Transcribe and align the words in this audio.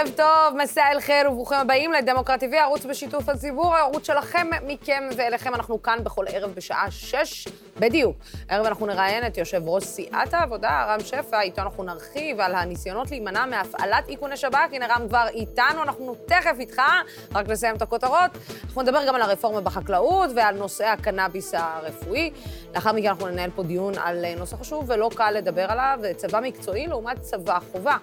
ערב 0.00 0.12
טוב, 0.16 0.56
מסע 0.62 0.82
אל 0.92 1.00
חיל 1.00 1.28
וברוכים 1.28 1.58
הבאים 1.58 1.92
לדמוקרט 1.92 2.42
TV, 2.42 2.56
ערוץ 2.56 2.84
בשיתוף 2.84 3.28
הציבור, 3.28 3.74
הערוץ 3.74 4.06
שלכם, 4.06 4.46
מכם 4.66 5.08
ואליכם. 5.16 5.54
אנחנו 5.54 5.82
כאן 5.82 5.98
בכל 6.04 6.24
ערב 6.28 6.50
בשעה 6.54 6.90
שש 6.90 7.48
בדיוק. 7.80 8.16
הערב 8.48 8.66
אנחנו 8.66 8.86
נראיין 8.86 9.26
את 9.26 9.38
יושב 9.38 9.62
ראש 9.68 9.84
סיעת 9.84 10.34
העבודה, 10.34 10.84
רם 10.88 11.00
שפע, 11.00 11.40
איתו 11.40 11.62
אנחנו 11.62 11.84
נרחיב 11.84 12.40
על 12.40 12.54
הניסיונות 12.54 13.10
להימנע 13.10 13.46
מהפעלת 13.46 14.08
איכוני 14.08 14.36
שב"כ. 14.36 14.72
הנה 14.72 14.86
רם 14.86 15.08
כבר 15.08 15.26
איתנו, 15.28 15.82
אנחנו 15.82 16.14
תכף 16.26 16.56
איתך, 16.58 16.82
רק 17.34 17.48
נסיים 17.48 17.76
את 17.76 17.82
הכותרות. 17.82 18.30
אנחנו 18.64 18.82
נדבר 18.82 19.06
גם 19.06 19.14
על 19.14 19.22
הרפורמה 19.22 19.60
בחקלאות 19.60 20.30
ועל 20.36 20.56
נושא 20.56 20.84
הקנאביס 20.84 21.54
הרפואי. 21.54 22.30
לאחר 22.74 22.92
מכן 22.92 23.08
אנחנו 23.08 23.28
ננהל 23.28 23.50
פה 23.50 23.62
דיון 23.62 23.94
על 23.98 24.24
נושא 24.38 24.56
חשוב 24.56 24.84
ולא 24.88 25.10
קל 25.14 25.30
לדבר 25.30 25.66
עליו, 25.68 25.98
צבא 26.16 26.40
מקצועי 26.40 26.86
לעומת 26.86 27.20
צבא 27.20 27.58
חובה. 27.72 27.96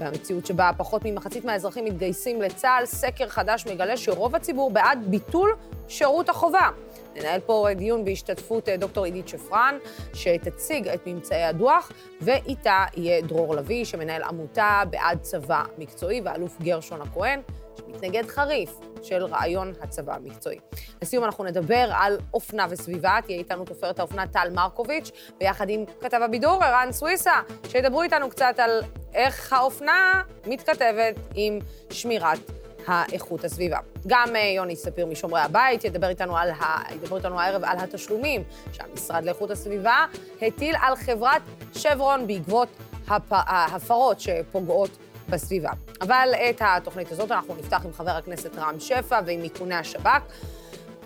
והמציאות 0.00 0.46
שבה 0.46 0.70
פחות 0.76 1.02
ממחצית 1.04 1.44
מהאזרחים 1.44 1.84
מתגייסים 1.84 2.42
לצה"ל, 2.42 2.86
סקר 2.86 3.28
חדש 3.28 3.66
מגלה 3.66 3.96
שרוב 3.96 4.36
הציבור 4.36 4.70
בעד 4.70 4.98
ביטול 5.06 5.56
שירות 5.88 6.28
החובה. 6.28 6.68
ננהל 7.16 7.40
פה 7.40 7.66
דיון 7.76 8.04
בהשתתפות 8.04 8.68
אה, 8.68 8.76
דוקטור 8.76 9.04
עידית 9.04 9.28
שפרן, 9.28 9.78
שתציג 10.14 10.88
את 10.88 11.06
ממצאי 11.06 11.42
הדוח, 11.42 11.92
ואיתה 12.20 12.84
יהיה 12.96 13.22
דרור 13.22 13.54
לביא, 13.54 13.84
שמנהל 13.84 14.22
עמותה 14.22 14.82
בעד 14.90 15.20
צבא 15.20 15.62
מקצועי, 15.78 16.20
ואלוף 16.24 16.60
גרשון 16.60 17.00
הכהן, 17.02 17.40
שמתנגד 17.78 18.26
חריף 18.26 18.70
של 19.02 19.24
רעיון 19.24 19.72
הצבא 19.80 20.14
המקצועי. 20.14 20.58
לסיום 21.02 21.24
אנחנו 21.24 21.44
נדבר 21.44 21.90
על 21.94 22.18
אופנה 22.34 22.66
וסביבה, 22.70 23.18
תהיה 23.26 23.38
איתנו 23.38 23.64
תופרת 23.64 23.98
האופנה 23.98 24.26
טל 24.26 24.48
מרקוביץ', 24.54 25.10
ביחד 25.38 25.68
עם 25.68 25.84
כתב 26.00 26.20
הבידור 26.22 26.64
ערן 26.64 26.92
סוויסה, 26.92 27.32
שידברו 27.68 28.02
איתנו 28.02 28.30
קצת 28.30 28.54
על 28.58 28.82
איך 29.14 29.52
האופנה 29.52 30.22
מתכתבת 30.46 31.14
עם 31.34 31.58
שמירת 31.90 32.59
האיכות 32.86 33.44
הסביבה. 33.44 33.78
גם 34.06 34.36
אה, 34.36 34.52
יוני 34.56 34.76
ספיר 34.76 35.06
משומרי 35.06 35.40
הבית 35.40 35.84
ידבר 35.84 36.08
איתנו, 36.08 36.36
על 36.36 36.50
ה... 36.50 36.94
ידבר 36.94 37.16
איתנו 37.16 37.40
הערב 37.40 37.64
על 37.64 37.78
התשלומים 37.78 38.42
שהמשרד 38.72 39.24
לאיכות 39.24 39.50
הסביבה 39.50 40.06
הטיל 40.42 40.76
על 40.80 40.96
חברת 40.96 41.42
שברון 41.74 42.26
בעקבות 42.26 42.68
הפ... 43.08 43.26
ההפרות 43.30 44.20
שפוגעות 44.20 44.90
בסביבה. 45.28 45.70
אבל 46.00 46.28
את 46.50 46.62
התוכנית 46.64 47.12
הזאת 47.12 47.30
אנחנו 47.30 47.54
נפתח 47.54 47.82
עם 47.84 47.92
חבר 47.92 48.10
הכנסת 48.10 48.58
רם 48.58 48.80
שפע 48.80 49.20
ועם 49.26 49.42
איכוני 49.44 49.74
השב"כ. 49.74 50.22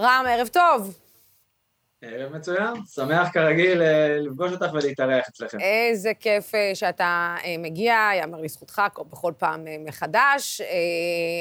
רם, 0.01 0.25
ערב 0.29 0.49
טוב. 0.49 1.04
ערב 2.13 2.33
מצוין, 2.37 2.75
שמח 2.87 3.29
כרגיל 3.33 3.83
אה, 3.83 4.19
לפגוש 4.21 4.53
אותך 4.53 4.67
ולהתארח 4.73 5.29
אצלכם. 5.29 5.59
איזה 5.61 6.13
כיף 6.21 6.55
אה, 6.55 6.71
שאתה 6.75 7.37
אה, 7.45 7.55
מגיע, 7.59 8.11
יאמר 8.21 8.41
לזכותך 8.41 8.83
בכל 9.11 9.33
פעם 9.39 9.65
מחדש. 9.85 10.61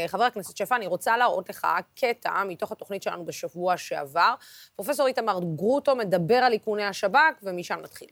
חבר 0.07 0.23
הכנסת 0.23 0.57
שפע, 0.57 0.75
אני 0.75 0.87
רוצה 0.87 1.17
להראות 1.17 1.49
לך 1.49 1.67
קטע 1.95 2.43
מתוך 2.43 2.71
התוכנית 2.71 3.03
שלנו 3.03 3.25
בשבוע 3.25 3.77
שעבר. 3.77 4.33
פרופסור 4.75 5.07
איתמר 5.07 5.39
גרוטו 5.55 5.95
מדבר 5.95 6.35
על 6.35 6.53
איכוני 6.53 6.83
השב"כ, 6.83 7.33
ומשם 7.43 7.79
נתחיל. 7.83 8.09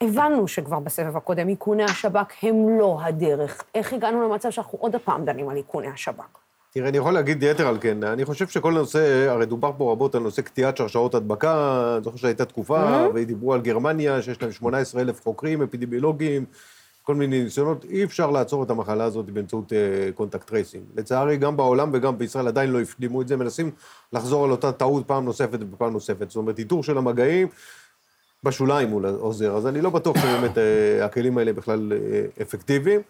הבנו 0.00 0.48
שכבר 0.48 0.80
בסבב 0.80 1.16
הקודם 1.16 1.48
איכוני 1.48 1.84
השב"כ 1.84 2.34
הם 2.42 2.78
לא 2.78 2.98
הדרך. 3.02 3.62
איך 3.74 3.92
הגענו 3.92 4.28
למצב 4.28 4.50
שאנחנו 4.50 4.78
עוד 4.78 4.94
הפעם 4.94 5.24
דנים 5.24 5.48
על 5.48 5.56
איכוני 5.56 5.88
השב"כ? 5.88 6.38
תראה, 6.74 6.88
אני 6.88 6.98
יכול 6.98 7.14
להגיד 7.14 7.42
יתר 7.42 7.68
על 7.68 7.78
כן. 7.80 8.04
אני 8.04 8.24
חושב 8.24 8.48
שכל 8.48 8.76
הנושא, 8.76 9.28
הרי 9.30 9.46
דובר 9.46 9.72
פה 9.78 9.92
רבות 9.92 10.14
על 10.14 10.22
נושא 10.22 10.42
קטיעת 10.42 10.76
שרשרות 10.76 11.14
הדבקה, 11.14 11.82
אני 11.96 12.04
זוכר 12.04 12.16
שהייתה 12.16 12.44
תקופה, 12.44 13.06
mm-hmm. 13.06 13.10
ודיברו 13.14 13.54
על 13.54 13.60
גרמניה, 13.60 14.22
שיש 14.22 14.42
להם 14.42 14.52
18,000 14.52 15.20
חוקרים 15.20 15.62
אפידמיולוגיים, 15.62 16.44
כל 17.02 17.14
מיני 17.14 17.44
ניסיונות, 17.44 17.84
אי 17.84 18.04
אפשר 18.04 18.30
לעצור 18.30 18.62
את 18.62 18.70
המחלה 18.70 19.04
הזאת 19.04 19.30
באמצעות 19.30 19.72
contact 20.14 20.42
uh, 20.42 20.46
tracing. 20.46 20.84
לצערי, 20.96 21.36
גם 21.36 21.56
בעולם 21.56 21.90
וגם 21.92 22.18
בישראל 22.18 22.48
עדיין 22.48 22.70
לא 22.70 22.80
הפנימו 22.80 23.22
את 23.22 23.28
זה, 23.28 23.36
מנסים 23.36 23.70
לחזור 24.12 24.44
על 24.44 24.50
אותה 24.50 24.72
טעות 24.72 25.06
פעם 25.06 25.24
נוספת 25.24 25.58
ופעם 25.72 25.92
נוספת. 25.92 26.30
זאת 26.30 26.36
אומרת, 26.36 26.58
איתור 26.58 26.84
של 26.84 26.98
המגעים, 26.98 27.48
בשוליים 28.44 28.90
הוא 28.90 29.02
עוזר, 29.18 29.56
אז 29.56 29.66
אני 29.66 29.80
לא 29.80 29.90
בטוח 29.90 30.16
שבאמת 30.18 30.56
uh, 30.56 31.04
הכלים 31.04 31.38
האלה 31.38 31.52
בכלל 31.52 31.92
uh, 31.92 32.42
אפקטיביים. 32.42 33.00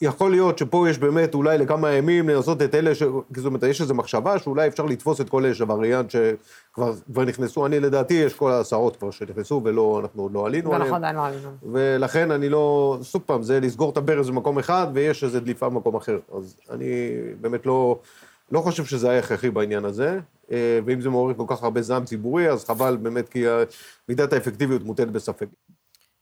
יכול 0.00 0.30
להיות 0.30 0.58
שפה 0.58 0.88
יש 0.90 0.98
באמת 0.98 1.34
אולי 1.34 1.58
לכמה 1.58 1.92
ימים 1.92 2.28
לנסות 2.28 2.62
את 2.62 2.74
אלה, 2.74 2.94
ש... 2.94 3.02
זאת 3.36 3.46
אומרת, 3.46 3.62
יש 3.62 3.80
איזו 3.80 3.94
מחשבה 3.94 4.38
שאולי 4.38 4.68
אפשר 4.68 4.84
לתפוס 4.84 5.20
את 5.20 5.28
כל 5.28 5.44
אלה 5.44 5.54
שהווריאנט 5.54 6.10
שכבר 6.10 7.24
נכנסו, 7.26 7.66
אני 7.66 7.80
לדעתי 7.80 8.14
יש 8.14 8.34
כל 8.34 8.50
העשרות 8.50 8.96
כבר 8.96 9.10
שנכנסו 9.10 9.60
ולא, 9.64 10.00
אנחנו 10.02 10.22
עוד 10.22 10.32
לא 10.32 10.46
עלינו 10.46 10.68
עליהם. 10.68 10.80
ואנחנו 10.80 10.96
עדיין 10.96 11.16
לא 11.16 11.26
עלינו. 11.26 11.48
ולכן 11.72 12.30
אני 12.30 12.48
לא, 12.48 12.98
סוג 13.02 13.22
פעם, 13.26 13.42
זה 13.42 13.60
לסגור 13.60 13.90
את 13.90 13.96
הברז 13.96 14.30
במקום 14.30 14.58
אחד 14.58 14.86
ויש 14.94 15.24
איזו 15.24 15.40
דליפה 15.40 15.68
במקום 15.68 15.96
אחר. 15.96 16.18
אז 16.36 16.56
אני 16.70 17.10
באמת 17.40 17.66
לא, 17.66 17.98
לא 18.52 18.60
חושב 18.60 18.84
שזה 18.84 19.10
היה 19.10 19.18
הכרחי 19.18 19.50
בעניין 19.50 19.84
הזה, 19.84 20.18
אה, 20.52 20.80
ואם 20.84 21.00
זה 21.00 21.10
מעורר 21.10 21.34
כל 21.34 21.44
כך 21.46 21.62
הרבה 21.62 21.82
זעם 21.82 22.04
ציבורי, 22.04 22.50
אז 22.50 22.64
חבל 22.64 22.96
באמת, 22.96 23.28
כי 23.28 23.44
מידת 24.08 24.32
האפקטיביות 24.32 24.82
מוטלת 24.82 25.10
בספק. 25.10 25.46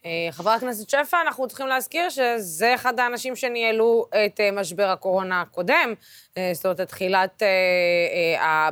אה, 0.06 0.32
חבר 0.32 0.50
הכנסת 0.50 0.90
שפע, 0.90 1.20
אנחנו 1.26 1.48
צריכים 1.48 1.66
להזכיר 1.66 2.10
שזה 2.10 2.74
אחד 2.74 3.00
האנשים 3.00 3.36
שניהלו 3.36 4.06
את 4.26 4.40
אה, 4.40 4.50
משבר 4.52 4.86
הקורונה 4.86 5.40
הקודם, 5.40 5.94
אה, 6.36 6.50
זאת 6.54 6.64
אומרת, 6.64 6.80
תחילת, 6.80 7.42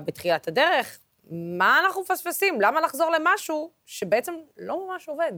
בתחילת 0.05 0.49
הדרך. 0.49 0.99
מה 1.31 1.81
אנחנו 1.85 2.03
מפספסים? 2.03 2.61
למה 2.61 2.81
לחזור 2.81 3.11
למשהו 3.11 3.71
שבעצם 3.87 4.35
לא 4.59 4.87
ממש 4.89 5.09
עובד? 5.09 5.33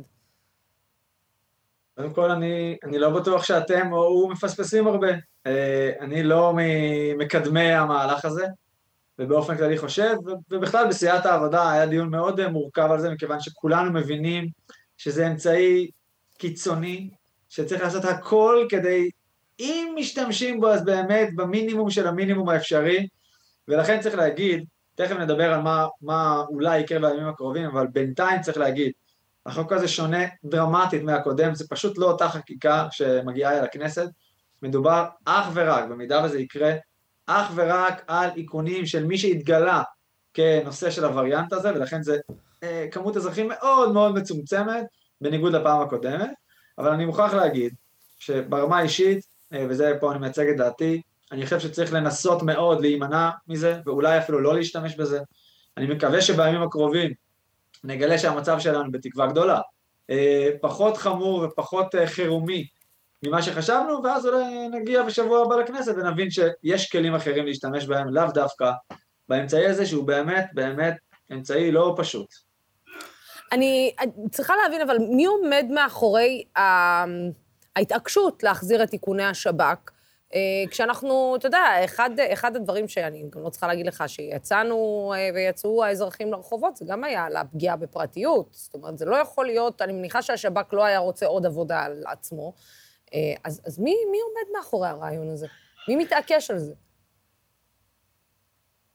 קודם 1.96 2.12
כל, 2.12 2.30
אני, 2.30 2.76
אני 2.84 2.98
לא 2.98 3.10
בטוח 3.10 3.44
שאתם 3.44 3.92
או 3.92 4.04
הוא 4.04 4.30
מפספסים 4.30 4.86
הרבה. 4.86 5.08
אני 6.00 6.22
לא 6.22 6.52
ממקדמי 6.56 7.72
המהלך 7.72 8.24
הזה, 8.24 8.46
ובאופן 9.18 9.56
כללי 9.56 9.78
חושב, 9.78 10.14
ובכלל 10.50 10.88
בסיעת 10.88 11.26
העבודה 11.26 11.72
היה 11.72 11.86
דיון 11.86 12.10
מאוד 12.10 12.46
מורכב 12.46 12.88
על 12.90 13.00
זה, 13.00 13.10
מכיוון 13.10 13.40
שכולנו 13.40 13.92
מבינים 13.92 14.50
שזה 14.96 15.26
אמצעי 15.26 15.90
קיצוני, 16.38 17.10
שצריך 17.48 17.82
לעשות 17.82 18.04
הכל 18.04 18.66
כדי, 18.68 19.10
אם 19.60 19.94
משתמשים 19.96 20.60
בו 20.60 20.68
אז 20.68 20.84
באמת 20.84 21.28
במינימום 21.36 21.90
של 21.90 22.06
המינימום 22.06 22.48
האפשרי, 22.48 23.06
ולכן 23.68 24.00
צריך 24.00 24.14
להגיד, 24.14 24.64
תכף 24.94 25.16
נדבר 25.16 25.52
על 25.52 25.60
מה, 25.60 25.86
מה 26.00 26.42
אולי 26.48 26.78
יקרה 26.78 26.98
בימים 26.98 27.28
הקרובים, 27.28 27.64
אבל 27.64 27.86
בינתיים 27.86 28.40
צריך 28.40 28.56
להגיד, 28.58 28.92
החוק 29.46 29.72
הזה 29.72 29.88
שונה 29.88 30.24
דרמטית 30.44 31.02
מהקודם, 31.02 31.54
זה 31.54 31.64
פשוט 31.68 31.98
לא 31.98 32.06
אותה 32.06 32.28
חקיקה 32.28 32.86
שמגיעה 32.90 33.58
אל 33.58 33.64
הכנסת, 33.64 34.08
מדובר 34.62 35.04
אך 35.24 35.48
ורק, 35.54 35.84
במידה 35.88 36.24
וזה 36.24 36.40
יקרה, 36.40 36.72
אך 37.26 37.52
ורק 37.54 38.04
על 38.06 38.30
איכונים 38.36 38.86
של 38.86 39.04
מי 39.04 39.18
שהתגלה 39.18 39.82
כנושא 40.34 40.90
של 40.90 41.04
הווריאנט 41.04 41.52
הזה, 41.52 41.74
ולכן 41.74 42.02
זה 42.02 42.18
כמות 42.90 43.16
אזרחים 43.16 43.48
מאוד 43.48 43.92
מאוד 43.92 44.14
מצומצמת, 44.14 44.84
בניגוד 45.20 45.52
לפעם 45.52 45.80
הקודמת, 45.80 46.30
אבל 46.78 46.90
אני 46.90 47.06
מוכרח 47.06 47.34
להגיד 47.34 47.74
שברמה 48.18 48.78
האישית, 48.78 49.26
אה, 49.52 49.66
וזה 49.68 49.92
פה 50.00 50.12
אני 50.12 50.18
מייצג 50.18 50.48
את 50.48 50.56
דעתי, 50.56 51.02
אני 51.32 51.44
חושב 51.44 51.60
שצריך 51.60 51.92
לנסות 51.92 52.42
מאוד 52.42 52.80
להימנע 52.80 53.30
מזה, 53.48 53.80
ואולי 53.86 54.18
אפילו 54.18 54.40
לא 54.40 54.54
להשתמש 54.54 54.96
בזה. 54.96 55.20
אני 55.76 55.86
מקווה 55.86 56.20
שבימים 56.20 56.62
הקרובים 56.62 57.12
נגלה 57.84 58.18
שהמצב 58.18 58.58
שלנו 58.58 58.92
בתקווה 58.92 59.26
גדולה, 59.26 59.60
אה, 60.10 60.50
פחות 60.60 60.96
חמור 60.96 61.38
ופחות 61.38 61.94
חירומי 62.06 62.66
ממה 63.22 63.42
שחשבנו, 63.42 64.02
ואז 64.04 64.26
אולי 64.26 64.68
נגיע 64.68 65.02
בשבוע 65.02 65.42
הבא 65.42 65.56
לכנסת 65.56 65.94
ונבין 65.96 66.28
שיש 66.30 66.90
כלים 66.90 67.14
אחרים 67.14 67.46
להשתמש 67.46 67.86
בהם, 67.86 68.14
לאו 68.14 68.32
דווקא 68.34 68.70
באמצעי 69.28 69.66
הזה 69.66 69.86
שהוא 69.86 70.06
באמת 70.06 70.46
באמת 70.54 70.96
אמצעי 71.32 71.72
לא 71.72 71.94
פשוט. 71.96 72.45
אני 73.52 73.94
צריכה 74.30 74.54
להבין, 74.62 74.80
אבל 74.80 74.98
מי 74.98 75.26
עומד 75.26 75.66
מאחורי 75.70 76.44
ההתעקשות 77.76 78.42
להחזיר 78.42 78.82
את 78.82 78.92
איכוני 78.92 79.24
השב"כ? 79.24 79.90
אה, 80.34 80.40
כשאנחנו, 80.70 81.36
אתה 81.38 81.46
יודע, 81.46 81.64
אחד, 81.84 82.10
אחד 82.32 82.56
הדברים 82.56 82.88
שאני 82.88 83.24
גם 83.30 83.42
לא 83.42 83.50
צריכה 83.50 83.66
להגיד 83.66 83.86
לך, 83.86 84.04
שיצאנו 84.06 85.12
אה, 85.16 85.30
ויצאו 85.34 85.84
האזרחים 85.84 86.32
לרחובות, 86.32 86.76
זה 86.76 86.84
גם 86.88 87.04
היה 87.04 87.24
על 87.24 87.36
הפגיעה 87.36 87.76
בפרטיות. 87.76 88.48
זאת 88.50 88.74
אומרת, 88.74 88.98
זה 88.98 89.04
לא 89.04 89.16
יכול 89.16 89.46
להיות, 89.46 89.82
אני 89.82 89.92
מניחה 89.92 90.22
שהשב"כ 90.22 90.72
לא 90.72 90.84
היה 90.84 90.98
רוצה 90.98 91.26
עוד 91.26 91.46
עבודה 91.46 91.82
על 91.82 92.04
עצמו. 92.06 92.52
אה, 93.14 93.34
אז, 93.44 93.60
אז 93.66 93.78
מי, 93.78 93.94
מי 94.10 94.18
עומד 94.20 94.58
מאחורי 94.58 94.88
הרעיון 94.88 95.30
הזה? 95.30 95.46
מי 95.88 95.96
מתעקש 95.96 96.50
על 96.50 96.58
זה? 96.58 96.72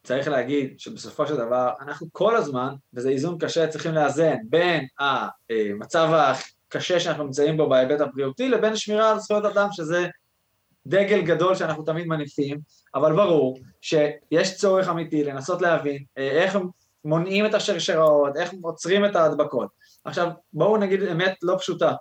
צריך 0.04 0.28
להגיד 0.28 0.80
שבסופו 0.80 1.28
של 1.28 1.38
דבר 1.38 1.74
אנחנו 1.82 2.08
כל 2.12 2.36
הזמן, 2.36 2.74
וזה 2.94 3.10
איזון 3.10 3.38
קשה, 3.38 3.68
צריכים 3.68 3.94
לאזן 3.94 4.36
בין 4.44 4.88
המצב 5.00 6.10
הקשה 6.14 7.00
שאנחנו 7.00 7.24
נמצאים 7.24 7.58
בו 7.58 7.70
בהיבט 7.70 8.02
הבריאותי 8.02 8.50
לבין 8.50 8.76
שמירה 8.76 9.12
על 9.12 9.20
זכויות 9.20 9.46
אדם, 9.46 9.68
שזה 9.72 10.08
דגל 10.88 11.22
גדול 11.22 11.56
שאנחנו 11.56 11.84
תמיד 11.84 12.08
מניפים, 12.08 12.60
אבל 12.96 13.16
ברור 13.16 13.60
שיש 13.82 14.58
צורך 14.58 14.90
אמיתי 14.90 15.24
לנסות 15.24 15.62
להבין 15.62 16.04
אה, 16.18 16.28
איך 16.32 16.58
מונעים 17.06 17.46
את 17.46 17.54
השרשראות, 17.54 18.38
איך 18.38 18.52
עוצרים 18.62 19.06
את 19.06 19.16
ההדבקות. 19.16 19.70
עכשיו, 20.06 20.32
בואו 20.54 20.78
נגיד 20.78 21.04
אמת 21.04 21.34
לא 21.42 21.56
פשוטה, 21.58 21.94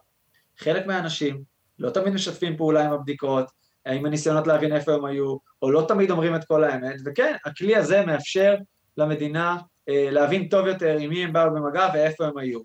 חלק 0.58 0.86
מהאנשים 0.86 1.42
לא 1.78 1.90
תמיד 1.90 2.14
משתפים 2.14 2.56
פעולה 2.56 2.84
עם 2.84 2.92
הבדיקות, 2.92 3.50
עם 3.86 4.06
הניסיונות 4.06 4.46
להבין 4.46 4.72
איפה 4.72 4.92
הם 4.92 5.04
היו, 5.04 5.36
או 5.62 5.70
לא 5.70 5.84
תמיד 5.88 6.10
אומרים 6.10 6.34
את 6.34 6.44
כל 6.44 6.64
האמת, 6.64 6.96
וכן, 7.04 7.36
הכלי 7.44 7.76
הזה 7.76 8.06
מאפשר 8.06 8.54
למדינה 8.96 9.56
אה, 9.88 10.08
להבין 10.10 10.48
טוב 10.48 10.66
יותר 10.66 10.96
עם 10.98 11.10
מי 11.10 11.24
הם 11.24 11.32
באו 11.32 11.50
במגע 11.50 11.88
ואיפה 11.94 12.26
הם 12.26 12.38
היו. 12.38 12.60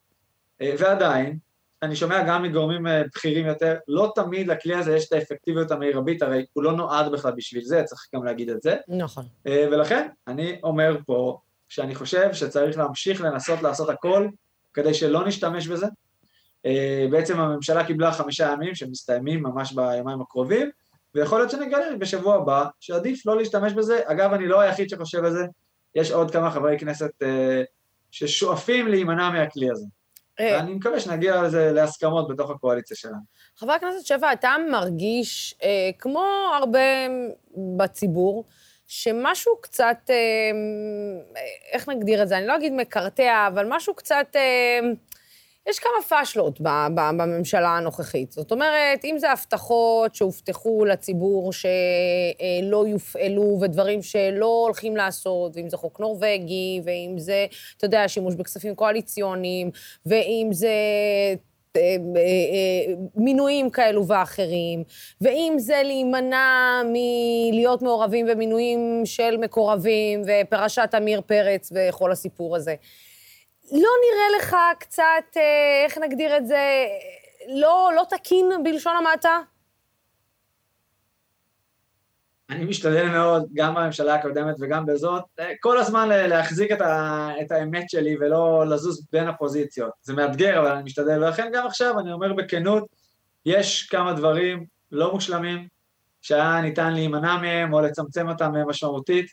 אה, 0.61 0.75
ועדיין, 0.79 1.37
אני 1.81 1.95
שומע 1.95 2.23
גם 2.27 2.43
מגורמים 2.43 2.87
אה, 2.87 3.03
בכירים 3.15 3.45
יותר, 3.45 3.75
לא 3.87 4.11
תמיד 4.15 4.47
לכלי 4.47 4.75
הזה 4.75 4.95
יש 4.95 5.07
את 5.07 5.13
האפקטיביות 5.13 5.71
המרבית, 5.71 6.21
הרי 6.21 6.45
הוא 6.53 6.63
לא 6.63 6.71
נועד 6.71 7.11
בכלל 7.11 7.31
בשביל 7.35 7.63
זה, 7.63 7.83
צריך 7.83 8.07
גם 8.15 8.23
להגיד 8.23 8.49
את 8.49 8.61
זה. 8.61 8.75
נכון. 8.87 9.25
ולכן, 9.45 10.07
אני 10.27 10.59
אומר 10.63 10.97
פה 11.05 11.39
שאני 11.69 11.95
חושב 11.95 12.33
שצריך 12.33 12.77
להמשיך 12.77 13.21
לנסות 13.21 13.61
לעשות 13.61 13.89
הכל 13.89 14.27
כדי 14.73 14.93
שלא 14.93 15.27
נשתמש 15.27 15.67
בזה. 15.67 15.87
בעצם 17.11 17.39
הממשלה 17.39 17.85
קיבלה 17.85 18.11
חמישה 18.11 18.51
ימים 18.53 18.75
שמסתיימים 18.75 19.43
ממש 19.43 19.73
ביומיים 19.73 20.21
הקרובים, 20.21 20.69
ויכול 21.15 21.39
להיות 21.39 21.51
שנגלה 21.51 21.95
בשבוע 21.99 22.35
הבא 22.35 22.65
שעדיף 22.79 23.25
לא 23.25 23.37
להשתמש 23.37 23.73
בזה. 23.73 23.99
אגב, 24.05 24.33
אני 24.33 24.47
לא 24.47 24.59
היחיד 24.59 24.89
שחושב 24.89 25.23
על 25.23 25.31
זה, 25.31 25.45
יש 25.95 26.11
עוד 26.11 26.31
כמה 26.31 26.51
חברי 26.51 26.79
כנסת 26.79 27.11
אה, 27.23 27.63
ששואפים 28.11 28.87
להימנע 28.87 29.29
מהכלי 29.29 29.71
הזה. 29.71 29.85
אה. 30.39 30.57
ואני 30.57 30.73
מקווה 30.73 30.99
שנגיע 30.99 31.41
לזה 31.41 31.71
להסכמות 31.71 32.27
בתוך 32.27 32.49
הקואליציה 32.49 32.97
שלנו. 32.97 33.35
חבר 33.57 33.71
הכנסת 33.71 34.05
שבע, 34.05 34.33
אתה 34.33 34.55
מרגיש, 34.71 35.55
אה, 35.63 35.89
כמו 35.99 36.25
הרבה 36.57 36.79
בציבור, 37.77 38.43
שמשהו 38.87 39.53
קצת, 39.61 39.97
אה, 40.09 40.15
איך 41.71 41.89
נגדיר 41.89 42.23
את 42.23 42.27
זה? 42.27 42.37
אני 42.37 42.47
לא 42.47 42.55
אגיד 42.55 42.73
מקרטע, 42.73 43.47
אבל 43.47 43.65
משהו 43.69 43.95
קצת... 43.95 44.27
אה, 44.35 44.79
יש 45.69 45.79
כמה 45.79 46.01
פאשלות 46.07 46.59
בממשלה 46.95 47.69
הנוכחית. 47.69 48.31
זאת 48.31 48.51
אומרת, 48.51 49.05
אם 49.05 49.15
זה 49.17 49.31
הבטחות 49.31 50.15
שהובטחו 50.15 50.85
לציבור 50.85 51.53
שלא 51.53 52.87
יופעלו 52.87 53.57
ודברים 53.61 54.01
שלא 54.01 54.63
הולכים 54.65 54.97
לעשות, 54.97 55.51
ואם 55.55 55.69
זה 55.69 55.77
חוק 55.77 55.99
נורבגי, 55.99 56.81
ואם 56.83 57.13
זה, 57.17 57.45
אתה 57.77 57.85
יודע, 57.85 58.07
שימוש 58.07 58.35
בכספים 58.35 58.75
קואליציוניים, 58.75 59.71
ואם 60.05 60.49
זה 60.51 60.67
אה, 61.75 61.81
אה, 61.81 61.95
אה, 62.17 62.93
מינויים 63.15 63.69
כאלו 63.69 64.07
ואחרים, 64.07 64.83
ואם 65.21 65.53
זה 65.57 65.81
להימנע 65.83 66.81
מלהיות 66.85 67.81
מעורבים 67.81 68.27
במינויים 68.27 69.01
של 69.05 69.37
מקורבים, 69.37 70.21
ופרשת 70.25 70.89
עמיר 70.93 71.21
פרץ 71.21 71.71
וכל 71.75 72.11
הסיפור 72.11 72.55
הזה. 72.55 72.75
לא 73.71 73.89
נראה 74.03 74.37
לך 74.39 74.55
קצת, 74.79 75.37
אה, 75.37 75.83
איך 75.85 75.97
נגדיר 75.97 76.37
את 76.37 76.47
זה, 76.47 76.85
לא, 77.47 77.91
לא 77.95 78.03
תקין 78.09 78.45
בלשון 78.63 78.95
המעטה? 78.95 79.39
אני 82.49 82.65
משתדל 82.65 83.09
מאוד, 83.09 83.45
גם 83.53 83.75
בממשלה 83.75 84.15
הקודמת 84.15 84.55
וגם 84.59 84.85
בזאת, 84.85 85.23
אה, 85.39 85.51
כל 85.59 85.77
הזמן 85.77 86.09
להחזיק 86.09 86.71
את, 86.71 86.81
ה, 86.81 87.29
את 87.41 87.51
האמת 87.51 87.89
שלי 87.89 88.15
ולא 88.19 88.65
לזוז 88.69 89.07
בין 89.11 89.27
הפוזיציות. 89.27 89.91
זה 90.01 90.13
מאתגר, 90.13 90.59
אבל 90.59 90.71
אני 90.71 90.83
משתדל, 90.83 91.23
ולכן 91.23 91.49
גם 91.53 91.67
עכשיו 91.67 91.99
אני 91.99 92.11
אומר 92.11 92.33
בכנות, 92.33 92.83
יש 93.45 93.87
כמה 93.87 94.13
דברים 94.13 94.65
לא 94.91 95.13
מושלמים, 95.13 95.67
שהיה 96.21 96.61
ניתן 96.61 96.93
להימנע 96.93 97.37
מהם 97.37 97.73
או 97.73 97.81
לצמצם 97.81 98.29
אותם 98.29 98.51
משמעותית. 98.67 99.25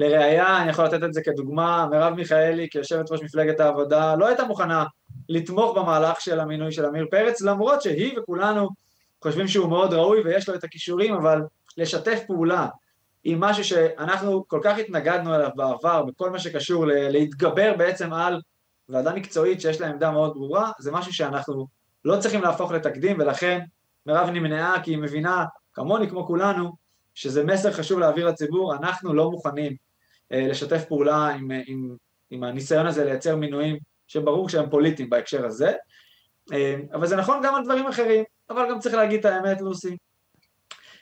לראיה, 0.00 0.62
אני 0.62 0.70
יכול 0.70 0.84
לתת 0.84 1.04
את 1.04 1.14
זה 1.14 1.22
כדוגמה, 1.22 1.86
מרב 1.90 2.14
מיכאלי 2.14 2.68
כיושבת 2.70 3.12
ראש 3.12 3.22
מפלגת 3.22 3.60
העבודה 3.60 4.14
לא 4.14 4.26
הייתה 4.26 4.44
מוכנה 4.44 4.84
לתמוך 5.28 5.76
במהלך 5.76 6.20
של 6.20 6.40
המינוי 6.40 6.72
של 6.72 6.84
עמיר 6.84 7.06
פרץ, 7.10 7.40
למרות 7.40 7.82
שהיא 7.82 8.18
וכולנו 8.18 8.68
חושבים 9.22 9.48
שהוא 9.48 9.68
מאוד 9.68 9.94
ראוי 9.94 10.20
ויש 10.24 10.48
לו 10.48 10.54
את 10.54 10.64
הכישורים, 10.64 11.14
אבל 11.14 11.42
לשתף 11.76 12.20
פעולה 12.26 12.66
עם 13.24 13.40
משהו 13.40 13.64
שאנחנו 13.64 14.44
כל 14.48 14.60
כך 14.64 14.78
התנגדנו 14.78 15.34
אליו 15.34 15.50
בעבר, 15.56 16.02
בכל 16.02 16.30
מה 16.30 16.38
שקשור 16.38 16.84
להתגבר 16.86 17.74
בעצם 17.78 18.12
על 18.12 18.40
ועדה 18.88 19.14
מקצועית 19.14 19.60
שיש 19.60 19.80
לה 19.80 19.88
עמדה 19.88 20.10
מאוד 20.10 20.32
ברורה, 20.34 20.70
זה 20.78 20.92
משהו 20.92 21.12
שאנחנו 21.12 21.66
לא 22.04 22.16
צריכים 22.20 22.42
להפוך 22.42 22.72
לתקדים, 22.72 23.16
ולכן 23.18 23.60
מרב 24.06 24.28
נמנעה 24.30 24.82
כי 24.82 24.90
היא 24.90 24.98
מבינה, 24.98 25.44
כמוני 25.74 26.08
כמו 26.08 26.26
כולנו, 26.26 26.72
שזה 27.14 27.44
מסר 27.44 27.72
חשוב 27.72 27.98
להעביר 27.98 28.28
לציבור, 28.28 28.74
אנחנו 28.74 29.14
לא 29.14 29.30
מוכנים 29.30 29.89
לשתף 30.30 30.84
פעולה 30.84 31.26
עם, 31.26 31.50
אה, 31.50 31.60
עם, 31.66 31.96
עם 32.30 32.44
הניסיון 32.44 32.86
הזה 32.86 33.04
לייצר 33.04 33.36
מינויים 33.36 33.78
שברור 34.06 34.48
שהם 34.48 34.70
פוליטיים 34.70 35.10
בהקשר 35.10 35.46
הזה, 35.46 35.72
אה, 36.52 36.76
אבל 36.92 37.06
זה 37.06 37.16
נכון 37.16 37.40
גם 37.42 37.54
על 37.54 37.64
דברים 37.64 37.86
אחרים, 37.86 38.24
אבל 38.50 38.70
גם 38.70 38.78
צריך 38.78 38.94
להגיד 38.94 39.20
את 39.20 39.24
האמת, 39.24 39.60
לוסי. 39.60 39.96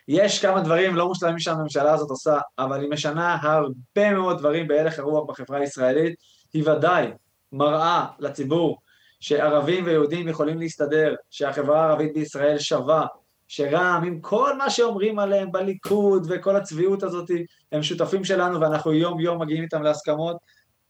יש 0.07 0.45
כמה 0.45 0.61
דברים 0.61 0.95
לא 0.95 1.07
מושלמים 1.07 1.39
שהממשלה 1.39 1.93
הזאת 1.93 2.09
עושה, 2.09 2.39
אבל 2.59 2.81
היא 2.81 2.89
משנה 2.89 3.37
הרבה 3.41 4.13
מאוד 4.13 4.37
דברים 4.37 4.67
בהלך 4.67 4.99
הרוח 4.99 5.29
בחברה 5.29 5.59
הישראלית, 5.59 6.15
היא 6.53 6.69
ודאי 6.69 7.07
מראה 7.51 8.05
לציבור 8.19 8.77
שערבים 9.19 9.85
ויהודים 9.85 10.27
יכולים 10.27 10.59
להסתדר, 10.59 11.15
שהחברה 11.29 11.85
הערבית 11.85 12.13
בישראל 12.13 12.59
שווה, 12.59 13.05
שרע"מ, 13.51 14.03
עם 14.03 14.19
כל 14.21 14.57
מה 14.57 14.69
שאומרים 14.69 15.19
עליהם 15.19 15.51
בליכוד 15.51 16.27
וכל 16.29 16.55
הצביעות 16.55 17.03
הזאת, 17.03 17.31
הם 17.71 17.83
שותפים 17.83 18.23
שלנו 18.23 18.61
ואנחנו 18.61 18.93
יום 18.93 19.19
יום 19.19 19.41
מגיעים 19.41 19.63
איתם 19.63 19.83
להסכמות. 19.83 20.37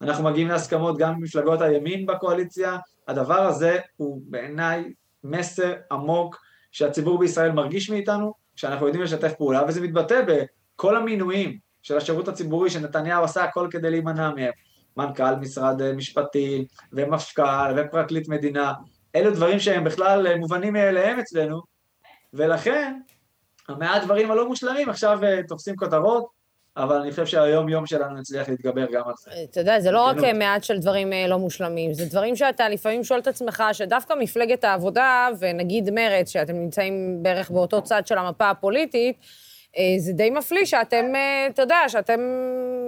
אנחנו 0.02 0.24
מגיעים 0.24 0.48
להסכמות 0.48 0.98
גם 0.98 1.14
עם 1.14 1.24
מפלגות 1.24 1.62
הימין 1.62 2.06
בקואליציה. 2.06 2.78
הדבר 3.08 3.42
הזה 3.42 3.78
הוא 3.98 4.22
בעיניי 4.26 4.94
מסר 5.24 5.74
עמוק 5.92 6.42
שהציבור 6.72 7.20
בישראל 7.20 7.52
מרגיש 7.52 7.90
מאיתנו, 7.90 8.34
שאנחנו 8.56 8.86
יודעים 8.86 9.04
לשתף 9.04 9.34
פעולה, 9.34 9.64
וזה 9.68 9.82
מתבטא 9.82 10.22
בכל 10.28 10.98
המינויים 10.98 11.58
של 11.82 11.98
השירות 11.98 12.28
הציבורי 12.28 12.70
שנתניהו 12.70 13.24
עשה 13.24 13.44
הכל 13.44 13.68
כדי 13.72 13.92
להימנע 13.92 14.30
מהם. 14.36 14.52
מנכ"ל 14.98 15.36
משרד 15.36 15.94
משפטים, 15.94 16.66
ומפכ"ל, 16.94 17.74
ופרקליט 17.78 18.28
מדינה. 18.28 18.74
אלו 19.16 19.32
דברים 19.32 19.60
שהם 19.60 19.84
בכלל 19.84 20.38
מובנים 20.38 20.74
מאליהם 20.74 21.20
אצלנו, 21.20 21.79
ולכן, 22.34 23.00
המעט 23.68 24.04
דברים 24.04 24.32
הלא 24.32 24.48
מושלמים 24.48 24.90
עכשיו 24.90 25.24
אה, 25.24 25.40
תופסים 25.48 25.76
כותרות, 25.76 26.40
אבל 26.78 26.96
אני 26.96 27.12
חושב 27.12 27.26
שהיום-יום 27.26 27.86
שלנו 27.86 28.16
נצליח 28.16 28.50
להתגבר 28.50 28.86
גם 28.92 29.08
על 29.08 29.14
זה. 29.18 29.32
אתה 29.44 29.60
יודע, 29.60 29.80
זה 29.80 29.92
לא 29.92 30.06
רק 30.06 30.18
מעט 30.36 30.64
של 30.64 30.80
דברים 30.80 31.14
אה, 31.14 31.28
לא 31.28 31.40
מושלמים, 31.40 31.94
זה 31.94 32.06
דברים 32.06 32.36
שאתה 32.36 32.70
לפעמים 32.70 33.04
שואל 33.04 33.20
את 33.20 33.28
עצמך, 33.28 33.64
שדווקא 33.74 34.14
מפלגת 34.20 34.64
העבודה, 34.64 35.28
ונגיד 35.40 35.90
מרצ, 35.90 36.30
שאתם 36.30 36.54
נמצאים 36.54 37.24
בערך 37.24 37.52
באותו 37.52 37.82
צד 37.82 38.08
של 38.08 38.18
המפה 38.18 38.50
הפוליטית, 38.50 39.16
אה, 39.16 39.49
זה 39.98 40.14
די 40.14 40.30
מפליא 40.30 40.66
שאתם, 40.66 41.06
אתה 41.54 41.62
יודע, 41.62 41.78
שאתם 41.88 42.20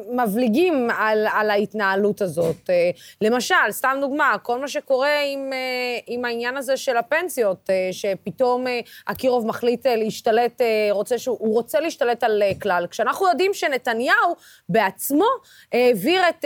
מבליגים 0.09 0.89
על, 0.97 1.27
על 1.33 1.49
ההתנהלות 1.49 2.21
הזאת. 2.21 2.69
אה, 2.69 2.89
למשל, 3.21 3.55
סתם 3.69 3.97
דוגמה, 4.01 4.35
כל 4.43 4.59
מה 4.59 4.67
שקורה 4.67 5.19
עם, 5.33 5.53
אה, 5.53 5.99
עם 6.07 6.25
העניין 6.25 6.57
הזה 6.57 6.77
של 6.77 6.97
הפנסיות, 6.97 7.69
אה, 7.69 7.89
שפתאום 7.91 8.65
אקירוב 9.05 9.45
מחליט 9.45 9.87
להשתלט, 9.87 10.61
רוצה 10.91 11.17
שהוא, 11.17 11.37
הוא 11.39 11.53
רוצה 11.53 11.79
להשתלט 11.79 12.23
על 12.23 12.43
כלל, 12.61 12.87
כשאנחנו 12.91 13.27
יודעים 13.27 13.53
שנתניהו 13.53 14.35
בעצמו 14.69 15.25
העביר 15.73 16.21
את, 16.29 16.45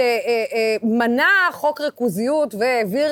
מנע 0.83 1.27
חוק 1.51 1.81
ריכוזיות 1.81 2.55
והעביר, 2.55 3.11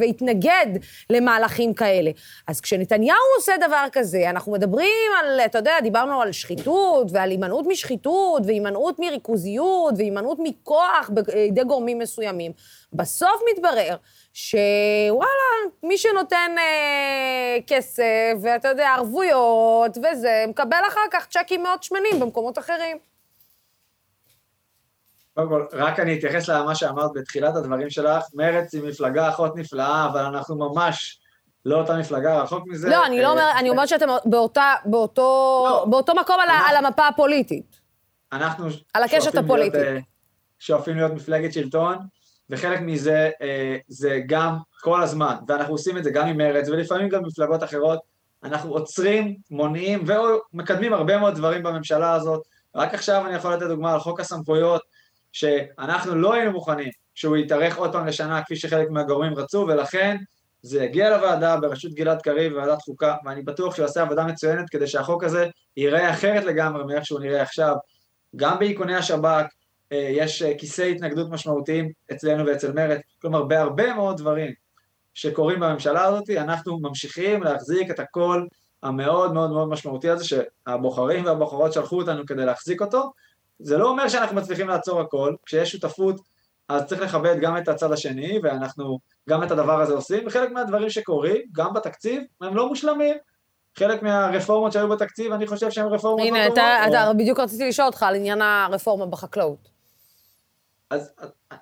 והתנגד 0.00 0.66
למהלכים 1.10 1.74
כאלה. 1.74 2.10
אז 2.48 2.60
כשנתניהו 2.60 3.18
עושה 3.38 3.52
דבר 3.66 3.86
כזה, 3.92 4.30
אנחנו 4.30 4.52
מדברים 4.52 5.10
על, 5.20 5.40
אתה 5.40 5.58
יודע, 5.58 5.72
דיברנו 5.82 6.22
על 6.22 6.32
שחיתות 6.32 6.53
ועל 7.10 7.30
הימנעות 7.30 7.66
משחיתות 7.68 8.42
והימנעות 8.46 8.98
מריכוזיות, 8.98 9.98
הימנעות 9.98 10.14
והימנעות 10.14 10.38
מכוח 10.42 11.10
בידי 11.10 11.64
גורמים 11.64 11.98
מסוימים. 11.98 12.52
בסוף 12.92 13.42
מתברר 13.52 13.96
שוואלה, 14.32 15.70
מי 15.82 15.98
שנותן 15.98 16.54
אה, 16.58 17.58
כסף, 17.66 18.32
ואתה 18.42 18.68
יודע, 18.68 18.88
ערבויות 18.88 19.98
וזה, 19.98 20.44
מקבל 20.48 20.80
אחר 20.88 21.06
כך 21.10 21.26
צ'קים 21.26 21.62
מאוד 21.62 21.82
שמנים 21.82 22.20
במקומות 22.20 22.58
אחרים. 22.58 22.98
קודם 25.34 25.48
כל, 25.48 25.66
רק 25.72 26.00
אני 26.00 26.18
אתייחס 26.18 26.48
למה 26.48 26.74
שאמרת 26.74 27.10
בתחילת 27.14 27.56
הדברים 27.56 27.90
שלך, 27.90 28.24
מרצ 28.34 28.74
היא 28.74 28.82
מפלגה 28.82 29.28
אחות 29.28 29.56
נפלאה, 29.56 30.06
אבל 30.06 30.20
אנחנו 30.20 30.56
ממש 30.56 31.20
לא 31.64 31.80
אותה 31.80 31.96
מפלגה, 31.96 32.42
רחוק 32.42 32.66
מזה. 32.66 32.88
לא, 32.90 33.06
אני 33.06 33.22
לא 33.22 33.30
אומרת, 33.30 33.54
אני 33.58 33.70
אומרת 33.70 33.88
שאתם 33.88 34.08
באותה, 34.24 34.74
באותו, 34.84 35.66
לא. 35.68 35.84
באותו 35.90 36.14
מקום 36.14 36.36
על 36.68 36.76
המפה 36.76 37.08
הפוליטית. 37.08 37.80
אנחנו 38.32 38.66
על 38.94 39.02
הקשת 39.02 39.34
הפוליטית. 39.34 39.80
להיות, 39.80 40.04
שואפים 40.58 40.96
להיות 40.96 41.12
מפלגת 41.12 41.52
שלטון, 41.52 41.96
וחלק 42.50 42.80
מזה 42.80 43.30
אה, 43.42 43.76
זה 43.88 44.20
גם 44.26 44.56
כל 44.80 45.02
הזמן, 45.02 45.34
ואנחנו 45.48 45.74
עושים 45.74 45.98
את 45.98 46.04
זה 46.04 46.10
גם 46.10 46.26
עם 46.26 46.36
מרצ, 46.36 46.68
ולפעמים 46.68 47.08
גם 47.08 47.22
מפלגות 47.24 47.62
אחרות, 47.62 47.98
אנחנו 48.44 48.72
עוצרים, 48.72 49.36
מונעים 49.50 50.04
ומקדמים 50.06 50.92
הרבה 50.92 51.18
מאוד 51.18 51.34
דברים 51.34 51.62
בממשלה 51.62 52.12
הזאת. 52.12 52.42
רק 52.74 52.94
עכשיו 52.94 53.26
אני 53.26 53.34
יכול 53.34 53.54
לתת 53.54 53.66
דוגמה 53.66 53.92
על 53.92 54.00
חוק 54.00 54.20
הסמכויות, 54.20 54.82
שאנחנו 55.32 56.14
לא 56.14 56.34
היינו 56.34 56.52
מוכנים 56.52 56.90
שהוא 57.14 57.36
יתארך 57.36 57.76
עוד 57.76 57.92
פעם 57.92 58.06
לשנה 58.06 58.42
כפי 58.42 58.56
שחלק 58.56 58.90
מהגורמים 58.90 59.34
רצו, 59.34 59.66
ולכן 59.68 60.16
זה 60.64 60.84
יגיע 60.84 61.16
לוועדה 61.16 61.56
בראשות 61.56 61.92
גלעד 61.92 62.22
קריב 62.22 62.52
וועדת 62.52 62.82
חוקה, 62.82 63.14
ואני 63.24 63.42
בטוח 63.42 63.74
שהוא 63.74 63.84
יעשה 63.84 64.02
עבודה 64.02 64.24
מצוינת 64.24 64.70
כדי 64.70 64.86
שהחוק 64.86 65.24
הזה 65.24 65.46
ייראה 65.76 66.10
אחרת 66.10 66.44
לגמרי 66.44 66.84
מאיך 66.84 67.06
שהוא 67.06 67.20
נראה 67.20 67.42
עכשיו. 67.42 67.76
גם 68.36 68.58
באיכוני 68.58 68.94
השב"כ 68.94 69.46
אה, 69.92 70.08
יש 70.10 70.42
אה, 70.42 70.58
כיסי 70.58 70.90
התנגדות 70.90 71.30
משמעותיים 71.30 71.90
אצלנו 72.12 72.46
ואצל 72.46 72.72
מרצ, 72.72 73.00
כלומר 73.20 73.42
בהרבה 73.42 73.94
מאוד 73.94 74.16
דברים 74.16 74.52
שקורים 75.14 75.60
בממשלה 75.60 76.04
הזאת, 76.04 76.30
אנחנו 76.30 76.78
ממשיכים 76.78 77.42
להחזיק 77.42 77.90
את 77.90 77.98
הקול 77.98 78.48
המאוד 78.82 79.32
מאוד 79.32 79.50
מאוד 79.50 79.68
משמעותי 79.68 80.10
הזה, 80.10 80.24
שהבוחרים 80.24 81.24
והבוחרות 81.24 81.72
שלחו 81.72 81.96
אותנו 81.96 82.26
כדי 82.26 82.44
להחזיק 82.44 82.80
אותו. 82.80 83.12
זה 83.58 83.78
לא 83.78 83.88
אומר 83.88 84.08
שאנחנו 84.08 84.36
מצליחים 84.36 84.68
לעצור 84.68 85.00
הכל, 85.00 85.34
כשיש 85.46 85.72
שותפות 85.72 86.20
אז 86.68 86.86
צריך 86.86 87.00
לכבד 87.00 87.36
גם 87.40 87.56
את 87.56 87.68
הצד 87.68 87.92
השני, 87.92 88.38
ואנחנו 88.42 88.98
גם 89.28 89.42
את 89.42 89.50
הדבר 89.50 89.80
הזה 89.80 89.94
עושים, 89.94 90.26
וחלק 90.26 90.50
מהדברים 90.50 90.90
שקורים, 90.90 91.42
גם 91.52 91.74
בתקציב, 91.74 92.22
הם 92.40 92.56
לא 92.56 92.68
מושלמים. 92.68 93.16
חלק 93.78 94.02
מהרפורמות 94.02 94.72
שהיו 94.72 94.88
בתקציב, 94.88 95.32
אני 95.32 95.46
חושב 95.46 95.70
שהן 95.70 95.86
רפורמות 95.86 96.26
הנה, 96.26 96.44
לא 96.44 96.48
טובות. 96.48 96.58
הנה, 96.86 97.08
או... 97.08 97.14
בדיוק 97.14 97.40
רציתי 97.40 97.68
לשאול 97.68 97.86
אותך 97.86 98.02
על 98.02 98.14
עניין 98.14 98.42
הרפורמה 98.42 99.06
בחקלאות. 99.06 99.68
אז 100.90 101.12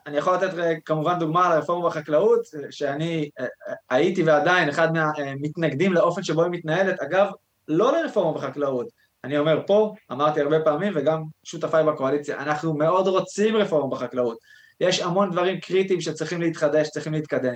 אני 0.06 0.16
יכול 0.16 0.34
לתת 0.34 0.50
כמובן 0.84 1.18
דוגמה 1.18 1.46
על 1.46 1.52
הרפורמה 1.52 1.88
בחקלאות, 1.88 2.40
שאני 2.70 3.30
אה, 3.40 3.44
אה, 3.44 3.74
הייתי 3.90 4.22
ועדיין 4.22 4.68
אחד 4.68 4.88
מהמתנגדים 4.92 5.92
לאופן 5.92 6.22
שבו 6.22 6.42
היא 6.42 6.50
מתנהלת. 6.50 7.00
אגב, 7.00 7.26
לא 7.68 7.92
לרפורמה 7.92 8.38
בחקלאות. 8.38 8.86
אני 9.24 9.38
אומר 9.38 9.62
פה, 9.66 9.94
אמרתי 10.12 10.40
הרבה 10.40 10.60
פעמים, 10.60 10.92
וגם 10.96 11.22
שותפיי 11.44 11.84
בקואליציה, 11.84 12.38
אנחנו 12.38 12.74
מאוד 12.74 13.06
רוצים 13.06 13.56
רפורמה 13.56 13.90
בחקלאות. 13.90 14.38
יש 14.82 15.00
המון 15.00 15.30
דברים 15.30 15.60
קריטיים 15.60 16.00
שצריכים 16.00 16.40
להתחדש, 16.40 16.88
צריכים 16.88 17.12
להתקדם. 17.12 17.54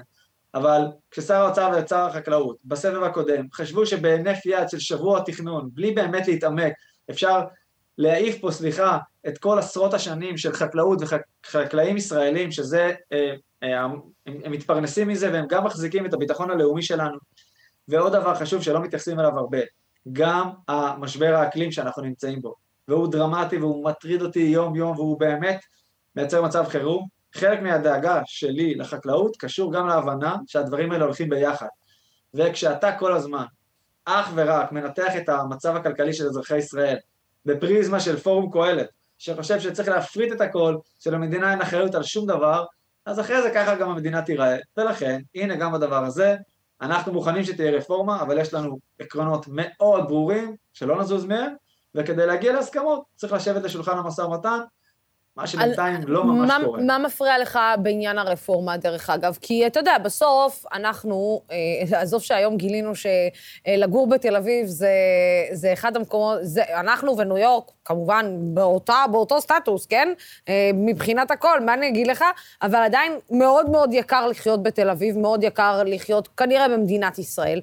אבל 0.55 0.83
כששר 1.11 1.35
האוצר 1.35 1.71
ושר 1.77 1.99
החקלאות 1.99 2.57
בסבב 2.65 3.03
הקודם 3.03 3.47
חשבו 3.55 3.87
שבהינף 3.87 4.47
יד 4.47 4.69
של 4.69 4.79
שבוע 4.79 5.21
תכנון, 5.21 5.69
בלי 5.73 5.91
באמת 5.91 6.29
להתעמק, 6.29 6.73
אפשר 7.11 7.41
להעיף 7.99 8.41
פה, 8.41 8.51
סליחה, 8.51 8.99
את 9.29 9.39
כל 9.39 9.59
עשרות 9.59 9.95
השנים 9.95 10.37
של 10.37 10.53
חקלאות 10.53 10.99
וחקלאים 11.47 11.97
ישראלים, 11.97 12.51
שזה, 12.51 12.95
אה, 13.13 13.35
אה, 13.63 13.81
הם, 13.81 14.01
הם 14.27 14.53
מתפרנסים 14.53 15.09
מזה 15.09 15.33
והם 15.33 15.47
גם 15.49 15.65
מחזיקים 15.65 16.07
את 16.07 16.15
הביטחון 16.15 16.51
הלאומי 16.51 16.83
שלנו. 16.83 17.19
ועוד 17.89 18.13
דבר 18.13 18.35
חשוב 18.35 18.63
שלא 18.63 18.83
מתייחסים 18.83 19.21
אליו 19.21 19.39
הרבה, 19.39 19.59
גם 20.13 20.51
המשבר 20.69 21.35
האקלים 21.35 21.73
שאנחנו 21.73 22.03
נמצאים 22.03 22.41
בו, 22.41 22.55
והוא 22.89 23.13
דרמטי 23.13 23.57
והוא 23.57 23.85
מטריד 23.85 24.23
אותי 24.23 24.41
יום-יום 24.41 24.97
והוא 24.97 25.21
באמת 25.21 25.61
מייצר 26.17 26.43
מצב 26.43 26.65
חירום, 26.69 27.16
חלק 27.37 27.63
מהדאגה 27.63 28.21
שלי 28.27 28.75
לחקלאות 28.75 29.37
קשור 29.37 29.73
גם 29.73 29.87
להבנה 29.87 30.37
שהדברים 30.47 30.93
האלה 30.93 31.05
הולכים 31.05 31.29
ביחד. 31.29 31.67
וכשאתה 32.35 32.93
כל 32.99 33.13
הזמן 33.13 33.45
אך 34.05 34.31
ורק 34.35 34.73
מנתח 34.73 35.17
את 35.17 35.29
המצב 35.29 35.77
הכלכלי 35.77 36.13
של 36.13 36.27
אזרחי 36.27 36.57
ישראל 36.57 36.97
בפריזמה 37.47 38.01
של 38.01 38.17
פורום 38.17 38.53
קהלת, 38.53 38.89
שחושב 39.19 39.61
שצריך 39.61 39.89
להפריט 39.89 40.33
את 40.33 40.41
הכל, 40.41 40.77
שלמדינה 41.01 41.51
אין 41.51 41.63
אחריות 41.63 41.95
על 41.95 42.03
שום 42.03 42.27
דבר, 42.27 42.65
אז 43.07 43.21
אחרי 43.21 43.43
זה 43.43 43.51
ככה 43.51 43.75
גם 43.75 43.91
המדינה 43.91 44.23
תיראה. 44.23 44.57
ולכן, 44.77 45.21
הנה 45.35 45.57
גם 45.57 45.73
בדבר 45.73 46.05
הזה, 46.05 46.37
אנחנו 46.81 47.13
מוכנים 47.13 47.45
שתהיה 47.45 47.71
רפורמה, 47.71 48.23
אבל 48.23 48.39
יש 48.39 48.55
לנו 48.55 48.79
עקרונות 48.99 49.47
מאוד 49.49 50.09
ברורים, 50.09 50.57
שלא 50.73 51.01
נזוז 51.01 51.25
מהם, 51.25 51.53
וכדי 51.95 52.27
להגיע 52.27 52.53
להסכמות 52.53 53.05
צריך 53.17 53.33
לשבת 53.33 53.63
לשולחן 53.63 53.99
המשא 53.99 54.21
ומתן 54.21 54.59
מה 55.37 55.47
שבינתיים. 55.47 56.01
לא 56.07 56.25
ממש 56.25 56.49
מה, 56.51 56.65
קורה. 56.65 56.83
מה 56.83 56.99
מפריע 56.99 57.39
לך 57.39 57.59
בעניין 57.79 58.19
הרפורמה, 58.19 58.77
דרך 58.77 59.11
אגב? 59.11 59.39
כי 59.41 59.67
אתה 59.67 59.81
יודע, 59.81 59.99
בסוף 59.99 60.65
אנחנו, 60.73 61.43
אה, 61.51 62.01
עזוב 62.01 62.23
שהיום 62.23 62.57
גילינו 62.57 62.93
שלגור 62.95 64.09
בתל 64.09 64.37
אביב 64.37 64.67
זה, 64.67 64.91
זה 65.53 65.73
אחד 65.73 65.97
המקומות, 65.97 66.39
זה, 66.43 66.63
אנחנו 66.81 67.19
וניו 67.19 67.39
יורק, 67.39 67.71
כמובן, 67.85 68.37
באותה, 68.55 69.05
באותו 69.11 69.41
סטטוס, 69.41 69.87
כן? 69.87 70.09
אה, 70.49 70.71
מבחינת 70.75 71.31
הכל, 71.31 71.61
מה 71.61 71.75
אני 71.75 71.89
אגיד 71.89 72.07
לך? 72.07 72.25
אבל 72.63 72.83
עדיין 72.83 73.13
מאוד 73.31 73.71
מאוד 73.71 73.93
יקר 73.93 74.27
לחיות 74.27 74.63
בתל 74.63 74.91
אביב, 74.91 75.19
מאוד 75.19 75.45
יקר 75.45 75.83
לחיות 75.87 76.29
כנראה 76.29 76.69
במדינת 76.69 77.19
ישראל. 77.19 77.61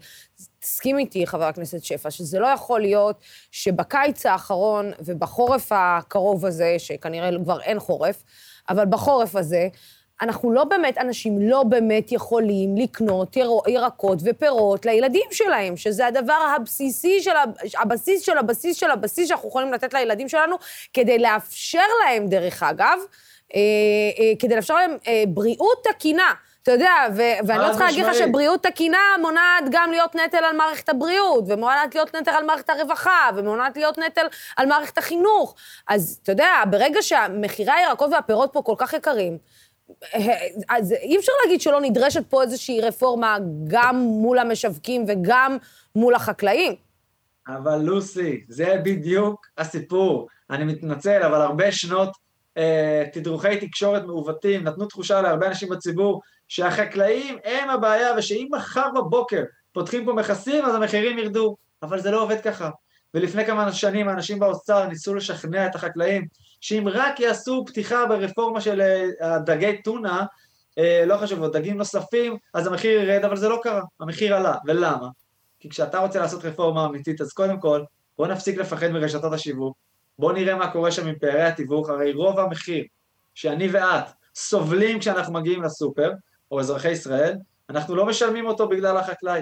תסכים 0.64 0.98
איתי, 1.00 1.28
חבר 1.28 1.44
הכנסת 1.44 1.84
שפע, 1.84 2.12
שזה 2.12 2.40
לא 2.40 2.48
יכול 2.48 2.82
להיות 2.82 3.20
שבקיץ 3.52 4.26
האחרון 4.26 4.92
ובחורף 5.00 5.72
הקרוב 5.72 6.46
הזה, 6.46 6.76
שכנראה 6.78 7.30
כבר 7.44 7.62
אין 7.62 7.80
חורף, 7.80 8.24
אבל 8.70 8.86
בחורף 8.86 9.36
הזה, 9.36 9.68
אנחנו 10.22 10.52
לא 10.52 10.64
באמת, 10.64 10.98
אנשים 10.98 11.42
לא 11.42 11.64
באמת 11.64 12.12
יכולים 12.12 12.78
לקנות 12.78 13.38
ירקות 13.68 14.20
ופירות 14.24 14.86
לילדים 14.86 15.28
שלהם, 15.32 15.78
שזה 15.78 16.08
הדבר 16.08 16.54
הבסיסי 16.56 17.22
של, 17.22 17.32
הבסיס 17.82 18.22
של 18.22 18.38
הבסיס 18.38 18.78
של 18.78 18.92
הבסיס 18.92 19.28
שאנחנו 19.28 19.50
יכולים 19.50 19.74
לתת 19.74 19.94
לילדים 19.94 20.30
שלנו, 20.30 20.56
כדי 20.94 21.20
לאפשר 21.20 21.88
להם, 22.06 22.28
דרך 22.28 22.64
אגב, 22.64 23.00
אה, 23.56 23.60
אה, 24.20 24.32
כדי 24.40 24.56
לאפשר 24.56 24.76
להם 24.76 24.98
אה, 25.08 25.24
בריאות 25.28 25.88
תקינה. 25.90 26.34
אתה 26.64 26.72
יודע, 26.72 26.94
ו- 27.16 27.48
ואני 27.48 27.60
לא 27.60 27.70
צריכה 27.70 27.86
להגיד 27.86 28.06
לך 28.06 28.16
שבריאות 28.16 28.64
תקינה 28.64 28.98
מונעת 29.22 29.64
גם 29.72 29.92
להיות 29.92 30.16
נטל 30.16 30.38
על 30.38 30.56
מערכת 30.56 30.90
הבריאות, 30.90 31.44
ומונעת 31.48 31.96
להיות 31.96 32.16
נטל 32.16 32.32
על 32.32 32.46
מערכת 32.46 32.70
הרווחה, 32.70 33.30
ומונעת 33.36 33.78
להיות 33.78 33.98
נטל 33.98 34.26
על 34.58 34.66
מערכת 34.66 34.98
החינוך. 34.98 35.56
אז 35.88 36.20
אתה 36.24 36.32
יודע, 36.32 36.50
ברגע 36.70 37.02
שהמחירי 37.02 37.72
הירקות 37.72 38.12
והפירות 38.12 38.50
פה 38.54 38.62
כל 38.62 38.76
כך 38.78 38.94
יקרים, 38.94 39.38
אז 40.70 40.92
אי 40.92 41.18
אפשר 41.18 41.32
להגיד 41.44 41.62
שלא 41.62 41.82
נדרשת 41.82 42.24
פה 42.30 42.42
איזושהי 42.42 42.82
רפורמה 42.82 43.38
גם 43.68 43.96
מול 43.96 44.40
המשווקים 44.40 45.06
וגם 45.08 45.58
מול 45.96 46.16
החקלאים. 46.16 46.76
אבל 47.48 47.78
לוסי, 47.78 48.44
זה 48.48 48.76
בדיוק 48.84 49.48
הסיפור. 49.58 50.28
אני 50.50 50.64
מתנצל, 50.64 51.24
אבל 51.24 51.42
הרבה 51.42 51.72
שנות 51.72 52.10
אה, 52.58 53.04
תדרוכי 53.14 53.68
תקשורת 53.68 54.04
מעוותים 54.04 54.64
נתנו 54.64 54.86
תחושה 54.86 55.22
להרבה 55.22 55.48
אנשים 55.48 55.70
בציבור 55.70 56.22
שהחקלאים 56.54 57.38
הם 57.44 57.70
הבעיה, 57.70 58.14
ושאם 58.18 58.48
מחר 58.52 58.90
בבוקר 58.96 59.44
פותחים 59.72 60.06
פה 60.06 60.14
מכסים, 60.14 60.66
אז 60.66 60.76
המחירים 60.76 61.18
ירדו. 61.18 61.56
אבל 61.84 62.00
זה 62.00 62.12
לא 62.12 62.24
עובד 62.24 62.42
ככה. 62.42 62.70
ולפני 63.14 63.46
כמה 63.46 63.72
שנים 63.72 64.08
האנשים 64.08 64.40
באוצר 64.40 64.88
ניסו 64.88 65.16
לשכנע 65.16 65.68
את 65.68 65.76
החקלאים 65.76 66.28
שאם 66.62 66.84
רק 66.92 67.20
יעשו 67.20 67.64
פתיחה 67.68 68.06
ברפורמה 68.06 68.62
של 68.62 68.82
אה, 69.22 69.40
דגי 69.40 69.82
טונה, 69.82 70.26
אה, 70.78 71.04
לא 71.06 71.18
חשוב, 71.18 71.46
דגים 71.46 71.78
נוספים, 71.78 72.38
אז 72.54 72.68
המחיר 72.68 73.02
ירד, 73.02 73.26
אבל 73.26 73.38
זה 73.38 73.50
לא 73.50 73.60
קרה, 73.64 73.82
המחיר 74.00 74.36
עלה. 74.36 74.56
ולמה? 74.66 75.08
כי 75.60 75.70
כשאתה 75.70 76.00
רוצה 76.00 76.20
לעשות 76.20 76.46
רפורמה 76.46 76.86
אמיתית, 76.86 77.22
אז 77.22 77.34
קודם 77.34 77.60
כל, 77.60 77.84
בוא 78.18 78.28
נפסיק 78.28 78.58
לפחד 78.58 78.88
מרשתות 78.88 79.34
השיווק, 79.34 79.78
בוא 80.20 80.34
נראה 80.34 80.56
מה 80.56 80.72
קורה 80.72 80.92
שם 80.92 81.08
עם 81.08 81.16
פערי 81.20 81.44
התיווך, 81.44 81.90
הרי 81.90 82.14
רוב 82.14 82.40
המחיר 82.40 82.84
שאני 83.34 83.68
ואת 83.72 84.06
סובלים 84.36 85.00
כשאנחנו 85.00 85.34
מגיעים 85.34 85.64
לסופר, 85.64 86.12
או 86.52 86.60
אזרחי 86.60 86.92
ישראל, 86.92 87.36
אנחנו 87.70 87.96
לא 87.96 88.06
משלמים 88.06 88.46
אותו 88.46 88.68
בגלל 88.68 88.98
החקלאי, 88.98 89.42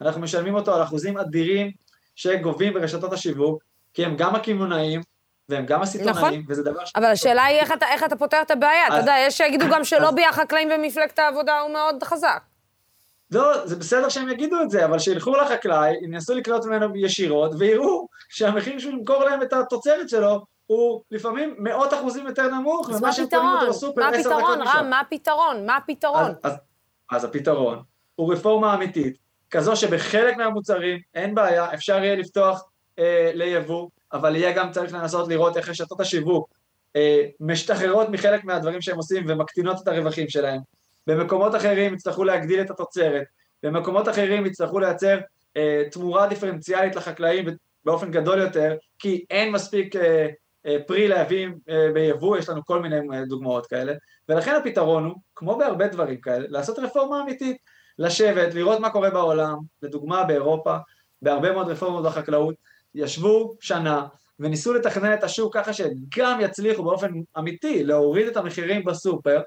אנחנו 0.00 0.20
משלמים 0.20 0.54
אותו 0.54 0.74
על 0.74 0.82
אחוזים 0.82 1.18
אדירים 1.18 1.70
שגובים 2.16 2.74
ברשתות 2.74 3.12
השיווק, 3.12 3.62
כי 3.94 4.04
הם 4.04 4.16
גם 4.16 4.34
הקמעונאים, 4.34 5.00
והם 5.48 5.66
גם 5.66 5.82
הסיטונאים, 5.82 6.16
נכון. 6.16 6.44
וזה 6.48 6.62
דבר 6.62 6.84
ש... 6.84 6.92
אבל 6.96 7.04
השאלה 7.04 7.44
היא 7.44 7.58
איך 7.58 7.72
אתה, 7.72 7.86
איך 7.92 8.04
אתה 8.04 8.16
פותר 8.16 8.42
את 8.42 8.50
הבעיה. 8.50 8.86
אז, 8.86 8.92
אתה 8.92 9.02
יודע, 9.02 9.14
יש 9.26 9.38
שיגידו 9.38 9.64
גם 9.70 9.84
שלובי 9.84 10.24
החקלאים 10.24 10.68
במפלגת 10.68 11.18
העבודה 11.18 11.60
הוא 11.60 11.72
מאוד 11.72 12.02
חזק. 12.02 12.42
לא, 13.30 13.66
זה 13.66 13.76
בסדר 13.76 14.08
שהם 14.08 14.28
יגידו 14.28 14.62
את 14.62 14.70
זה, 14.70 14.84
אבל 14.84 14.98
שילכו 14.98 15.36
לחקלאי, 15.36 15.94
ינסו 16.02 16.34
לקנות 16.34 16.64
ממנו 16.64 16.96
ישירות, 16.96 17.52
ויראו 17.58 18.08
שהמחיר 18.28 18.78
שהוא 18.78 18.92
ימכור 18.92 19.24
להם 19.24 19.42
את 19.42 19.52
התוצרת 19.52 20.08
שלו 20.08 20.44
הוא 20.70 21.02
לפעמים 21.10 21.54
מאות 21.58 21.94
אחוזים 21.94 22.26
יותר 22.26 22.48
נמוך 22.48 22.90
ממה 22.90 23.12
שהם 23.12 23.26
קונים 23.30 23.48
אותו 23.60 23.68
בסופר 23.68 24.04
עשר 24.04 24.38
דקות 24.38 24.58
משם. 24.58 24.60
מה 24.60 24.60
הפתרון, 24.60 24.78
רם? 24.78 24.90
מה 24.90 25.00
הפתרון? 25.00 25.66
מה 25.66 25.76
הפתרון? 25.76 26.22
אז, 26.22 26.52
אז, 26.52 26.52
אז 27.10 27.24
הפתרון 27.24 27.82
הוא 28.14 28.32
רפורמה 28.32 28.74
אמיתית, 28.74 29.16
כזו 29.50 29.76
שבחלק 29.76 30.36
מהמוצרים 30.36 30.98
אין 31.14 31.34
בעיה, 31.34 31.74
אפשר 31.74 32.04
יהיה 32.04 32.16
לפתוח 32.16 32.64
אה, 32.98 33.30
ליבוא, 33.34 33.88
אבל 34.12 34.36
יהיה 34.36 34.52
גם 34.52 34.70
צריך 34.70 34.94
לנסות 34.94 35.28
לראות 35.28 35.56
איך 35.56 35.68
רשתות 35.68 36.00
השיווק 36.00 36.48
אה, 36.96 37.24
משתחררות 37.40 38.08
מחלק 38.08 38.44
מהדברים 38.44 38.80
שהם 38.80 38.96
עושים 38.96 39.24
ומקטינות 39.28 39.76
את 39.82 39.88
הרווחים 39.88 40.28
שלהם. 40.28 40.60
במקומות 41.06 41.54
אחרים 41.54 41.94
יצטרכו 41.94 42.24
להגדיל 42.24 42.60
את 42.60 42.70
התוצרת, 42.70 43.24
במקומות 43.62 44.08
אחרים 44.08 44.46
יצטרכו 44.46 44.78
לייצר 44.78 45.18
אה, 45.56 45.82
תמורה 45.90 46.26
דיפרנציאלית 46.26 46.96
לחקלאים 46.96 47.48
באופן 47.84 48.10
גדול 48.10 48.38
יותר, 48.38 48.76
כי 48.98 49.24
אין 49.30 49.52
מספיק 49.52 49.96
אה, 49.96 50.02
אה, 50.02 50.28
פרי 50.86 51.08
להביא 51.08 51.48
אה, 51.68 51.88
ביבוא, 51.94 52.38
יש 52.38 52.48
לנו 52.48 52.64
כל 52.64 52.82
מיני 52.82 52.96
אה, 52.96 53.24
דוגמאות 53.24 53.66
כאלה, 53.66 53.92
ולכן 54.28 54.54
הפתרון 54.54 55.04
הוא, 55.04 55.14
כמו 55.34 55.58
בהרבה 55.58 55.88
דברים 55.88 56.20
כאלה, 56.20 56.46
לעשות 56.48 56.78
רפורמה 56.78 57.22
אמיתית, 57.22 57.56
לשבת, 57.98 58.54
לראות 58.54 58.80
מה 58.80 58.90
קורה 58.90 59.10
בעולם, 59.10 59.58
לדוגמה 59.82 60.24
באירופה, 60.24 60.76
בהרבה 61.22 61.52
מאוד 61.52 61.68
רפורמות 61.68 62.04
בחקלאות, 62.04 62.54
ישבו 62.94 63.56
שנה 63.60 64.06
וניסו 64.40 64.74
לתכנן 64.74 65.14
את 65.14 65.24
השוק 65.24 65.56
ככה 65.56 65.72
שגם 65.72 66.38
יצליחו 66.40 66.82
באופן 66.82 67.12
אמיתי 67.38 67.84
להוריד 67.84 68.26
את 68.26 68.36
המחירים 68.36 68.84
בסופר, 68.84 69.40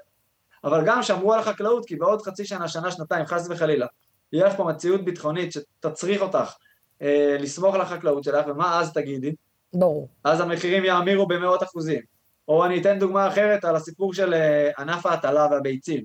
אבל 0.64 0.82
גם 0.86 1.02
שמרו 1.02 1.32
על 1.32 1.40
החקלאות, 1.40 1.86
כי 1.86 1.96
בעוד 1.96 2.22
חצי 2.22 2.44
שנה, 2.44 2.68
שנה, 2.68 2.90
שנתיים, 2.90 3.26
חס 3.26 3.46
וחלילה, 3.50 3.86
יהיה 4.32 4.46
לך 4.46 4.56
פה 4.56 4.64
מציאות 4.64 5.04
ביטחונית 5.04 5.52
שתצריך 5.52 6.22
אותך 6.22 6.54
אה, 7.02 7.36
לסמוך 7.40 7.74
על 7.74 7.80
החקלאות 7.80 8.24
שלך, 8.24 8.46
ומה 8.46 8.80
אז 8.80 8.92
תגידי? 8.92 9.34
ברור. 9.74 10.08
אז 10.24 10.40
המחירים 10.40 10.84
יאמירו 10.84 11.26
במאות 11.26 11.62
אחוזים. 11.62 12.00
או 12.48 12.64
אני 12.64 12.80
אתן 12.80 12.98
דוגמה 12.98 13.28
אחרת 13.28 13.64
על 13.64 13.76
הסיפור 13.76 14.14
של 14.14 14.34
אה, 14.34 14.70
ענף 14.78 15.06
ההטלה 15.06 15.48
והביצים. 15.50 16.04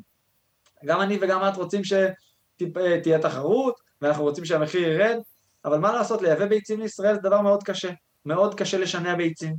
גם 0.86 1.02
אני 1.02 1.18
וגם 1.22 1.48
את 1.48 1.58
רוצים 1.58 1.82
שתהיה 1.84 3.18
אה, 3.18 3.22
תחרות, 3.22 3.80
ואנחנו 4.02 4.24
רוצים 4.24 4.46
שהמחיר 4.46 4.88
ירד, 4.88 5.18
אבל 5.66 5.78
מה 5.78 5.94
לעשות, 5.94 6.22
לייבא 6.22 6.46
ביצים 6.46 6.80
לישראל 6.80 7.16
זה 7.16 7.22
דבר 7.22 7.42
מאוד 7.42 7.64
קשה. 7.64 7.92
מאוד 8.26 8.56
קשה 8.56 8.78
לשנע 8.78 9.16
ביצים. 9.16 9.56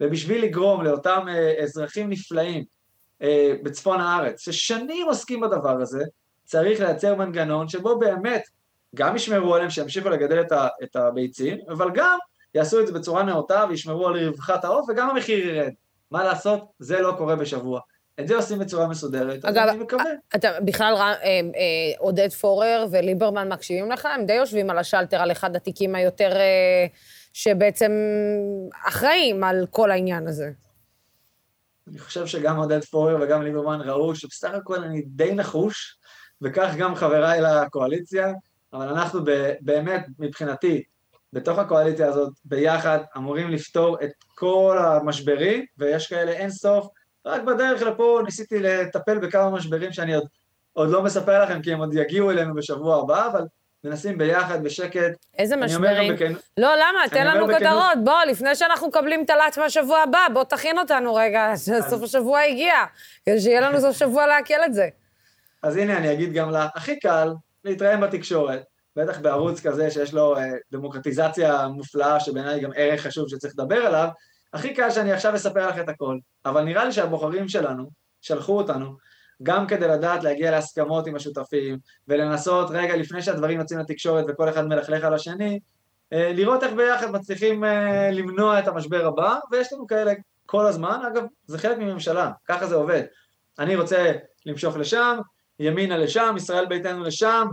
ובשביל 0.00 0.44
לגרום 0.44 0.84
לאותם 0.84 1.26
אה, 1.28 1.62
אזרחים 1.62 2.10
נפלאים 2.10 2.64
בצפון 3.62 4.00
הארץ, 4.00 4.40
ששנים 4.40 5.06
עוסקים 5.06 5.40
בדבר 5.40 5.80
הזה, 5.80 6.04
צריך 6.44 6.80
לייצר 6.80 7.14
מנגנון 7.14 7.68
שבו 7.68 7.98
באמת 7.98 8.42
גם 8.94 9.16
ישמרו 9.16 9.54
עליהם 9.54 9.70
שימשיכו 9.70 10.08
לגדל 10.08 10.40
את 10.82 10.96
הביצים, 10.96 11.58
אבל 11.68 11.90
גם 11.94 12.18
יעשו 12.54 12.80
את 12.80 12.86
זה 12.86 12.92
בצורה 12.92 13.22
נאותה 13.22 13.64
וישמרו 13.68 14.08
על 14.08 14.26
רווחת 14.26 14.64
העוף 14.64 14.88
וגם 14.88 15.10
המחיר 15.10 15.48
ירד. 15.48 15.72
מה 16.10 16.24
לעשות? 16.24 16.64
זה 16.78 17.00
לא 17.00 17.14
קורה 17.18 17.36
בשבוע. 17.36 17.80
את 18.20 18.28
זה 18.28 18.36
עושים 18.36 18.58
בצורה 18.58 18.88
מסודרת, 18.88 19.44
אגב, 19.44 19.68
אני 19.68 19.78
מקווה. 19.78 20.04
אתה 20.36 20.48
בכלל, 20.64 20.94
אה, 20.98 21.06
אה, 21.24 21.40
עודד 21.98 22.32
פורר 22.32 22.86
וליברמן 22.90 23.52
מקשיבים 23.52 23.90
לך? 23.90 24.06
הם 24.06 24.26
די 24.26 24.32
יושבים 24.32 24.70
על 24.70 24.78
השלטר 24.78 25.16
על 25.16 25.32
אחד 25.32 25.56
התיקים 25.56 25.94
היותר... 25.94 26.36
אה, 26.36 26.86
שבעצם 27.32 27.92
אחראים 28.88 29.44
על 29.44 29.66
כל 29.70 29.90
העניין 29.90 30.28
הזה. 30.28 30.50
אני 31.88 31.98
חושב 31.98 32.26
שגם 32.26 32.56
עודד 32.56 32.84
פורר 32.84 33.18
וגם 33.22 33.42
ליברמן 33.42 33.80
ראו 33.80 34.14
שבסך 34.14 34.50
הכל 34.54 34.84
אני 34.84 35.02
די 35.02 35.34
נחוש, 35.34 35.98
וכך 36.42 36.74
גם 36.78 36.94
חבריי 36.94 37.40
לקואליציה, 37.40 38.32
אבל 38.72 38.88
אנחנו 38.88 39.20
באמת, 39.60 40.06
מבחינתי, 40.18 40.82
בתוך 41.32 41.58
הקואליציה 41.58 42.08
הזאת, 42.08 42.32
ביחד, 42.44 42.98
אמורים 43.16 43.50
לפתור 43.50 43.96
את 44.04 44.10
כל 44.34 44.78
המשברים, 44.80 45.64
ויש 45.78 46.06
כאלה 46.06 46.32
אין 46.32 46.50
סוף. 46.50 46.86
רק 47.26 47.42
בדרך 47.42 47.82
לפה 47.82 48.20
ניסיתי 48.24 48.58
לטפל 48.58 49.18
בכמה 49.18 49.50
משברים 49.50 49.92
שאני 49.92 50.14
עוד, 50.14 50.24
עוד 50.72 50.90
לא 50.90 51.02
מספר 51.02 51.42
לכם, 51.44 51.62
כי 51.62 51.72
הם 51.72 51.78
עוד 51.78 51.94
יגיעו 51.94 52.30
אלינו 52.30 52.54
בשבוע 52.54 53.02
הבא, 53.02 53.26
אבל 53.26 53.44
מנסים 53.84 54.18
ביחד, 54.18 54.64
בשקט. 54.64 55.12
איזה 55.38 55.56
משברים? 55.56 56.14
בכן... 56.14 56.32
לא, 56.56 56.74
למה? 56.76 57.00
תן 57.10 57.26
לנו 57.26 57.46
בכנות... 57.46 57.62
כותרות. 57.62 58.04
בוא, 58.04 58.24
לפני 58.28 58.54
שאנחנו 58.54 58.88
מקבלים 58.88 59.24
את 59.24 59.30
הלאט 59.30 59.58
מהשבוע 59.58 59.98
הבא, 59.98 60.26
בוא 60.32 60.44
תכין 60.44 60.78
אותנו 60.78 61.14
רגע, 61.14 61.52
סוף 61.90 62.02
השבוע 62.02 62.40
הגיע, 62.40 62.74
כדי 63.26 63.40
שיהיה 63.40 63.60
לנו 63.60 63.80
סוף 63.80 63.96
שבוע 63.96 64.26
לעכל 64.26 64.64
את 64.66 64.74
זה. 64.74 64.88
אז 65.62 65.76
הנה, 65.76 65.98
אני 65.98 66.12
אגיד 66.12 66.32
גם 66.32 66.50
לה, 66.50 66.68
הכי 66.74 67.00
קל 67.00 67.32
להתראיין 67.64 68.00
בתקשורת, 68.00 68.62
בטח 68.96 69.18
בערוץ 69.18 69.60
כזה 69.60 69.90
שיש 69.90 70.14
לו 70.14 70.36
אה, 70.36 70.50
דמוקרטיזציה 70.72 71.68
מופלאה, 71.68 72.20
שבעיניי 72.20 72.60
גם 72.60 72.70
ערך 72.76 73.00
חשוב 73.00 73.28
שצריך 73.28 73.54
לדבר 73.58 73.76
עליו, 73.76 74.08
הכי 74.52 74.74
קל 74.74 74.90
שאני 74.90 75.12
עכשיו 75.12 75.34
אספר 75.34 75.68
לך 75.68 75.78
את 75.78 75.88
הכל. 75.88 76.18
אבל 76.46 76.62
נראה 76.62 76.84
לי 76.84 76.92
שהבוחרים 76.92 77.48
שלנו, 77.48 77.90
שלחו 78.20 78.58
אותנו, 78.58 78.96
גם 79.42 79.66
כדי 79.66 79.88
לדעת 79.88 80.24
להגיע 80.24 80.50
להסכמות 80.50 81.06
עם 81.06 81.14
השותפים, 81.14 81.78
ולנסות 82.08 82.70
רגע 82.70 82.96
לפני 82.96 83.22
שהדברים 83.22 83.60
יוצאים 83.60 83.80
לתקשורת 83.80 84.24
וכל 84.28 84.48
אחד 84.48 84.66
מלכלך 84.66 85.04
על 85.04 85.14
השני, 85.14 85.60
אה, 86.12 86.32
לראות 86.32 86.62
איך 86.62 86.72
ביחד 86.72 87.10
מצליחים 87.10 87.64
אה, 87.64 88.10
למנוע 88.10 88.58
את 88.58 88.68
המשבר 88.68 89.06
הבא, 89.06 89.36
ויש 89.50 89.72
לנו 89.72 89.86
כאלה 89.86 90.12
כל 90.46 90.66
הזמן, 90.66 91.00
אגב, 91.08 91.22
זה 91.46 91.58
חלק 91.58 91.78
מממשלה, 91.78 92.30
ככה 92.48 92.66
זה 92.66 92.74
עובד. 92.74 93.02
אני 93.58 93.76
רוצה 93.76 94.12
למשוך 94.46 94.76
לשם, 94.76 95.18
ימינה 95.58 95.96
לשם, 95.96 96.34
ישראל 96.36 96.66
ביתנו 96.66 97.04
לשם, 97.04 97.46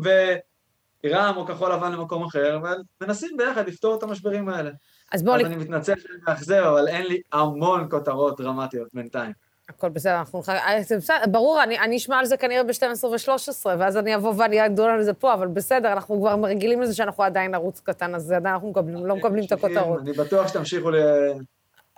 ורע"מ 1.03 1.37
או 1.37 1.45
כחול 1.45 1.73
לבן 1.73 1.91
למקום 1.91 2.23
אחר, 2.23 2.59
ומנסים 3.01 3.37
ביחד 3.37 3.67
לפתור 3.67 3.95
את 3.95 4.03
המשברים 4.03 4.49
האלה. 4.49 4.71
אז 5.11 5.23
בואו... 5.23 5.35
אז 5.35 5.45
אני 5.45 5.55
מתנצל 5.55 5.93
שאני 5.99 6.13
מאכזב, 6.27 6.63
אבל 6.63 6.87
אין 6.87 7.05
לי 7.07 7.21
המון 7.31 7.87
כותרות 7.89 8.41
דרמטיות 8.41 8.87
בינתיים. 8.93 9.31
הכל 9.69 9.89
בסדר, 9.89 10.19
אנחנו... 10.19 10.41
אה, 10.49 10.81
זה 10.81 10.97
בסדר, 10.97 11.15
ברור, 11.31 11.63
אני, 11.63 11.79
אני 11.79 11.97
אשמע 11.97 12.17
על 12.17 12.25
זה 12.25 12.37
כנראה 12.37 12.63
ב-12 12.63 13.05
ו-13, 13.05 13.65
ואז 13.65 13.97
אני 13.97 14.15
אבוא 14.15 14.33
ואני 14.37 14.65
אדון 14.65 14.89
על 14.89 15.03
זה 15.03 15.13
פה, 15.13 15.33
אבל 15.33 15.47
בסדר, 15.47 15.93
אנחנו 15.93 16.19
כבר 16.19 16.35
רגילים 16.43 16.81
לזה 16.81 16.93
שאנחנו 16.93 17.23
עדיין 17.23 17.55
ערוץ 17.55 17.79
קטן, 17.79 18.15
אז 18.15 18.31
עדיין 18.31 18.53
אנחנו 18.53 18.69
מקבלים, 18.69 19.05
לא 19.05 19.15
מקבלים 19.15 19.43
את 19.45 19.51
הכותרות. 19.51 20.01
אני 20.01 20.13
בטוח 20.13 20.47
שתמשיכו 20.47 20.91
ל... 20.91 20.95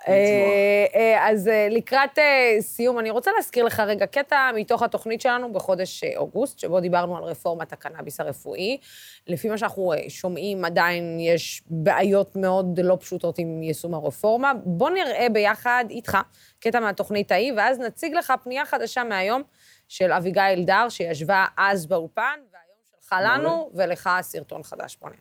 אה, 0.08 0.84
אה, 0.94 1.28
אז 1.30 1.50
לקראת 1.70 2.18
סיום, 2.60 2.98
אני 2.98 3.10
רוצה 3.10 3.30
להזכיר 3.36 3.64
לך 3.64 3.80
רגע 3.80 4.06
קטע 4.06 4.50
מתוך 4.54 4.82
התוכנית 4.82 5.20
שלנו 5.20 5.52
בחודש 5.52 6.04
אוגוסט, 6.16 6.58
שבו 6.58 6.80
דיברנו 6.80 7.16
על 7.16 7.24
רפורמת 7.24 7.72
הקנאביס 7.72 8.20
הרפואי. 8.20 8.78
לפי 9.26 9.48
מה 9.48 9.58
שאנחנו 9.58 9.92
שומעים, 10.08 10.64
עדיין 10.64 11.20
יש 11.20 11.62
בעיות 11.66 12.36
מאוד 12.36 12.80
לא 12.82 12.96
פשוטות 13.00 13.38
עם 13.38 13.62
יישום 13.62 13.94
הרפורמה. 13.94 14.52
בוא 14.64 14.90
נראה 14.90 15.26
ביחד 15.32 15.84
איתך 15.90 16.18
קטע 16.60 16.80
מהתוכנית 16.80 17.32
ההיא, 17.32 17.52
ואז 17.56 17.78
נציג 17.78 18.14
לך 18.14 18.32
פנייה 18.44 18.64
חדשה 18.64 19.04
מהיום 19.04 19.42
של 19.88 20.12
אביגיל 20.12 20.64
דר, 20.64 20.88
שישבה 20.88 21.44
אז 21.56 21.86
באולפן, 21.86 22.38
והיום 22.52 22.76
שלחה 23.00 23.20
לנו, 23.20 23.70
ולך 23.74 24.10
סרטון 24.20 24.62
חדש. 24.62 24.96
בוא 25.00 25.08
נראה. 25.08 25.20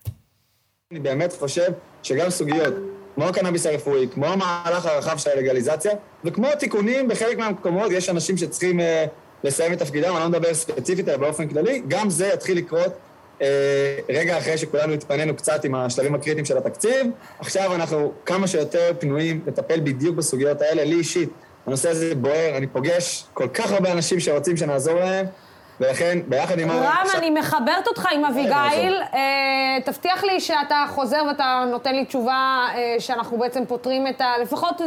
אני 0.91 0.99
באמת 0.99 1.33
חושב 1.33 1.71
שגם 2.03 2.29
סוגיות 2.29 2.73
כמו 3.15 3.25
הקנאביס 3.25 3.65
הרפואי, 3.65 4.07
כמו 4.13 4.25
המהלך 4.25 4.85
הרחב 4.85 5.17
של 5.17 5.29
הלגליזציה, 5.29 5.91
וכמו 6.25 6.47
תיקונים 6.59 7.07
בחלק 7.07 7.37
מהמקומות, 7.37 7.91
יש 7.91 8.09
אנשים 8.09 8.37
שצריכים 8.37 8.79
uh, 8.79 8.83
לסיים 9.43 9.73
את 9.73 9.79
תפקידם, 9.79 10.11
אני 10.11 10.19
לא 10.19 10.29
מדבר 10.29 10.53
ספציפית, 10.53 11.09
אלא 11.09 11.17
באופן 11.17 11.47
כללי, 11.47 11.81
גם 11.87 12.09
זה 12.09 12.27
יתחיל 12.33 12.57
לקרות 12.57 12.93
uh, 13.39 13.43
רגע 14.09 14.37
אחרי 14.37 14.57
שכולנו 14.57 14.93
התפנינו 14.93 15.35
קצת 15.35 15.65
עם 15.65 15.75
השלבים 15.75 16.15
הקריטיים 16.15 16.45
של 16.45 16.57
התקציב. 16.57 17.07
עכשיו 17.39 17.75
אנחנו 17.75 18.13
כמה 18.25 18.47
שיותר 18.47 18.91
פנויים 18.99 19.41
לטפל 19.47 19.79
בדיוק 19.79 20.15
בסוגיות 20.15 20.61
האלה. 20.61 20.83
לי 20.83 20.95
אישית, 20.95 21.29
הנושא 21.67 21.89
הזה 21.89 22.15
בוער, 22.15 22.57
אני 22.57 22.67
פוגש 22.67 23.25
כל 23.33 23.47
כך 23.53 23.71
הרבה 23.71 23.91
אנשים 23.91 24.19
שרוצים 24.19 24.57
שנעזור 24.57 24.99
להם, 24.99 25.25
ולכן, 25.81 26.19
ביחד 26.27 26.59
עם... 26.59 26.69
רם, 26.69 27.05
אני 27.17 27.29
מחברת 27.29 27.87
אותך 27.87 28.07
עם 28.11 28.25
אביגיל. 28.25 28.95
אה, 29.13 29.19
תבטיח 29.85 30.23
לי 30.23 30.39
שאתה 30.39 30.85
חוזר 30.89 31.23
ואתה 31.27 31.63
נותן 31.71 31.95
לי 31.95 32.05
תשובה 32.05 32.67
אה, 32.75 32.95
שאנחנו 32.99 33.37
בעצם 33.37 33.65
פותרים 33.67 34.07
את 34.07 34.21
ה... 34.21 34.25
לפחות 34.41 34.81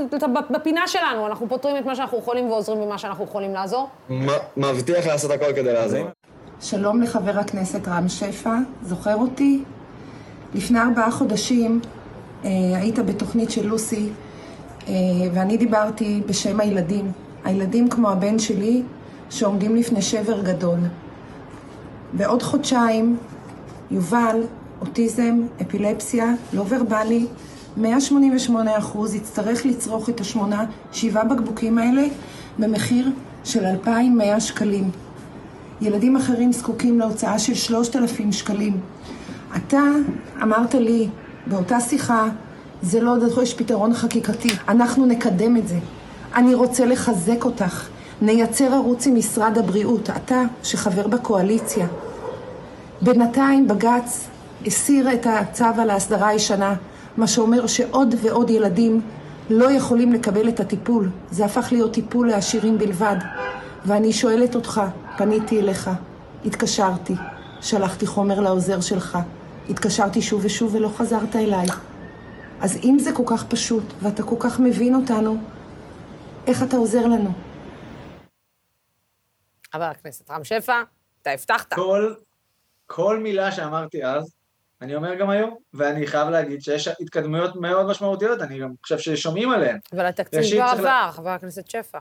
בפינה 0.50 0.88
שלנו, 0.88 1.26
אנחנו 1.26 1.48
פותרים 1.48 1.76
את 1.76 1.84
מה 1.84 1.94
שאנחנו 1.94 2.18
יכולים 2.18 2.50
ועוזרים 2.50 2.80
במה 2.80 2.98
שאנחנו 2.98 3.24
יכולים 3.24 3.54
לעזור. 3.54 3.88
מבטיח 4.56 5.06
לעשות 5.06 5.30
הכל 5.30 5.52
כדי 5.56 5.72
לעזור. 5.72 6.06
שלום 6.60 7.02
לחבר 7.02 7.38
הכנסת 7.38 7.88
רם 7.88 8.08
שפע, 8.08 8.56
זוכר 8.82 9.14
אותי? 9.14 9.62
לפני 10.54 10.80
ארבעה 10.80 11.10
חודשים 11.10 11.80
אה, 12.44 12.50
היית 12.74 12.98
בתוכנית 12.98 13.50
של 13.50 13.66
לוסי, 13.66 14.08
ואני 15.32 15.56
דיברתי 15.56 16.22
בשם 16.26 16.60
הילדים. 16.60 17.12
הילדים 17.44 17.88
כמו 17.88 18.10
הבן 18.10 18.38
שלי, 18.38 18.82
שעומדים 19.34 19.76
לפני 19.76 20.02
שבר 20.02 20.42
גדול. 20.42 20.78
בעוד 22.12 22.42
חודשיים, 22.42 23.16
יובל, 23.90 24.40
אוטיזם, 24.80 25.40
אפילפסיה, 25.62 26.32
לא 26.52 26.64
ורבלי, 26.68 27.26
188 27.76 28.78
אחוז, 28.78 29.14
יצטרך 29.14 29.66
לצרוך 29.66 30.08
את 30.08 30.20
השמונה, 30.20 30.64
שבעה 30.92 31.24
בקבוקים 31.24 31.78
האלה 31.78 32.02
במחיר 32.58 33.10
של 33.44 33.64
2,100 33.64 34.40
שקלים. 34.40 34.90
ילדים 35.80 36.16
אחרים 36.16 36.52
זקוקים 36.52 36.98
להוצאה 36.98 37.38
של 37.38 37.54
3,000 37.54 38.32
שקלים. 38.32 38.80
אתה 39.56 39.82
אמרת 40.42 40.74
לי 40.74 41.08
באותה 41.46 41.80
שיחה, 41.80 42.28
זה 42.82 43.00
לא 43.00 43.18
דורש 43.18 43.54
פתרון 43.54 43.94
חקיקתי, 43.94 44.48
אנחנו 44.68 45.06
נקדם 45.06 45.56
את 45.56 45.68
זה. 45.68 45.78
אני 46.34 46.54
רוצה 46.54 46.86
לחזק 46.86 47.44
אותך. 47.44 47.93
נייצר 48.24 48.74
ערוץ 48.74 49.06
עם 49.06 49.14
משרד 49.14 49.58
הבריאות, 49.58 50.10
אתה 50.10 50.42
שחבר 50.62 51.06
בקואליציה. 51.06 51.86
בינתיים 53.02 53.68
בג"ץ 53.68 54.26
הסיר 54.66 55.12
את 55.12 55.26
הצו 55.26 55.64
על 55.78 55.90
ההסדרה 55.90 56.28
הישנה, 56.28 56.74
מה 57.16 57.26
שאומר 57.26 57.66
שעוד 57.66 58.14
ועוד 58.22 58.50
ילדים 58.50 59.00
לא 59.50 59.70
יכולים 59.70 60.12
לקבל 60.12 60.48
את 60.48 60.60
הטיפול. 60.60 61.10
זה 61.30 61.44
הפך 61.44 61.68
להיות 61.72 61.92
טיפול 61.92 62.28
לעשירים 62.28 62.78
בלבד. 62.78 63.16
ואני 63.86 64.12
שואלת 64.12 64.54
אותך, 64.54 64.82
פניתי 65.16 65.60
אליך, 65.60 65.90
התקשרתי, 66.44 67.14
שלחתי 67.60 68.06
חומר 68.06 68.40
לעוזר 68.40 68.80
שלך, 68.80 69.18
התקשרתי 69.70 70.22
שוב 70.22 70.40
ושוב 70.44 70.74
ולא 70.74 70.88
חזרת 70.96 71.36
אליי. 71.36 71.66
אז 72.60 72.78
אם 72.84 72.96
זה 73.00 73.12
כל 73.12 73.22
כך 73.26 73.44
פשוט 73.44 73.84
ואתה 74.02 74.22
כל 74.22 74.36
כך 74.38 74.60
מבין 74.60 74.94
אותנו, 74.94 75.36
איך 76.46 76.62
אתה 76.62 76.76
עוזר 76.76 77.06
לנו? 77.06 77.30
חבר 79.74 79.84
הכנסת 79.84 80.30
רם 80.30 80.44
שפע, 80.44 80.82
אתה 81.22 81.30
הבטחת. 81.30 81.74
כל, 81.74 82.14
כל 82.86 83.18
מילה 83.18 83.52
שאמרתי 83.52 84.04
אז, 84.04 84.34
אני 84.80 84.94
אומר 84.94 85.14
גם 85.14 85.30
היום, 85.30 85.56
ואני 85.74 86.06
חייב 86.06 86.28
להגיד 86.28 86.62
שיש 86.62 86.88
התקדמויות 86.88 87.56
מאוד 87.56 87.86
משמעותיות, 87.86 88.40
אני 88.42 88.58
גם 88.58 88.72
חושב 88.82 88.98
ששומעים 88.98 89.50
עליהן. 89.50 89.78
אבל 89.92 90.06
התקציב 90.06 90.42
כבר 90.54 90.62
עבר, 90.62 90.82
לה... 90.82 91.10
חבר 91.12 91.28
הכנסת 91.28 91.70
שפע. 91.70 91.98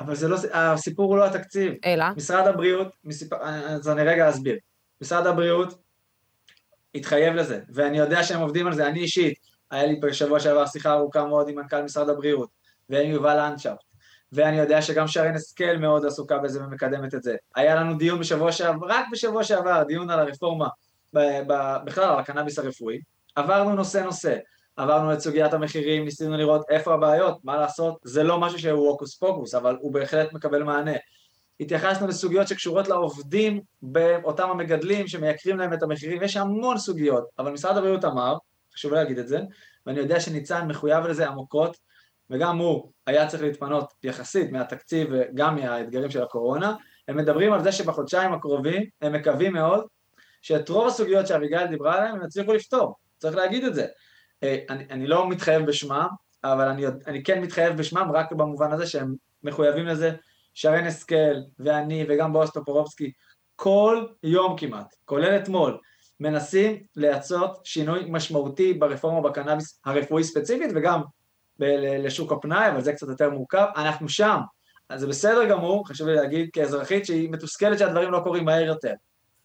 אבל 0.00 0.14
זה 0.14 0.28
לא, 0.28 0.36
הסיפור 0.52 1.10
הוא 1.10 1.18
לא 1.18 1.26
התקציב. 1.26 1.72
אלא? 1.84 2.04
משרד 2.16 2.46
הבריאות, 2.46 2.88
מסיפ... 3.04 3.32
אז 3.32 3.88
אני 3.88 4.02
רגע 4.02 4.28
אסביר. 4.28 4.56
משרד 5.00 5.26
הבריאות 5.26 5.78
התחייב 6.94 7.34
לזה, 7.34 7.60
ואני 7.74 7.98
יודע 7.98 8.22
שהם 8.22 8.40
עובדים 8.40 8.66
על 8.66 8.74
זה, 8.74 8.86
אני 8.86 9.00
אישית, 9.00 9.38
היה 9.70 9.86
לי 9.86 9.96
בשבוע 9.96 10.40
שעבר 10.40 10.66
שיחה 10.66 10.92
ארוכה 10.92 11.24
מאוד 11.24 11.48
עם 11.48 11.54
מנכ"ל 11.54 11.82
משרד 11.82 12.08
הבריאות, 12.08 12.50
ועם 12.88 13.10
יובל 13.10 13.38
אנשאפט, 13.38 13.84
ואני 14.32 14.58
יודע 14.58 14.82
שגם 14.82 15.06
שרן 15.06 15.34
השכל 15.34 15.76
מאוד 15.76 16.06
עסוקה 16.06 16.38
בזה 16.38 16.64
ומקדמת 16.64 17.14
את 17.14 17.22
זה. 17.22 17.36
היה 17.56 17.74
לנו 17.74 17.98
דיון 17.98 18.20
בשבוע 18.20 18.52
שעבר, 18.52 18.86
רק 18.90 19.04
בשבוע 19.12 19.44
שעבר, 19.44 19.82
דיון 19.82 20.10
על 20.10 20.20
הרפורמה, 20.20 20.68
בכלל 21.84 22.04
על 22.04 22.18
הקנאביס 22.18 22.58
הרפואי, 22.58 23.00
עברנו 23.36 23.74
נושא 23.74 23.98
נושא, 23.98 24.36
עברנו 24.76 25.12
את 25.12 25.20
סוגיית 25.20 25.54
המחירים, 25.54 26.04
ניסינו 26.04 26.36
לראות 26.36 26.62
איפה 26.68 26.94
הבעיות, 26.94 27.44
מה 27.44 27.56
לעשות, 27.56 27.98
זה 28.04 28.22
לא 28.22 28.40
משהו 28.40 28.58
שהוא 28.58 28.88
הוקוס 28.88 29.14
פוקוס, 29.18 29.54
אבל 29.54 29.76
הוא 29.80 29.92
בהחלט 29.92 30.32
מקבל 30.32 30.62
מענה. 30.62 30.94
התייחסנו 31.60 32.06
לסוגיות 32.06 32.48
שקשורות 32.48 32.88
לעובדים 32.88 33.60
באותם 33.82 34.50
המגדלים 34.50 35.08
שמייקרים 35.08 35.58
להם 35.58 35.72
את 35.72 35.82
המחירים, 35.82 36.22
יש 36.22 36.36
המון 36.36 36.78
סוגיות, 36.78 37.24
אבל 37.38 37.52
משרד 37.52 37.76
הבריאות 37.76 38.04
אמר, 38.04 38.36
חשוב 38.74 38.92
להגיד 38.92 39.18
את 39.18 39.28
זה, 39.28 39.40
ואני 39.86 39.98
יודע 39.98 40.20
שניצן 40.20 40.66
מחויב 40.68 41.06
לזה 41.06 41.28
עמוקות, 41.28 41.76
וגם 42.30 42.58
הוא 42.58 42.92
היה 43.06 43.26
צריך 43.26 43.42
להתפנות 43.42 43.92
יחסית 44.02 44.52
מהתקציב 44.52 45.08
וגם 45.12 45.56
מהאתגרים 45.56 46.10
של 46.10 46.22
הקורונה, 46.22 46.74
הם 47.08 47.16
מדברים 47.16 47.52
על 47.52 47.62
זה 47.62 47.72
שבחודשיים 47.72 48.32
הקרובים 48.32 48.82
הם 49.02 49.12
מקווים 49.12 49.52
מאוד 49.52 49.84
שאת 50.42 50.68
רוב 50.68 50.86
הסוגיות 50.86 51.26
שאביגיל 51.26 51.66
דיברה 51.66 51.96
עליהן 51.96 52.14
הם 52.14 52.24
יצליחו 52.24 52.52
לפתור, 52.52 52.94
צריך 53.18 53.36
להגיד 53.36 53.64
את 53.64 53.74
זה. 53.74 53.86
אה, 54.42 54.58
אני, 54.70 54.84
אני 54.90 55.06
לא 55.06 55.28
מתחייב 55.28 55.66
בשמם, 55.66 56.06
אבל 56.44 56.68
אני, 56.68 56.86
אני 57.06 57.22
כן 57.22 57.42
מתחייב 57.42 57.76
בשמם 57.76 58.10
רק 58.14 58.32
במובן 58.32 58.72
הזה 58.72 58.86
שהם 58.86 59.14
מחויבים 59.42 59.86
לזה, 59.86 60.12
שרן 60.54 60.86
השכל 60.86 61.34
ואני 61.58 62.04
וגם 62.08 62.32
בועז 62.32 62.50
טופורובסקי, 62.50 63.12
כל 63.56 64.06
יום 64.22 64.56
כמעט, 64.56 64.94
כולל 65.04 65.36
אתמול, 65.36 65.78
מנסים 66.20 66.82
לייצות 66.96 67.60
שינוי 67.64 68.04
משמעותי 68.08 68.74
ברפורמה 68.74 69.28
בקנאביס 69.28 69.80
הרפואי 69.84 70.24
ספציפית 70.24 70.70
וגם 70.74 71.00
לשוק 71.98 72.32
הפנאי, 72.32 72.68
אבל 72.68 72.80
זה 72.80 72.92
קצת 72.92 73.08
יותר 73.08 73.30
מורכב, 73.30 73.66
אנחנו 73.76 74.08
שם, 74.08 74.40
אז 74.88 75.00
זה 75.00 75.06
בסדר 75.06 75.44
גמור, 75.44 75.88
חשוב 75.88 76.08
לי 76.08 76.14
להגיד 76.14 76.50
כאזרחית 76.52 77.06
שהיא 77.06 77.30
מתוסכלת 77.30 77.78
שהדברים 77.78 78.10
לא 78.10 78.20
קורים 78.24 78.44
מהר 78.44 78.62
יותר, 78.62 78.92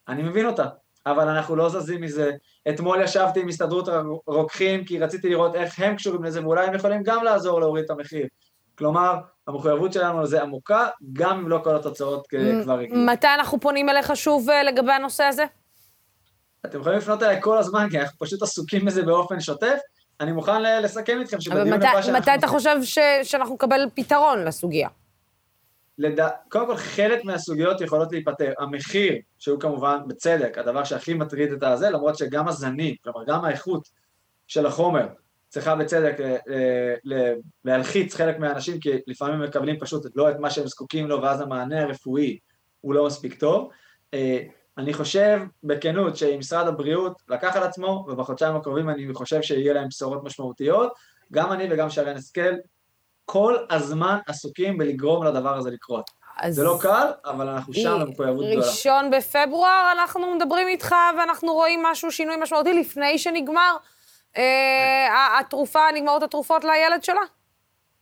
אני 0.08 0.22
מבין 0.22 0.46
אותה, 0.46 0.66
אבל 1.06 1.28
אנחנו 1.28 1.56
לא 1.56 1.68
זזים 1.68 2.00
מזה. 2.00 2.30
אתמול 2.68 3.02
ישבתי 3.02 3.40
עם 3.40 3.48
הסתדרות 3.48 3.88
הרוקחים 4.28 4.84
כי 4.84 4.98
רציתי 4.98 5.28
לראות 5.28 5.54
איך 5.54 5.80
הם 5.80 5.96
קשורים 5.96 6.24
לזה 6.24 6.42
ואולי 6.42 6.66
הם 6.66 6.74
יכולים 6.74 7.02
גם 7.02 7.24
לעזור 7.24 7.60
להוריד 7.60 7.84
את 7.84 7.90
המחיר. 7.90 8.26
כלומר, 8.78 9.14
המחויבות 9.46 9.92
שלנו 9.92 10.22
לזה 10.22 10.42
עמוקה, 10.42 10.88
גם 11.12 11.38
אם 11.38 11.48
לא 11.48 11.60
כל 11.64 11.76
התוצאות 11.76 12.26
כבר 12.62 12.78
הגיעו. 12.78 12.98
מתי 12.98 13.26
אנחנו 13.26 13.60
פונים 13.60 13.88
אליך 13.88 14.16
שוב 14.16 14.50
אה, 14.50 14.62
לגבי 14.62 14.92
הנושא 14.92 15.24
הזה? 15.24 15.44
אתם 16.66 16.80
יכולים 16.80 16.98
לפנות 16.98 17.22
אליי 17.22 17.38
כל 17.40 17.58
הזמן, 17.58 17.86
כי 17.90 18.00
אנחנו 18.00 18.18
פשוט 18.18 18.42
עסוקים 18.42 18.84
בזה 18.84 19.02
באופן 19.02 19.40
שוטף. 19.40 19.78
אני 20.20 20.32
מוכן 20.32 20.82
לסכם 20.82 21.20
איתכם 21.20 21.40
שבדיון 21.40 21.72
הבא 21.72 21.92
שאנחנו... 21.92 22.10
אבל 22.10 22.20
מתי 22.20 22.34
אתה 22.34 22.46
חושב 22.46 22.76
ש... 22.82 22.98
שאנחנו 23.22 23.54
נקבל 23.54 23.80
פתרון 23.94 24.44
לסוגיה? 24.44 24.88
לד... 25.98 26.20
קודם 26.48 26.66
כל, 26.66 26.76
חלק 26.76 27.24
מהסוגיות 27.24 27.80
יכולות 27.80 28.12
להיפתר. 28.12 28.52
המחיר, 28.58 29.14
שהוא 29.38 29.60
כמובן, 29.60 29.98
בצדק, 30.06 30.58
הדבר 30.58 30.84
שהכי 30.84 31.14
מטריד 31.14 31.52
את 31.52 31.62
הזה, 31.62 31.90
למרות 31.90 32.18
שגם 32.18 32.48
הזנים, 32.48 32.94
כלומר, 33.04 33.24
גם 33.26 33.44
האיכות 33.44 33.88
של 34.46 34.66
החומר, 34.66 35.06
צריכה 35.48 35.74
בצדק 35.76 36.16
אה, 36.20 36.94
להלחיץ 37.64 38.14
חלק 38.14 38.38
מהאנשים, 38.38 38.80
כי 38.80 38.90
לפעמים 39.06 39.40
מקבלים 39.40 39.78
פשוט 39.78 40.06
לא 40.14 40.30
את 40.30 40.36
מה 40.38 40.50
שהם 40.50 40.66
זקוקים 40.66 41.06
לו, 41.06 41.22
ואז 41.22 41.40
המענה 41.40 41.82
הרפואי 41.82 42.38
הוא 42.80 42.94
לא 42.94 43.06
מספיק 43.06 43.34
טוב. 43.34 43.70
אני 44.78 44.94
חושב 44.94 45.40
בכנות 45.64 46.16
שאם 46.16 46.38
משרד 46.38 46.68
הבריאות 46.68 47.22
לקח 47.28 47.56
על 47.56 47.62
עצמו, 47.62 48.06
ובחודשיים 48.08 48.56
הקרובים 48.56 48.90
אני 48.90 49.14
חושב 49.14 49.42
שיהיה 49.42 49.72
להם 49.72 49.88
בשורות 49.88 50.24
משמעותיות, 50.24 50.92
גם 51.32 51.52
אני 51.52 51.68
וגם 51.70 51.90
שרן 51.90 52.16
השכל 52.16 52.54
כל 53.24 53.56
הזמן 53.70 54.18
עסוקים 54.26 54.78
בלגרום 54.78 55.24
לדבר 55.24 55.56
הזה 55.56 55.70
לקרות. 55.70 56.10
זה 56.48 56.64
לא 56.64 56.78
קל, 56.80 57.10
אבל 57.24 57.48
אנחנו 57.48 57.74
שם 57.74 57.98
במחויבות 58.00 58.44
גדולה. 58.46 58.66
ראשון 58.66 59.10
בפברואר 59.10 59.92
אנחנו 59.92 60.34
מדברים 60.34 60.68
איתך 60.68 60.94
ואנחנו 61.18 61.52
רואים 61.52 61.82
משהו, 61.82 62.12
שינוי 62.12 62.36
משמעותי, 62.36 62.72
לפני 62.72 63.18
שנגמר 63.18 63.76
אה, 64.36 65.38
התרופה, 65.40 65.80
נגמרות 65.94 66.22
התרופות 66.22 66.64
לילד 66.64 67.04
שלה. 67.04 67.20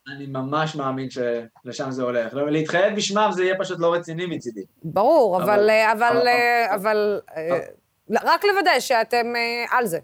אני 0.08 0.26
ממש 0.26 0.76
מאמין 0.76 1.08
שלשם 1.10 1.90
זה 1.90 2.02
הולך. 2.02 2.34
להתחייב 2.34 2.96
בשמם 2.96 3.28
זה 3.32 3.44
יהיה 3.44 3.58
פשוט 3.58 3.78
לא 3.80 3.94
רציני 3.94 4.26
מצידי. 4.26 4.62
ברור, 4.82 5.42
אבל, 5.42 5.70
אבל, 5.92 6.28
אבל, 6.74 7.20
רק 8.10 8.44
לוודא 8.44 8.80
שאתם 8.80 9.26
על 9.70 9.86
זה. 9.86 9.98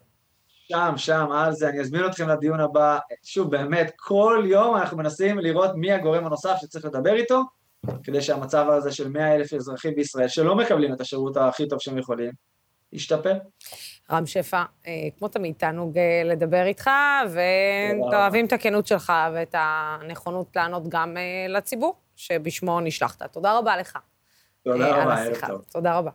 שם, 0.69 0.93
שם, 0.97 1.33
על 1.33 1.53
זה, 1.53 1.69
אני 1.69 1.81
אזמין 1.81 2.07
אתכם 2.07 2.29
לדיון 2.29 2.61
הבא. 2.61 2.99
שוב, 3.23 3.51
באמת, 3.51 3.93
כל 3.97 4.45
יום 4.47 4.77
אנחנו 4.77 4.97
מנסים 4.97 5.39
לראות 5.39 5.71
מי 5.75 5.93
הגורם 5.93 6.27
הנוסף 6.27 6.55
שצריך 6.61 6.85
לדבר 6.85 7.15
איתו, 7.15 7.43
כדי 8.03 8.23
שהמצב 8.23 8.67
הזה 8.69 8.93
של 8.93 9.09
100 9.09 9.35
אלף 9.35 9.55
אזרחים 9.55 9.95
בישראל, 9.95 10.29
שלא 10.29 10.57
מקבלים 10.57 10.95
את 10.95 11.01
השירות 11.01 11.37
הכי 11.37 11.69
טוב 11.69 11.79
שהם 11.81 11.99
יכולים, 11.99 12.31
ישתפר. 12.93 13.35
רם 14.11 14.27
שפע, 14.27 14.63
אה, 14.87 14.93
כמו 15.19 15.29
תמיד, 15.29 15.55
תענוג 15.59 15.99
אה, 15.99 16.23
לדבר 16.25 16.67
איתך, 16.67 16.91
ואוהבים 17.31 18.47
את 18.47 18.53
הכנות 18.53 18.87
שלך 18.87 19.13
ואת 19.35 19.55
הנכונות 19.59 20.57
לענות 20.57 20.89
גם 20.89 21.17
אה, 21.17 21.49
לציבור, 21.49 21.95
שבשמו 22.17 22.81
נשלחת. 22.81 23.23
תודה 23.23 23.59
רבה 23.59 23.77
לך. 23.77 23.99
תודה 24.65 25.03
רבה, 25.03 25.23
ערב 25.23 25.37
טוב. 25.49 25.65
תודה 25.73 25.99
רבה. 25.99 26.11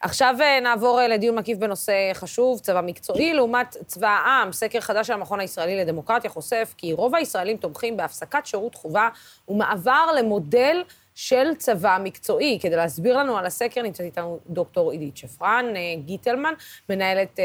עכשיו 0.00 0.34
נעבור 0.62 1.00
לדיון 1.00 1.38
מקיף 1.38 1.58
בנושא 1.58 1.92
חשוב, 2.14 2.58
צבא 2.58 2.80
מקצועי 2.80 3.34
לעומת 3.34 3.76
צבא 3.86 4.08
העם. 4.08 4.52
סקר 4.52 4.80
חדש 4.80 5.06
של 5.06 5.12
המכון 5.12 5.40
הישראלי 5.40 5.76
לדמוקרטיה 5.76 6.30
חושף 6.30 6.74
כי 6.76 6.92
רוב 6.92 7.14
הישראלים 7.14 7.56
תומכים 7.56 7.96
בהפסקת 7.96 8.46
שירות 8.46 8.74
חובה 8.74 9.08
ומעבר 9.48 10.06
למודל 10.18 10.82
של 11.18 11.54
צבא 11.58 11.98
מקצועי. 12.02 12.58
כדי 12.62 12.76
להסביר 12.76 13.18
לנו 13.18 13.38
על 13.38 13.46
הסקר 13.46 13.82
נמצאת 13.82 14.06
איתנו 14.06 14.40
דוקטור 14.46 14.90
עידית 14.90 15.16
שפרן 15.16 15.76
אה, 15.76 15.80
גיטלמן, 16.04 16.54
מנהלת 16.88 17.40
אה, 17.40 17.44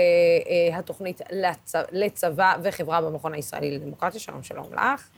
אה, 0.71 0.77
התוכנית 0.77 1.21
לצ... 1.31 1.73
לצבא 1.91 2.55
וחברה 2.63 3.01
במכון 3.01 3.33
הישראלי 3.33 3.71
לדמוקרטיה. 3.71 4.19
שלום, 4.19 4.43
שלום 4.43 4.73
לך. 4.73 5.09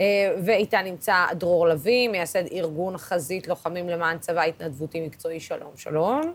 אה, 0.00 0.34
ואיתה 0.44 0.82
נמצא 0.82 1.26
דרור 1.32 1.68
לביא, 1.68 2.08
מייסד 2.08 2.46
ארגון 2.52 2.98
חזית 2.98 3.48
לוחמים 3.48 3.88
למען 3.88 4.18
צבא 4.18 4.42
התנדבותי 4.42 5.00
מקצועי. 5.00 5.40
שלום, 5.40 5.72
שלום. 5.76 6.34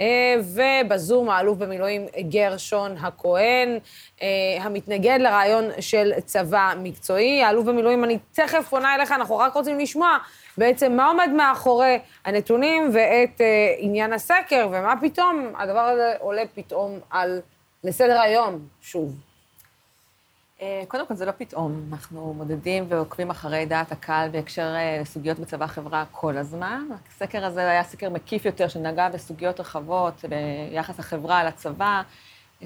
אה, 0.00 0.34
ובזום 0.54 1.30
האלוף 1.30 1.58
במילואים 1.58 2.06
גרשון 2.28 2.96
הכהן, 2.96 3.78
המתנגד 4.60 5.18
לרעיון 5.20 5.64
של 5.80 6.12
צבא 6.24 6.72
מקצועי. 6.78 7.42
האלוף 7.42 7.66
במילואים, 7.66 8.04
אני 8.04 8.18
תכף 8.32 8.66
פונה 8.68 8.94
אליך, 8.94 9.12
אנחנו 9.12 9.36
רק 9.36 9.54
רוצים 9.54 9.78
לשמוע 9.78 10.18
בעצם 10.60 10.92
מה 10.92 11.06
עומד 11.06 11.28
מאחורי 11.36 11.98
הנתונים 12.24 12.90
ואת 12.94 13.40
עניין 13.78 14.12
הסקר, 14.12 14.68
ומה 14.70 14.94
פתאום 15.00 15.52
הדבר 15.58 15.80
הזה 15.80 16.14
עולה 16.18 16.42
פתאום 16.54 16.98
על, 17.10 17.40
לסדר 17.84 18.20
היום, 18.20 18.58
שוב. 18.80 19.16
אה, 20.62 20.82
קודם 20.88 21.06
כל, 21.06 21.14
זה 21.14 21.24
לא 21.24 21.30
פתאום. 21.30 21.82
אנחנו 21.92 22.34
מודדים 22.34 22.84
ועוקבים 22.88 23.30
אחרי 23.30 23.66
דעת 23.66 23.92
הקהל 23.92 24.28
בהקשר 24.28 24.74
אה, 24.76 24.98
לסוגיות 25.00 25.38
בצבא 25.38 25.64
החברה 25.64 26.04
כל 26.10 26.36
הזמן. 26.36 26.88
הסקר 27.08 27.44
הזה 27.44 27.70
היה 27.70 27.84
סקר 27.84 28.10
מקיף 28.10 28.44
יותר, 28.44 28.68
שנגע 28.68 29.08
בסוגיות 29.08 29.60
רחבות 29.60 30.24
ביחס 30.70 30.98
החברה 30.98 31.44
לצבא, 31.44 32.02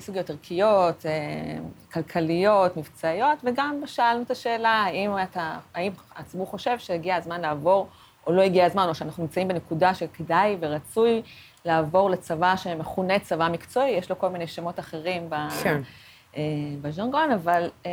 סוגיות 0.00 0.30
ערכיות, 0.30 1.06
אה, 1.06 1.58
כלכליות, 1.92 2.76
מבצעיות, 2.76 3.38
וגם 3.44 3.82
שאלנו 3.86 4.22
את 4.22 4.30
השאלה, 4.30 4.68
האם, 4.68 5.10
אתה, 5.22 5.58
האם 5.74 5.92
הציבור 6.16 6.46
חושב 6.46 6.78
שהגיע 6.78 7.16
הזמן 7.16 7.40
לעבור, 7.40 7.88
או 8.26 8.32
לא 8.32 8.42
הגיע 8.42 8.66
הזמן, 8.66 8.86
או 8.88 8.94
שאנחנו 8.94 9.22
נמצאים 9.22 9.48
בנקודה 9.48 9.94
שכדאי 9.94 10.56
ורצוי 10.60 11.22
לעבור 11.64 12.10
לצבא 12.10 12.56
שמכונה 12.56 13.18
צבא 13.18 13.48
מקצועי, 13.52 13.90
יש 13.90 14.10
לו 14.10 14.18
כל 14.18 14.28
מיני 14.28 14.46
שמות 14.46 14.78
אחרים. 14.78 15.30
כן. 15.62 15.80
אה, 16.36 16.42
בז'רגון, 16.82 17.30
אבל, 17.30 17.70
אה, 17.86 17.90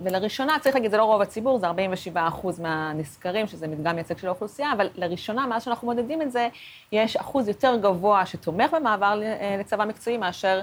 ולראשונה, 0.00 0.58
צריך 0.60 0.74
להגיד, 0.74 0.90
זה 0.90 0.96
לא 0.96 1.04
רוב 1.04 1.22
הציבור, 1.22 1.58
זה 1.58 1.66
47 1.66 2.28
אחוז 2.28 2.60
מהנסקרים, 2.60 3.46
שזה 3.46 3.68
מדגם 3.68 3.94
מייצג 3.94 4.18
של 4.18 4.26
האוכלוסייה, 4.26 4.72
אבל 4.72 4.88
לראשונה, 4.94 5.46
מאז 5.46 5.64
שאנחנו 5.64 5.86
מודדים 5.86 6.22
את 6.22 6.32
זה, 6.32 6.48
יש 6.92 7.16
אחוז 7.16 7.48
יותר 7.48 7.76
גבוה 7.76 8.26
שתומך 8.26 8.70
במעבר 8.74 9.20
אה, 9.22 9.56
לצבא 9.60 9.84
מקצועי, 9.84 10.16
מאשר 10.16 10.60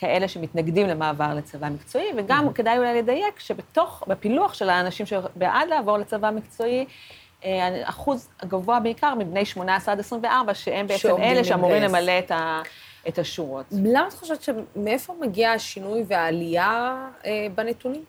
כאלה 0.00 0.28
שמתנגדים 0.28 0.86
למעבר 0.86 1.34
לצבא 1.34 1.68
מקצועי, 1.68 2.06
וגם 2.16 2.48
mm-hmm. 2.48 2.52
כדאי 2.52 2.78
אולי 2.78 2.98
לדייק 3.02 3.40
שבתוך, 3.40 4.04
בפילוח 4.06 4.54
של 4.54 4.70
האנשים 4.70 5.06
שבעד 5.06 5.68
לעבור 5.68 5.98
לצבא 5.98 6.30
מקצועי, 6.30 6.84
אחוז 7.82 8.28
גבוה 8.44 8.80
בעיקר 8.80 9.14
מבני 9.14 9.44
18 9.44 9.92
עד 9.92 10.00
24, 10.00 10.54
שהם 10.54 10.86
בעצם 10.86 11.16
אלה 11.18 11.44
שאמורים 11.44 11.82
למלא 11.82 12.18
את 12.18 12.30
ה... 12.30 12.62
את 13.08 13.18
השורות. 13.18 13.66
למה 13.72 14.08
את 14.08 14.12
חושבת 14.12 14.42
שמאיפה 14.42 15.14
מגיע 15.20 15.52
השינוי 15.52 16.04
והעלייה 16.06 17.06
אה, 17.24 17.46
בנתונים? 17.54 18.04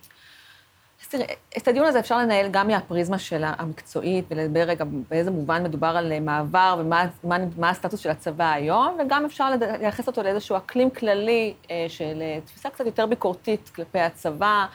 אז 1.02 1.08
תראה, 1.08 1.26
את 1.58 1.68
הדיון 1.68 1.86
הזה 1.86 2.00
אפשר 2.00 2.18
לנהל 2.18 2.48
גם 2.52 2.68
מהפריזמה 2.68 3.20
של 3.20 3.44
המקצועית, 3.46 4.26
ולדבר 4.30 4.60
רגע 4.60 4.86
באיזה 5.10 5.32
מובן 5.32 5.64
מדובר 5.64 5.88
על 5.88 6.20
מעבר 6.20 6.76
ומה 6.80 7.06
מה, 7.24 7.38
מה 7.58 7.70
הסטטוס 7.70 8.00
של 8.00 8.10
הצבא 8.10 8.52
היום, 8.52 8.98
וגם 9.00 9.26
אפשר 9.26 9.50
לייחס 9.80 10.08
אותו 10.08 10.24
לאיזשהו 10.24 10.58
אקלים 10.58 10.90
כללי 10.90 11.54
של 11.88 12.24
תפיסה 12.46 12.70
קצת 12.70 12.86
יותר 12.86 13.06
ביקורתית 13.06 13.72
כלפי 13.76 14.00
הצבא. 14.00 14.66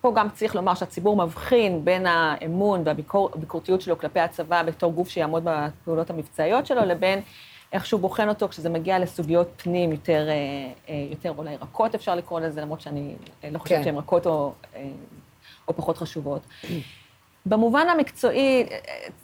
פה 0.00 0.12
גם 0.14 0.30
צריך 0.30 0.54
לומר 0.54 0.74
שהציבור 0.74 1.16
מבחין 1.16 1.84
בין 1.84 2.06
האמון 2.06 2.82
והביקורתיות 2.84 3.80
שלו 3.80 3.98
כלפי 3.98 4.20
הצבא 4.20 4.62
בתור 4.62 4.92
גוף 4.92 5.08
שיעמוד 5.08 5.42
בפעולות 5.44 6.10
המבצעיות 6.10 6.66
שלו, 6.66 6.84
לבין 6.84 7.20
איך 7.72 7.86
שהוא 7.86 8.00
בוחן 8.00 8.28
אותו 8.28 8.48
כשזה 8.48 8.68
מגיע 8.68 8.98
לסוגיות 8.98 9.48
פנים 9.56 9.92
יותר, 9.92 10.28
יותר 11.10 11.32
אולי 11.38 11.56
רכות, 11.56 11.94
אפשר 11.94 12.14
לקרוא 12.14 12.40
לזה, 12.40 12.60
למרות 12.60 12.80
שאני 12.80 13.14
לא 13.50 13.58
חושבת 13.58 13.78
כן. 13.78 13.84
שהן 13.84 13.96
רכות 13.96 14.26
או, 14.26 14.52
או 15.68 15.76
פחות 15.76 15.98
חשובות. 15.98 16.42
במובן 17.46 17.88
המקצועי, 17.88 18.66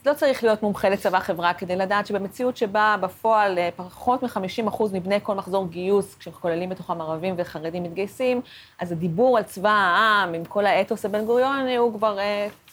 לא 0.06 0.14
צריך 0.14 0.44
להיות 0.44 0.62
מומחה 0.62 0.88
לצבא 0.88 1.20
חברה 1.20 1.54
כדי 1.54 1.76
לדעת 1.76 2.06
שבמציאות 2.06 2.56
שבה 2.56 2.96
בפועל 3.00 3.58
פחות 3.76 4.22
מ-50% 4.22 4.84
מבני 4.92 5.18
כל 5.22 5.34
מחזור 5.34 5.68
גיוס, 5.68 6.14
כשכוללים 6.14 6.68
בתוכם 6.70 7.00
ערבים 7.00 7.34
וחרדים 7.38 7.82
מתגייסים, 7.82 8.40
אז 8.78 8.92
הדיבור 8.92 9.38
על 9.38 9.42
צבא 9.42 9.70
העם, 9.70 10.34
עם 10.34 10.44
כל 10.44 10.66
האתוס 10.66 11.04
הבן 11.04 11.24
גוריוני, 11.24 11.76
הוא 11.76 11.94
כבר 11.94 12.18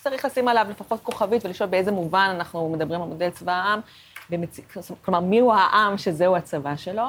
צריך 0.04 0.26
לשים 0.26 0.48
עליו 0.48 0.68
לפחות 0.70 1.00
כוכבית 1.04 1.46
ולשאול 1.46 1.70
באיזה 1.70 1.92
מובן 1.92 2.32
אנחנו 2.36 2.70
מדברים 2.70 3.02
על 3.02 3.08
מודל 3.08 3.30
צבא 3.30 3.52
העם, 3.52 3.80
במצ... 4.30 4.60
כלומר, 5.06 5.20
מיהו 5.20 5.54
העם 5.54 5.98
שזהו 5.98 6.36
הצבא 6.36 6.76
שלו. 6.76 7.04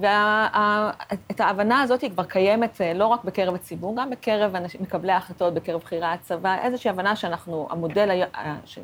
ואת 0.00 1.40
ההבנה 1.40 1.80
הזאת 1.80 2.00
היא 2.00 2.10
כבר 2.10 2.24
קיימת 2.24 2.80
לא 2.94 3.06
רק 3.06 3.24
בקרב 3.24 3.54
הציבור, 3.54 3.96
גם 3.96 4.10
בקרב 4.10 4.54
מקבלי 4.80 5.12
ההחלטות, 5.12 5.54
בקרב 5.54 5.80
בכירי 5.80 6.06
הצבא, 6.06 6.56
איזושהי 6.62 6.90
הבנה 6.90 7.16
שאנחנו, 7.16 7.68
המודל... 7.70 8.22
של, 8.64 8.82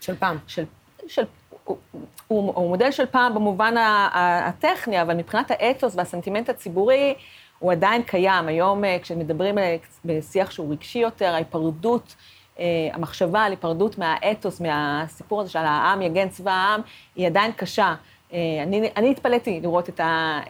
של 0.00 0.16
פעם. 0.16 0.38
של, 0.46 0.64
של, 1.06 1.24
הוא, 1.64 1.76
הוא, 2.28 2.52
הוא 2.54 2.68
מודל 2.68 2.90
של 2.90 3.06
פעם 3.06 3.34
במובן 3.34 3.74
הטכני, 4.12 5.02
אבל 5.02 5.14
מבחינת 5.14 5.50
האתוס 5.50 5.96
והסנטימנט 5.96 6.48
הציבורי, 6.48 7.14
הוא 7.58 7.72
עדיין 7.72 8.02
קיים. 8.02 8.48
היום, 8.48 8.82
כשמדברים 9.02 9.58
בשיח 10.04 10.50
שהוא 10.50 10.72
רגשי 10.72 10.98
יותר, 10.98 11.34
ההיפרדות, 11.34 12.14
המחשבה 12.92 13.42
על 13.42 13.52
היפרדות 13.52 13.98
מהאתוס, 13.98 14.60
מהסיפור 14.60 15.40
הזה 15.40 15.50
של 15.50 15.58
העם 15.58 16.02
יגן 16.02 16.28
צבא 16.28 16.50
העם, 16.50 16.80
היא 17.16 17.26
עדיין 17.26 17.52
קשה. 17.52 17.94
אני, 18.62 18.90
אני 18.96 19.10
התפלאתי 19.10 19.60
לראות 19.62 19.88
את, 19.88 20.00
ה, 20.00 20.40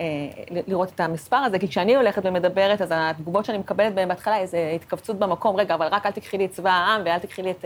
לראות 0.69 0.89
את 0.95 1.01
המספר 1.01 1.37
הזה, 1.37 1.59
כי 1.59 1.69
כשאני 1.69 1.97
הולכת 1.97 2.23
ומדברת, 2.25 2.81
אז 2.81 2.89
התגובות 2.95 3.45
שאני 3.45 3.59
מקבלת 3.59 3.95
בהן 3.95 4.09
בהתחלה, 4.09 4.39
איזו 4.39 4.57
התכווצות 4.75 5.19
במקום, 5.19 5.57
רגע, 5.57 5.75
אבל 5.75 5.87
רק 5.87 6.07
אל 6.07 6.11
תקחי 6.11 6.39
לי 6.39 6.45
את 6.45 6.51
צבא 6.51 6.71
העם 6.71 7.03
ואל 7.05 7.19
תקחי 7.19 7.43
לי 7.43 7.51
את 7.51 7.65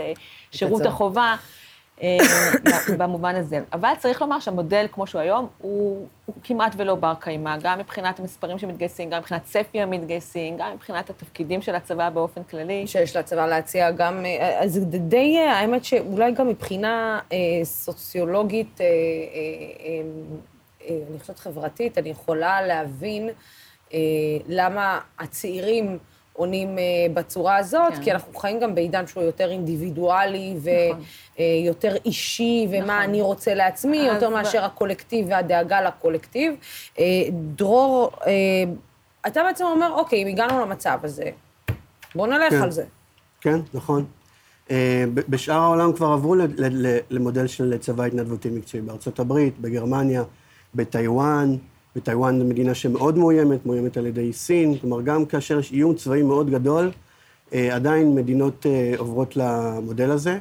שירות 0.52 0.86
החובה. 0.86 1.36
אה, 2.02 2.18
במובן 2.98 3.34
הזה. 3.34 3.60
אבל 3.72 3.92
צריך 3.98 4.22
לומר 4.22 4.40
שהמודל, 4.40 4.86
כמו 4.92 5.06
שהוא 5.06 5.20
היום, 5.20 5.46
הוא, 5.58 6.06
הוא 6.26 6.34
כמעט 6.44 6.72
ולא 6.76 6.94
בר 6.94 7.14
קיימא, 7.20 7.56
גם 7.62 7.78
מבחינת 7.78 8.20
המספרים 8.20 8.58
שמתגייסים, 8.58 9.10
גם 9.10 9.18
מבחינת 9.18 9.44
צפי 9.44 9.80
המתגייסים, 9.80 10.56
גם 10.56 10.72
מבחינת 10.74 11.10
התפקידים 11.10 11.62
של 11.62 11.74
הצבא 11.74 12.10
באופן 12.10 12.42
כללי. 12.42 12.86
שיש 12.86 13.16
לצבא 13.16 13.46
להציע 13.46 13.90
גם, 13.90 14.26
אה, 14.26 14.60
אז 14.62 14.80
די, 14.84 15.36
אה, 15.36 15.52
האמת 15.52 15.84
שאולי 15.84 16.32
גם 16.32 16.48
מבחינה 16.48 17.20
אה, 17.32 17.36
סוציולוגית, 17.64 18.80
אה, 18.80 18.86
אה, 18.86 18.90
אה, 20.88 20.98
אני 21.10 21.18
חושבת 21.18 21.38
חברתית, 21.38 21.98
אני 21.98 22.08
יכולה 22.08 22.66
להבין 22.66 23.28
אה, 23.94 23.98
למה 24.48 25.00
הצעירים... 25.18 25.98
עונים 26.38 26.76
uh, 26.76 26.80
בצורה 27.14 27.56
הזאת, 27.56 27.94
כן. 27.94 28.02
כי 28.02 28.12
אנחנו 28.12 28.38
חיים 28.38 28.60
גם 28.60 28.74
בעידן 28.74 29.06
שהוא 29.06 29.22
יותר 29.22 29.50
אינדיבידואלי 29.50 30.56
ויותר 30.60 31.88
נכון. 31.88 32.00
uh, 32.00 32.04
אישי, 32.04 32.66
ומה 32.70 32.78
נכון. 32.80 32.96
אני 32.96 33.20
רוצה 33.20 33.54
לעצמי, 33.54 33.96
יותר 33.96 34.30
מאשר 34.30 34.64
הקולקטיב 34.64 35.26
והדאגה 35.30 35.80
לקולקטיב. 35.80 36.54
Uh, 36.94 37.00
דרור, 37.32 38.10
uh, 38.20 38.26
אתה 39.26 39.42
בעצם 39.42 39.64
אומר, 39.64 39.92
אוקיי, 39.92 40.22
אם 40.22 40.26
הגענו 40.26 40.60
למצב 40.60 40.98
הזה, 41.02 41.30
בואו 42.14 42.26
נלך 42.30 42.50
כן. 42.50 42.62
על 42.62 42.70
זה. 42.70 42.84
כן, 43.40 43.58
נכון. 43.74 44.04
Uh, 44.68 44.70
בשאר 45.14 45.60
העולם 45.60 45.92
כבר 45.92 46.06
עברו 46.06 46.34
למודל 47.10 47.46
של 47.46 47.78
צבא 47.78 48.04
התנדבותי 48.04 48.50
מקצועי, 48.50 48.82
בארצות 48.82 49.18
הברית, 49.18 49.58
בגרמניה, 49.58 50.22
בטיוואן. 50.74 51.56
וטיוואן 51.96 52.38
זו 52.38 52.44
מדינה 52.44 52.74
שמאוד 52.74 53.18
מאוימת, 53.18 53.66
מאוימת 53.66 53.96
על 53.96 54.06
ידי 54.06 54.32
סין, 54.32 54.78
כלומר, 54.78 55.02
גם 55.02 55.26
כאשר 55.26 55.58
יש 55.58 55.72
איום 55.72 55.94
צבאי 55.94 56.22
מאוד 56.22 56.50
גדול, 56.50 56.90
אה, 57.52 57.74
עדיין 57.74 58.14
מדינות 58.14 58.66
אה, 58.66 58.94
עוברות 58.98 59.36
למודל 59.36 60.10
הזה. 60.10 60.38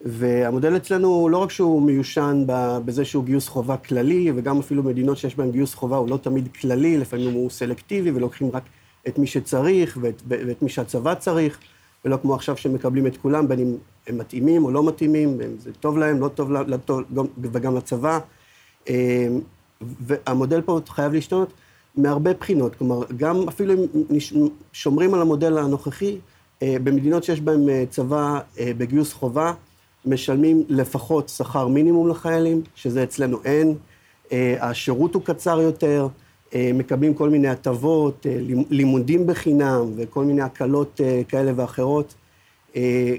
והמודל 0.00 0.76
אצלנו, 0.76 1.28
לא 1.28 1.36
רק 1.36 1.50
שהוא 1.50 1.82
מיושן 1.82 2.44
בזה 2.84 3.04
שהוא 3.04 3.24
גיוס 3.24 3.48
חובה 3.48 3.76
כללי, 3.76 4.32
וגם 4.34 4.58
אפילו 4.58 4.82
מדינות 4.82 5.16
שיש 5.18 5.36
בהן 5.36 5.50
גיוס 5.50 5.74
חובה 5.74 5.96
הוא 5.96 6.08
לא 6.08 6.16
תמיד 6.16 6.48
כללי, 6.60 6.98
לפעמים 6.98 7.34
הוא 7.34 7.50
סלקטיבי, 7.50 8.10
ולוקחים 8.10 8.50
רק 8.52 8.62
את 9.08 9.18
מי 9.18 9.26
שצריך 9.26 9.98
ואת, 10.00 10.22
ואת 10.28 10.62
מי 10.62 10.68
שהצבא 10.68 11.14
צריך, 11.14 11.58
ולא 12.04 12.16
כמו 12.22 12.34
עכשיו 12.34 12.56
שמקבלים 12.56 13.06
את 13.06 13.16
כולם, 13.16 13.48
בין 13.48 13.58
אם 13.58 13.76
הם 14.06 14.18
מתאימים 14.18 14.64
או 14.64 14.70
לא 14.70 14.82
מתאימים, 14.82 15.38
זה 15.58 15.72
טוב 15.72 15.98
להם, 15.98 16.20
לא 16.20 16.28
טוב, 16.28 16.52
לא 16.52 16.76
טוב 16.76 17.02
וגם 17.38 17.76
לצבא. 17.76 18.18
והמודל 19.80 20.60
פה 20.60 20.80
חייב 20.88 21.12
להשתנות 21.12 21.52
מהרבה 21.96 22.34
בחינות. 22.34 22.74
כלומר, 22.74 23.02
גם 23.16 23.48
אפילו 23.48 23.74
אם 23.74 24.18
שומרים 24.72 25.14
על 25.14 25.20
המודל 25.20 25.58
הנוכחי, 25.58 26.18
אה, 26.62 26.76
במדינות 26.84 27.24
שיש 27.24 27.40
בהן 27.40 27.68
אה, 27.68 27.84
צבא 27.90 28.40
אה, 28.58 28.70
בגיוס 28.78 29.12
חובה, 29.12 29.52
משלמים 30.06 30.62
לפחות 30.68 31.28
שכר 31.28 31.68
מינימום 31.68 32.08
לחיילים, 32.08 32.62
שזה 32.74 33.02
אצלנו 33.02 33.38
אין. 33.44 33.74
השירות 34.60 35.14
הוא 35.14 35.22
קצר 35.22 35.60
יותר, 35.60 36.08
מקבלים 36.54 37.14
כל 37.14 37.30
מיני 37.30 37.48
הטבות, 37.48 38.26
לימודים 38.70 39.26
בחינם 39.26 39.92
וכל 39.96 40.24
מיני 40.24 40.42
הקלות 40.42 41.00
כאלה 41.28 41.52
ואחרות. 41.56 42.14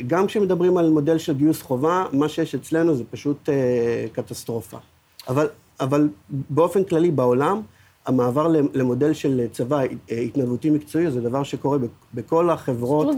גם 0.08 0.28
כשמדברים 0.28 0.78
על 0.78 0.89
מודל 0.89 1.17
של 1.17 1.34
גיוס 1.34 1.62
חובה, 1.62 2.06
מה 2.12 2.30
שיש 2.30 2.56
אצלנו 2.56 2.95
זה 2.95 3.04
פשוט 3.12 3.50
קטסטרופה. 4.12 4.78
אבל 5.28 5.48
אבל 5.79 6.09
באופן 6.29 6.83
כללי 6.83 7.11
בעולם, 7.11 7.61
המעבר 8.05 8.47
למודל 8.73 9.13
של 9.13 9.47
צבא 9.51 9.81
התנדבותי 10.09 10.69
מקצועי 10.69 11.11
זה 11.11 11.21
דבר 11.21 11.43
שקורה 11.43 11.77
בכל 12.13 12.49
החברות 12.49 13.15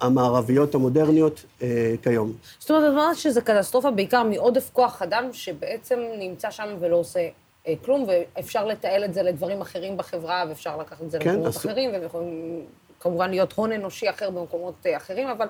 המערביות 0.00 0.74
המודרניות 0.74 1.44
אה, 1.62 1.94
כיום. 2.02 2.32
זאת 2.58 2.70
אומרת, 2.70 2.84
את 2.84 2.88
אומרת 2.88 3.16
שזה 3.16 3.40
קטסטרופה 3.40 3.90
בעיקר 3.90 4.22
מעודף 4.22 4.70
כוח 4.72 5.02
אדם 5.02 5.24
שבעצם 5.32 6.00
נמצא 6.18 6.50
שם 6.50 6.76
ולא 6.80 6.96
עושה 6.96 7.28
אה, 7.66 7.74
כלום, 7.84 8.06
ואפשר 8.08 8.66
לתעל 8.66 9.04
את 9.04 9.14
זה 9.14 9.22
לדברים 9.22 9.60
אחרים 9.60 9.96
בחברה, 9.96 10.44
ואפשר 10.48 10.76
לקחת 10.76 11.02
את 11.02 11.10
זה 11.10 11.18
כן, 11.18 11.30
למקומות 11.30 11.56
אחרים, 11.56 11.90
ויכולים 12.00 12.64
כמובן 13.00 13.30
להיות 13.30 13.52
הון 13.52 13.72
אנושי 13.72 14.10
אחר 14.10 14.30
במקומות 14.30 14.74
אה, 14.86 14.96
אחרים, 14.96 15.28
אבל 15.28 15.46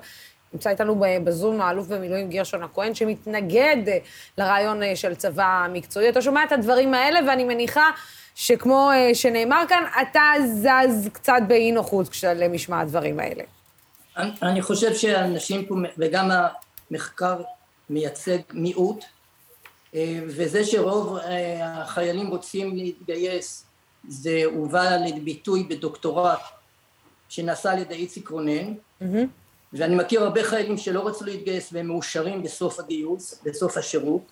נמצא 0.54 0.70
איתנו 0.70 1.02
בזום 1.24 1.60
האלוף 1.60 1.86
במילואים 1.86 2.30
גרשון 2.30 2.62
הכהן, 2.62 2.94
שמתנגד 2.94 3.76
לרעיון 4.38 4.82
אה, 4.82 4.96
של 4.96 5.14
צבא 5.14 5.66
מקצועי. 5.72 6.08
אתה 6.08 6.22
שומע 6.22 6.44
את 6.44 6.52
הדברים 6.52 6.94
האלה, 6.94 7.20
ואני 7.28 7.44
מניחה 7.44 7.90
שכמו 8.34 8.90
אה, 8.90 9.14
שנאמר 9.14 9.62
כאן, 9.68 9.84
אתה 10.02 10.20
זז 10.46 11.08
קצת 11.12 11.42
באי 11.48 11.72
נוחות 11.72 12.08
כשלמשמע 12.08 12.80
הדברים 12.80 13.20
האלה. 13.20 13.42
אני 14.42 14.62
חושב 14.62 14.94
שאנשים 14.94 15.66
פה, 15.66 15.74
וגם 15.98 16.30
המחקר 16.90 17.36
מייצג 17.90 18.38
מיעוט, 18.52 19.04
אה, 19.94 20.18
וזה 20.26 20.64
שרוב 20.64 21.18
החיילים 21.62 22.26
רוצים 22.26 22.76
להתגייס, 22.76 23.64
זה 24.08 24.42
הובא 24.44 24.96
לביטוי 24.96 25.64
בדוקטורט 25.64 26.40
שנעשה 27.28 27.72
על 27.72 27.78
ידי 27.78 27.94
איציק 27.94 28.28
רונן, 28.28 28.74
mm-hmm. 29.02 29.04
ואני 29.74 29.94
מכיר 29.94 30.22
הרבה 30.22 30.44
חיילים 30.44 30.78
שלא 30.78 31.06
רצו 31.06 31.24
להתגייס 31.24 31.72
והם 31.72 31.86
מאושרים 31.86 32.42
בסוף 32.42 32.80
הגיוס, 32.80 33.42
בסוף 33.44 33.76
השירות. 33.76 34.22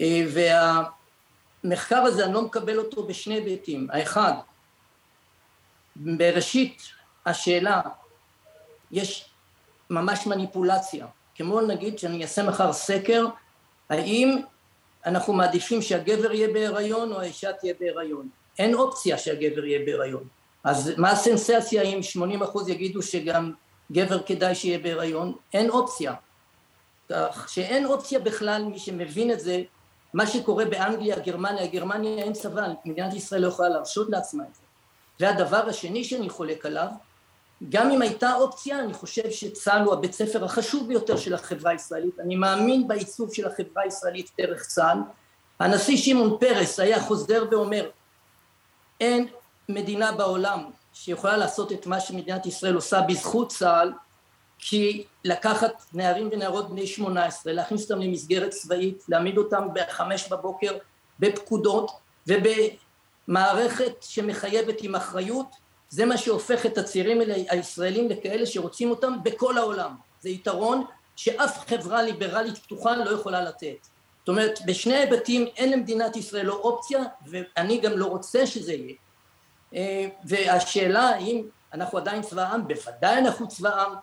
אה, 0.00 0.24
והמחקר 1.64 1.96
הזה 1.96 2.24
אני 2.24 2.34
לא 2.34 2.42
מקבל 2.42 2.78
אותו 2.78 3.06
בשני 3.06 3.34
היבטים, 3.34 3.88
האחד 3.92 4.32
בראשית 5.96 6.82
השאלה 7.26 7.80
יש 8.90 9.30
ממש 9.90 10.26
מניפולציה, 10.26 11.06
כמו 11.34 11.60
נגיד 11.60 11.98
שאני 11.98 12.22
אעשה 12.22 12.42
מחר 12.42 12.72
סקר 12.72 13.26
האם 13.88 14.38
אנחנו 15.06 15.32
מעדיפים 15.32 15.82
שהגבר 15.82 16.32
יהיה 16.32 16.48
בהיריון 16.48 17.12
או 17.12 17.20
האישה 17.20 17.52
תהיה 17.52 17.74
בהיריון, 17.80 18.28
אין 18.58 18.74
אופציה 18.74 19.18
שהגבר 19.18 19.64
יהיה 19.64 19.78
בהיריון. 19.86 20.24
אז 20.64 20.92
מה 20.96 21.10
הסנסציה 21.10 21.82
אם 21.82 22.00
80% 22.42 22.70
יגידו 22.70 23.02
שגם 23.02 23.52
גבר 23.92 24.22
כדאי 24.22 24.54
שיהיה 24.54 24.78
בהיריון, 24.78 25.32
אין 25.52 25.70
אופציה. 25.70 26.14
כך 27.08 27.48
שאין 27.48 27.86
אופציה 27.86 28.18
בכלל, 28.18 28.64
מי 28.64 28.78
שמבין 28.78 29.30
את 29.30 29.40
זה, 29.40 29.62
מה 30.14 30.26
שקורה 30.26 30.64
באנגליה, 30.64 31.18
גרמניה, 31.18 31.66
גרמניה 31.66 32.24
אין 32.24 32.32
צבא, 32.32 32.68
מדינת 32.84 33.14
ישראל 33.14 33.42
לא 33.42 33.48
יכולה 33.48 33.68
להרשות 33.68 34.10
לעצמה 34.10 34.44
את 34.44 34.54
זה. 34.54 34.62
והדבר 35.20 35.68
השני 35.68 36.04
שאני 36.04 36.30
חולק 36.30 36.66
עליו, 36.66 36.88
גם 37.68 37.90
אם 37.90 38.02
הייתה 38.02 38.34
אופציה, 38.34 38.80
אני 38.80 38.94
חושב 38.94 39.30
שצה"ל 39.30 39.82
הוא 39.82 39.92
הבית 39.92 40.12
ספר 40.12 40.44
החשוב 40.44 40.88
ביותר 40.88 41.16
של 41.16 41.34
החברה 41.34 41.70
הישראלית. 41.70 42.20
אני 42.20 42.36
מאמין 42.36 42.88
בעיצוב 42.88 43.34
של 43.34 43.46
החברה 43.46 43.82
הישראלית 43.82 44.30
דרך 44.38 44.66
צה"ל. 44.66 44.98
הנשיא 45.60 45.96
שמעון 45.96 46.36
פרס 46.40 46.80
היה 46.80 47.00
חוזר 47.00 47.44
ואומר, 47.50 47.90
אין 49.00 49.28
מדינה 49.68 50.12
בעולם 50.12 50.64
שיכולה 51.04 51.36
לעשות 51.36 51.72
את 51.72 51.86
מה 51.86 52.00
שמדינת 52.00 52.46
ישראל 52.46 52.74
עושה 52.74 53.00
בזכות 53.00 53.52
צה"ל, 53.52 53.92
כי 54.58 55.04
לקחת 55.24 55.84
נערים 55.92 56.28
ונערות 56.32 56.70
בני 56.70 56.86
שמונה 56.86 57.24
עשרה, 57.24 57.52
להכניס 57.52 57.90
אותם 57.90 58.02
למסגרת 58.02 58.50
צבאית, 58.50 59.04
להעמיד 59.08 59.38
אותם 59.38 59.68
בחמש 59.74 60.28
בבוקר 60.28 60.76
בפקודות 61.18 61.90
ובמערכת 62.26 63.92
שמחייבת 64.00 64.82
עם 64.82 64.94
אחריות, 64.94 65.46
זה 65.88 66.06
מה 66.06 66.16
שהופך 66.16 66.66
את 66.66 66.78
הצעירים 66.78 67.20
הישראלים 67.48 68.08
לכאלה 68.08 68.46
שרוצים 68.46 68.90
אותם 68.90 69.12
בכל 69.22 69.58
העולם. 69.58 69.94
זה 70.20 70.28
יתרון 70.28 70.84
שאף 71.16 71.58
חברה 71.68 72.02
ליברלית 72.02 72.58
פתוחה 72.58 72.96
לא 72.96 73.10
יכולה 73.10 73.40
לתת. 73.42 73.86
זאת 74.18 74.28
אומרת, 74.28 74.58
בשני 74.66 74.94
היבטים 74.94 75.46
אין 75.56 75.72
למדינת 75.72 76.16
ישראל 76.16 76.46
לא 76.46 76.54
אופציה, 76.54 77.04
ואני 77.26 77.78
גם 77.80 77.98
לא 77.98 78.06
רוצה 78.06 78.46
שזה 78.46 78.72
יהיה. 78.72 78.94
אה, 79.74 80.08
והשאלה 80.24 81.00
האם 81.00 81.42
אנחנו 81.72 81.98
עדיין 81.98 82.22
צבא 82.22 82.42
העם, 82.42 82.68
בוודאי 82.68 83.18
אנחנו 83.18 83.48
צבא 83.48 83.68
העם. 83.68 83.94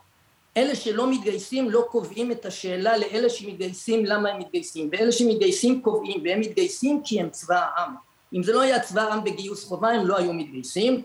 אלה 0.57 0.75
שלא 0.75 1.11
מתגייסים 1.11 1.69
לא 1.69 1.85
קובעים 1.91 2.31
את 2.31 2.45
השאלה 2.45 2.97
לאלה 2.97 3.29
שמתגייסים 3.29 4.05
למה 4.05 4.29
הם 4.29 4.39
מתגייסים, 4.39 4.89
ואלה 4.91 5.11
שמתגייסים 5.11 5.81
קובעים, 5.81 6.21
והם 6.23 6.39
מתגייסים 6.39 7.01
כי 7.03 7.21
הם 7.21 7.29
צבא 7.29 7.65
העם. 7.75 7.95
אם 8.33 8.43
זה 8.43 8.53
לא 8.53 8.61
היה 8.61 8.79
צבא 8.79 9.01
העם 9.01 9.23
בגיוס 9.23 9.63
חובה 9.63 9.89
הם 9.89 10.07
לא 10.07 10.17
היו 10.17 10.33
מתגייסים, 10.33 11.01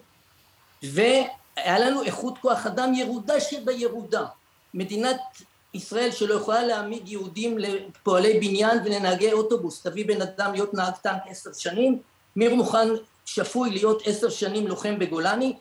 והיה 0.82 1.78
לנו 1.78 2.02
איכות 2.02 2.38
כוח 2.38 2.66
אדם 2.66 2.94
ירודה 2.94 3.40
שבירודה. 3.40 4.26
מדינת 4.74 5.20
ישראל 5.74 6.10
שלא 6.10 6.34
יכולה 6.34 6.62
להעמיד 6.62 7.08
יהודים 7.08 7.58
לפועלי 7.58 8.40
בניין 8.40 8.78
ולנהגי 8.84 9.32
אוטובוס, 9.32 9.82
תביא 9.82 10.06
בן 10.06 10.22
אדם 10.22 10.52
להיות 10.52 10.74
נהג 10.74 10.94
טנק 11.02 11.22
עשר 11.28 11.50
שנים, 11.52 11.98
מי 12.36 12.48
מוכן 12.48 12.88
שפוי 13.34 13.70
להיות 13.70 14.02
עשר 14.06 14.28
שנים 14.28 14.66
לוחם 14.66 14.98
בגולני, 14.98 15.56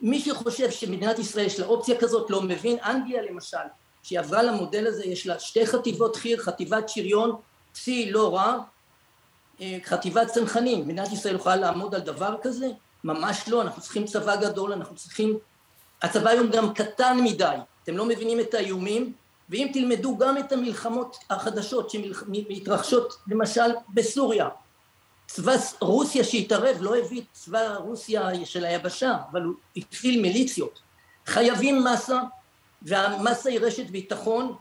מי 0.00 0.20
שחושב 0.20 0.70
שמדינת 0.70 1.18
ישראל 1.18 1.46
יש 1.46 1.60
לה 1.60 1.66
אופציה 1.66 1.98
כזאת 1.98 2.30
לא 2.30 2.42
מבין, 2.42 2.78
אנגליה 2.84 3.22
למשל, 3.22 3.56
שהיא 4.02 4.18
עברה 4.18 4.42
למודל 4.42 4.86
הזה, 4.86 5.04
יש 5.04 5.26
לה 5.26 5.38
שתי 5.38 5.66
חטיבות 5.66 6.16
חי"ר, 6.16 6.38
חטיבת 6.38 6.88
שריון, 6.88 7.36
צי 7.72 8.10
לא 8.10 8.34
רע, 8.34 8.58
אה, 9.60 9.78
חטיבת 9.84 10.26
צנחנים, 10.26 10.88
מדינת 10.88 11.12
ישראל 11.12 11.34
יכולה 11.34 11.56
לעמוד 11.56 11.94
על 11.94 12.00
דבר 12.00 12.36
כזה? 12.42 12.68
ממש 13.04 13.48
לא, 13.48 13.62
אנחנו 13.62 13.82
צריכים 13.82 14.04
צבא 14.04 14.36
גדול, 14.36 14.72
אנחנו 14.72 14.96
צריכים... 14.96 15.38
הצבא 16.02 16.30
היום 16.30 16.50
גם 16.50 16.74
קטן 16.74 17.18
מדי, 17.24 17.56
אתם 17.82 17.96
לא 17.96 18.04
מבינים 18.04 18.40
את 18.40 18.54
האיומים, 18.54 19.12
ואם 19.48 19.70
תלמדו 19.72 20.16
גם 20.16 20.38
את 20.38 20.52
המלחמות 20.52 21.16
החדשות 21.30 21.90
שמתרחשות 21.90 23.16
למשל 23.28 23.70
בסוריה, 23.94 24.48
צבא 25.32 25.52
רוסיה 25.80 26.24
שהתערב 26.24 26.76
לא 26.80 26.96
הביא 26.96 27.22
צבא 27.32 27.76
רוסיה 27.76 28.30
של 28.44 28.64
היבשה, 28.64 29.16
אבל 29.30 29.42
הוא 29.42 29.54
הפעיל 29.76 30.22
מיליציות. 30.22 30.80
חייבים 31.26 31.84
מסה, 31.84 32.20
והמסה 32.82 33.50
היא 33.50 33.60
רשת 33.60 33.90
ביטחון, 33.90 34.56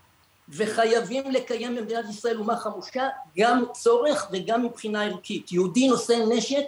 וחייבים 0.49 1.31
לקיים 1.31 1.75
במדינת 1.75 2.05
ישראל 2.09 2.37
אומה 2.37 2.57
חמושה, 2.57 3.07
גם 3.37 3.63
צורך 3.73 4.27
וגם 4.31 4.65
מבחינה 4.65 5.03
ערכית. 5.03 5.51
יהודי 5.51 5.87
נושא 5.87 6.13
נשק 6.29 6.65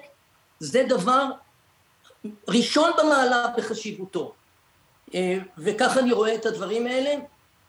זה 0.60 0.84
דבר 0.90 1.26
ראשון 2.48 2.92
במעלה 2.98 3.48
בחשיבותו. 3.58 4.34
אה, 5.16 5.38
וככה 5.58 6.00
אני 6.00 6.12
רואה 6.12 6.36
את 6.36 6.46
הדברים 6.46 6.88
האלה. 6.88 7.16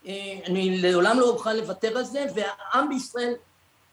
אה, 0.07 0.13
אני 0.47 0.83
לעולם 0.83 1.21
לא 1.21 1.29
אוכל 1.29 1.53
לוותר 1.53 1.99
על 1.99 2.05
זה, 2.05 2.27
והעם 2.35 2.89
בישראל 2.89 3.35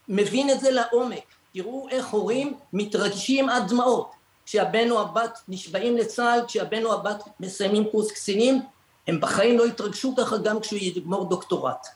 מבין 0.07 0.49
את 0.49 0.59
זה 0.59 0.71
לעומק. 0.71 1.38
תראו 1.61 1.87
איך 1.89 2.07
הורים 2.07 2.53
מתרגשים 2.73 3.49
עד 3.49 3.69
דמעות 3.69 4.11
כשהבן 4.45 4.91
או 4.91 5.01
הבת 5.01 5.39
נשבעים 5.47 5.97
לצה"ל, 5.97 6.39
כשהבן 6.47 6.85
או 6.85 6.93
הבת 6.93 7.23
מסיימים 7.39 7.83
קורס 7.91 8.11
קצינים, 8.11 8.61
הם 9.07 9.21
בחיים 9.21 9.57
לא 9.57 9.67
יתרגשו 9.67 10.15
ככה 10.17 10.37
גם 10.37 10.59
כשהוא 10.59 10.79
יגמור 10.81 11.29
דוקטורט. 11.29 11.87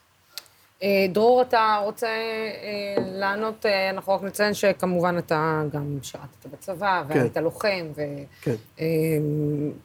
אה, 0.84 1.06
דרור, 1.10 1.42
אתה 1.42 1.80
רוצה 1.84 2.08
אה, 2.08 2.96
לענות? 3.06 3.66
אה, 3.66 3.90
אנחנו 3.90 4.14
רק 4.14 4.24
נציין 4.24 4.54
שכמובן 4.54 5.18
אתה 5.18 5.62
גם 5.74 5.98
שירתת 6.02 6.46
בצבא, 6.52 7.04
כן. 7.08 7.20
והיית 7.20 7.38
לוחם, 7.38 7.86
ואתה 7.96 8.58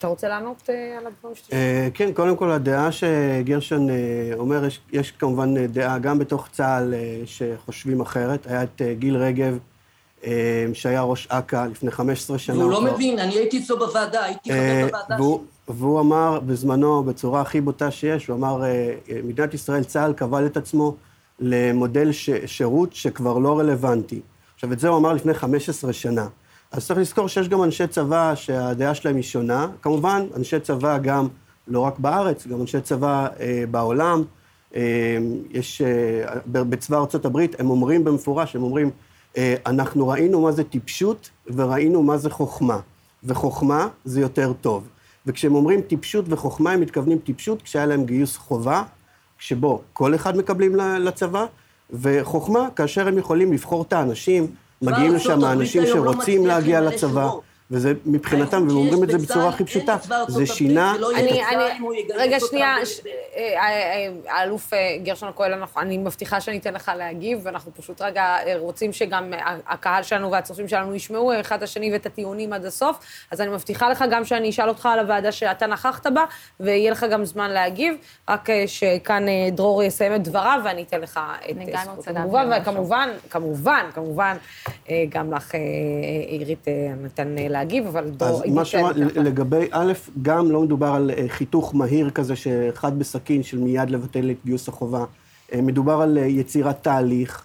כן. 0.01 0.09
רוצה 0.09 0.29
לענות 0.29 0.69
על 0.99 1.07
הדברים 1.07 1.35
שאתה... 1.35 1.57
כן, 1.95 2.13
קודם 2.13 2.37
כל, 2.37 2.51
הדעה 2.51 2.93
שגרשון 2.93 3.89
אומר, 4.35 4.65
יש, 4.65 4.81
יש 4.93 5.11
כמובן 5.11 5.67
דעה 5.67 5.99
גם 5.99 6.19
בתוך 6.19 6.49
צה"ל 6.53 6.95
שחושבים 7.25 8.01
אחרת. 8.01 8.47
היה 8.47 8.63
את 8.63 8.83
גיל 8.99 9.17
רגב, 9.17 9.59
שהיה 10.73 11.03
ראש 11.03 11.27
אכ"א 11.31 11.67
לפני 11.71 11.91
15 11.91 12.39
שנה. 12.39 12.59
והוא 12.59 12.71
לא 12.73 12.83
מבין, 12.83 13.19
אני 13.19 13.35
הייתי 13.35 13.59
אצלו 13.59 13.79
בוועדה, 13.79 14.25
הייתי 14.25 14.51
חבר 14.51 14.87
בוועדה 14.87 15.17
שלו. 15.17 15.45
והוא 15.69 16.01
אמר 16.01 16.41
בזמנו, 16.41 17.05
בצורה 17.05 17.41
הכי 17.41 17.61
בוטה 17.61 17.91
שיש, 17.91 18.27
הוא 18.27 18.37
אמר, 18.37 18.65
אה, 18.65 18.95
מדינת 19.25 19.55
ישראל, 19.55 19.85
צה"ל 19.85 20.13
כבל 20.13 20.47
את 20.47 20.57
עצמו 20.57 20.97
למודל 21.41 22.13
ש, 22.13 22.31
שירות 22.47 22.95
שכבר 22.95 23.39
לא 23.39 23.59
רלוונטי. 23.59 24.21
עכשיו, 24.55 24.73
את 24.73 24.79
זה 24.79 24.89
הוא 24.89 24.99
אמר 24.99 25.13
לפני 25.13 25.35
15 25.35 25.93
שנה. 25.93 26.27
אז 26.73 26.87
צריך 26.87 26.99
לזכור 26.99 27.29
שיש 27.29 27.49
גם 27.49 27.63
אנשי 27.63 27.87
צבא 27.87 28.35
שהדעה 28.35 28.95
שלהם 28.95 29.17
היא 29.17 29.23
שונה. 29.23 29.67
כמובן, 29.83 30.27
אנשי 30.37 30.61
צבא 30.61 30.99
גם, 30.99 31.29
לא 31.69 31.81
רק 31.81 31.99
בארץ, 31.99 32.47
גם 32.47 32.61
אנשי 32.61 32.81
צבא 32.81 33.27
אה, 33.41 33.65
בעולם. 33.71 34.23
אה, 34.75 35.19
יש, 35.51 35.83
אה, 35.83 36.35
בצבא 36.47 36.99
ארצות 36.99 37.25
הברית, 37.25 37.61
הם 37.61 37.71
אומרים 37.71 38.05
במפורש, 38.05 38.57
הם 38.57 38.63
אומרים, 38.63 38.91
אה, 39.37 39.55
אנחנו 39.67 40.09
ראינו 40.09 40.41
מה 40.41 40.53
זה 40.53 40.65
טיפשות 40.65 41.31
וראינו 41.47 42.03
מה 42.03 42.19
זה 42.19 42.31
חוכמה. 42.31 42.81
וחוכמה 43.25 43.89
זה 44.05 44.21
יותר 44.21 44.53
טוב. 44.61 44.89
וכשהם 45.29 45.55
אומרים 45.55 45.81
טיפשות 45.81 46.25
וחוכמה, 46.29 46.73
הם 46.73 46.81
מתכוונים 46.81 47.19
טיפשות 47.19 47.63
כשהיה 47.63 47.87
להם 47.87 48.05
גיוס 48.05 48.37
חובה, 48.37 48.83
שבו 49.39 49.83
כל 49.93 50.15
אחד 50.15 50.37
מקבלים 50.37 50.77
לצבא, 50.77 51.45
וחוכמה 51.91 52.69
כאשר 52.77 53.09
הם 53.09 53.19
יכולים 53.19 53.53
לבחור 53.53 53.83
את 53.83 53.93
האנשים, 53.93 54.47
מגיעים 54.83 55.15
לשם 55.15 55.45
האנשים 55.45 55.83
לא 55.83 55.89
שרוצים 55.89 56.47
להגיע 56.47 56.81
לצבא. 56.81 57.31
וזה 57.71 57.93
מבחינתם, 58.07 58.69
והם 58.69 58.77
אומרים 58.77 59.05
את 59.05 59.11
זה 59.11 59.19
בצורה 59.19 59.49
הכי 59.49 59.65
פשוטה, 59.65 59.97
זה 60.29 60.47
שינה... 60.47 60.95
לא 60.99 61.11
רגע, 62.17 62.41
שנייה, 62.41 62.77
אה, 63.37 63.43
אה, 63.57 64.09
האלוף 64.29 64.75
אה, 64.75 64.97
גרשון 65.03 65.29
הכהן, 65.29 65.53
אני 65.77 65.99
מבטיחה 65.99 66.41
שאני 66.41 66.59
אתן 66.59 66.75
לך 66.75 66.93
להגיב, 66.97 67.41
ואנחנו 67.43 67.75
פשוט 67.75 68.03
רגע 68.03 68.37
רוצים 68.59 68.93
שגם 68.93 69.33
הקהל 69.67 70.03
שלנו 70.03 70.31
והצופים 70.31 70.69
שלנו 70.69 70.95
ישמעו 70.95 71.41
אחד 71.41 71.57
את 71.57 71.63
השני 71.63 71.93
ואת 71.93 72.07
הטיעונים 72.07 72.53
עד 72.53 72.65
הסוף, 72.65 72.99
אז 73.31 73.41
אני 73.41 73.51
מבטיחה 73.51 73.91
לך 73.91 74.05
גם 74.11 74.25
שאני 74.25 74.51
אשאל 74.51 74.69
אותך 74.69 74.87
על 74.87 74.99
הוועדה 74.99 75.33
שאתה 75.33 75.67
נכחת 75.67 76.07
בה, 76.07 76.25
ויהיה 76.61 76.91
לך 76.91 77.07
גם 77.11 77.25
זמן 77.25 77.51
להגיב, 77.51 77.95
רק 78.29 78.49
שכאן 78.67 79.27
דרור 79.53 79.83
יסיים 79.83 80.15
את 80.15 80.23
דבריו, 80.23 80.61
ואני 80.65 80.83
אתן 80.83 81.01
לך 81.01 81.21
את 81.51 81.57
זכות 81.85 82.09
התגובה, 82.09 82.45
וכמובן, 82.63 83.09
כמובן, 83.31 83.87
כמובן, 83.95 84.37
גם 85.09 85.33
לך, 85.33 85.55
עירית, 86.29 86.65
נתן 87.03 87.37
להגיב. 87.59 87.87
אבל 87.87 88.09
דור... 88.09 88.29
אז 88.29 88.43
מה 88.47 88.65
שאמרת, 88.65 88.97
לגבי 88.97 89.67
א', 89.71 89.93
גם 90.23 90.51
לא 90.51 90.63
מדובר 90.63 90.87
על 90.87 91.11
אה, 91.11 91.25
חיתוך 91.29 91.75
מהיר 91.75 92.11
כזה, 92.11 92.37
שאחד 92.37 92.99
בסכין 92.99 93.43
של 93.43 93.59
מיד 93.59 93.91
לבטל 93.91 94.31
את 94.31 94.37
גיוס 94.45 94.69
החובה. 94.69 95.05
אה, 95.53 95.61
מדובר 95.63 96.01
על 96.01 96.19
אה, 96.19 96.27
יצירת 96.27 96.83
תהליך. 96.83 97.45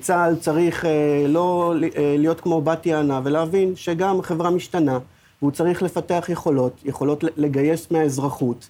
צה"ל 0.00 0.36
צריך 0.36 0.84
לא 1.28 1.74
להיות 2.18 2.40
כמו 2.40 2.60
בת 2.60 2.86
יענה 2.86 3.20
ולהבין 3.24 3.76
שגם 3.76 4.22
חברה 4.22 4.50
משתנה, 4.50 4.98
והוא 5.42 5.52
צריך 5.52 5.82
לפתח 5.82 6.26
יכולות, 6.28 6.72
יכולות 6.84 7.24
לגייס 7.36 7.90
מהאזרחות. 7.90 8.68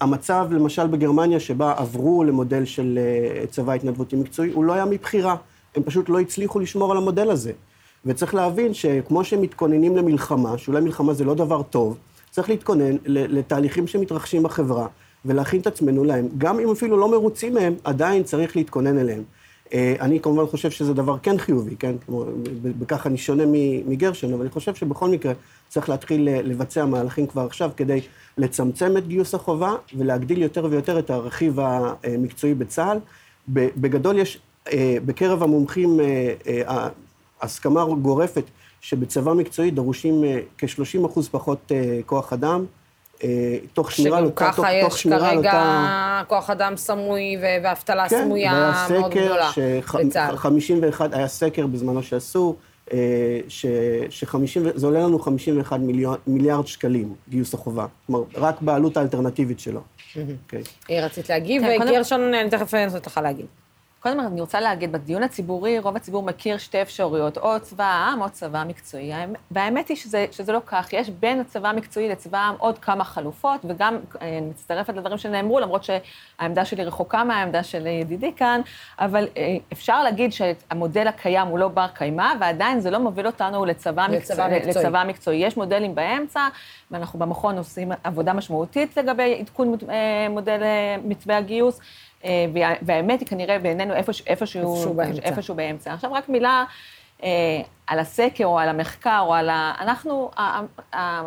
המצב, 0.00 0.48
למשל 0.50 0.86
בגרמניה, 0.86 1.40
שבה 1.40 1.74
עברו 1.76 2.24
למודל 2.24 2.64
של 2.64 2.98
צבא 3.50 3.72
התנדבותי 3.72 4.16
מקצועי, 4.16 4.50
הוא 4.50 4.64
לא 4.64 4.72
היה 4.72 4.84
מבחירה. 4.84 5.36
הם 5.76 5.82
פשוט 5.82 6.08
לא 6.08 6.20
הצליחו 6.20 6.60
לשמור 6.60 6.92
על 6.92 6.96
המודל 6.96 7.30
הזה. 7.30 7.52
וצריך 8.06 8.34
להבין 8.34 8.74
שכמו 8.74 9.24
שמתכוננים 9.24 9.96
למלחמה, 9.96 10.58
שאולי 10.58 10.80
מלחמה 10.80 11.14
זה 11.14 11.24
לא 11.24 11.34
דבר 11.34 11.62
טוב, 11.62 11.98
צריך 12.30 12.48
להתכונן 12.48 12.96
לתהליכים 13.06 13.86
שמתרחשים 13.86 14.42
בחברה, 14.42 14.86
ולהכין 15.24 15.60
את 15.60 15.66
עצמנו 15.66 16.04
להם. 16.04 16.28
גם 16.38 16.60
אם 16.60 16.70
אפילו 16.70 16.96
לא 16.96 17.10
מרוצים 17.10 17.54
מהם, 17.54 17.74
עדיין 17.84 18.22
צריך 18.22 18.56
להתכונן 18.56 18.98
אליהם. 18.98 19.22
אה, 19.74 19.94
אני 20.00 20.20
כמובן 20.20 20.46
חושב 20.46 20.70
שזה 20.70 20.94
דבר 20.94 21.18
כן 21.22 21.38
חיובי, 21.38 21.76
כן? 21.76 21.94
בכך 22.62 23.06
אני 23.06 23.16
שונה 23.18 23.44
מגרשן, 23.86 24.32
אבל 24.32 24.40
אני 24.40 24.50
חושב 24.50 24.74
שבכל 24.74 25.08
מקרה 25.08 25.32
צריך 25.68 25.88
להתחיל 25.88 26.28
לבצע 26.30 26.84
מהלכים 26.84 27.26
כבר 27.26 27.42
עכשיו 27.42 27.70
כדי 27.76 28.00
לצמצם 28.38 28.96
את 28.96 29.06
גיוס 29.06 29.34
החובה 29.34 29.74
ולהגדיל 29.96 30.42
יותר 30.42 30.66
ויותר 30.70 30.98
את 30.98 31.10
הרכיב 31.10 31.58
המקצועי 31.60 32.54
בצה"ל. 32.54 32.98
בגדול 33.48 34.18
יש 34.18 34.38
אה, 34.72 34.96
בקרב 35.06 35.42
המומחים 35.42 36.00
אה, 36.00 36.88
הסכמה 37.44 37.84
גורפת 38.02 38.44
שבצבא 38.80 39.32
מקצועי 39.32 39.70
דרושים 39.70 40.24
אה, 40.24 40.40
כ-30 40.58 41.06
אחוז 41.06 41.28
פחות 41.28 41.72
אה, 41.72 42.00
כוח 42.06 42.32
אדם 42.32 42.64
אה, 43.24 43.56
תוך 43.72 43.92
שמירה 43.92 44.18
על 44.18 44.24
אותה, 44.24 44.50
תוך, 44.56 44.56
שגם 44.56 44.80
תוך 44.80 44.92
ככה 44.92 44.94
יש 44.94 45.02
שמירה 45.02 45.30
על 45.30 45.36
כרגע 45.36 45.52
אותה... 45.52 46.22
כוח 46.28 46.50
אדם 46.50 46.76
סמוי 46.76 47.36
ואבטלה 47.42 48.08
כן, 48.08 48.24
סמויה 48.24 48.72
מאוד 48.90 49.14
גדולה 49.14 49.50
בצה"ל. 49.94 50.36
51, 50.36 51.14
היה 51.14 51.28
סקר 51.28 51.66
בזמנו 51.66 52.02
שעשו, 52.02 52.56
ש, 53.48 53.66
ש-50, 54.10 54.60
זה 54.74 54.86
עולה 54.86 55.00
לנו 55.00 55.18
51 55.18 55.80
מיליון, 55.80 56.16
מיליארד 56.26 56.66
שקלים, 56.66 57.14
גיוס 57.28 57.54
החובה. 57.54 57.86
כלומר, 58.06 58.24
רק 58.34 58.60
בעלות 58.60 58.96
האלטרנטיבית 58.96 59.60
שלו. 59.60 59.80
אוקיי. 60.16 60.62
אה, 60.90 61.06
רצית 61.06 61.30
להגיב, 61.30 61.62
כן, 61.62 61.92
גרשון, 61.92 62.34
אני 62.34 62.50
תכף 62.50 62.74
אנסות 62.74 63.06
לך 63.06 63.20
להגיב. 63.22 63.46
קודם 64.04 64.20
אני 64.20 64.40
רוצה 64.40 64.60
להגיד, 64.60 64.92
בדיון 64.92 65.22
הציבורי, 65.22 65.78
רוב 65.78 65.96
הציבור 65.96 66.22
מכיר 66.22 66.58
שתי 66.58 66.82
אפשרויות, 66.82 67.38
או 67.38 67.60
צבא 67.60 67.84
העם 67.84 68.22
או 68.22 68.30
צבא 68.30 68.64
מקצועי. 68.66 69.12
האמ- 69.14 69.36
והאמת 69.50 69.88
היא 69.88 69.96
שזה, 69.96 70.26
שזה 70.30 70.52
לא 70.52 70.60
כך, 70.66 70.92
יש 70.92 71.10
בין 71.10 71.40
הצבא 71.40 71.68
המקצועי 71.68 72.08
לצבא 72.08 72.38
העם 72.38 72.54
עוד 72.58 72.78
כמה 72.78 73.04
חלופות, 73.04 73.60
וגם 73.64 73.96
אה, 74.22 74.28
אני 74.38 74.40
מצטרפת 74.40 74.94
לדברים 74.96 75.18
שנאמרו, 75.18 75.60
למרות 75.60 75.84
שהעמדה 75.84 76.64
שלי 76.64 76.84
רחוקה 76.84 77.24
מהעמדה 77.24 77.62
של 77.62 77.86
ידידי 77.86 78.32
כאן, 78.36 78.60
אבל 78.98 79.28
אה, 79.36 79.56
אפשר 79.72 80.02
להגיד 80.02 80.32
שהמודל 80.32 81.06
הקיים 81.06 81.48
הוא 81.48 81.58
לא 81.58 81.68
בר 81.68 81.86
קיימא, 81.94 82.32
ועדיין 82.40 82.80
זה 82.80 82.90
לא 82.90 82.98
מוביל 82.98 83.26
אותנו 83.26 83.64
לצבא, 83.64 84.06
לצבא 84.06 84.16
מקצוע, 84.16 84.48
מקצועי. 84.48 84.84
לצבא 84.84 85.04
מקצועי. 85.06 85.36
יש 85.36 85.56
מודלים 85.56 85.94
באמצע, 85.94 86.48
ואנחנו 86.90 87.18
במכון 87.18 87.58
עושים 87.58 87.92
עבודה 88.04 88.32
משמעותית 88.32 88.96
לגבי 88.96 89.36
עדכון 89.40 89.74
אה, 89.90 90.26
מודל 90.30 90.60
מתווה 91.04 91.36
הגיוס. 91.36 91.80
אה, 92.24 92.30
וה- 92.54 92.74
והאמת 92.82 93.20
היא 93.20 93.28
כנראה 93.28 93.58
בעינינו 93.58 93.94
איפשהו, 93.94 94.26
איפשהו, 94.26 94.74
איפשהו 94.74 94.94
באמצע. 94.94 95.22
איפשהו 95.28 95.54
באמצע. 95.54 95.92
עכשיו 95.94 96.12
רק 96.12 96.28
מילה 96.28 96.64
אה, 97.22 97.28
על 97.86 97.98
הסקר 97.98 98.44
או 98.44 98.58
על 98.58 98.68
המחקר 98.68 99.20
או 99.26 99.34
על 99.34 99.48
ה... 99.50 99.74
אנחנו, 99.80 100.30
ה, 100.36 100.40
ה, 100.40 100.60
ה, 100.96 101.22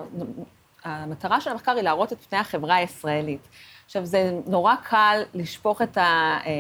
המטרה 0.84 1.42
של 1.42 1.52
המחקר 1.52 1.72
היא 1.72 1.82
להראות 1.82 2.14
את 2.14 2.18
פני 2.30 2.40
החברה 2.40 2.76
הישראלית. 2.76 3.48
עכשיו, 3.88 4.06
זה 4.06 4.32
נורא 4.48 4.76
קל 4.84 5.22
לשפוך 5.34 5.82
את 5.82 5.98
ה... 5.98 6.02
אה, 6.46 6.52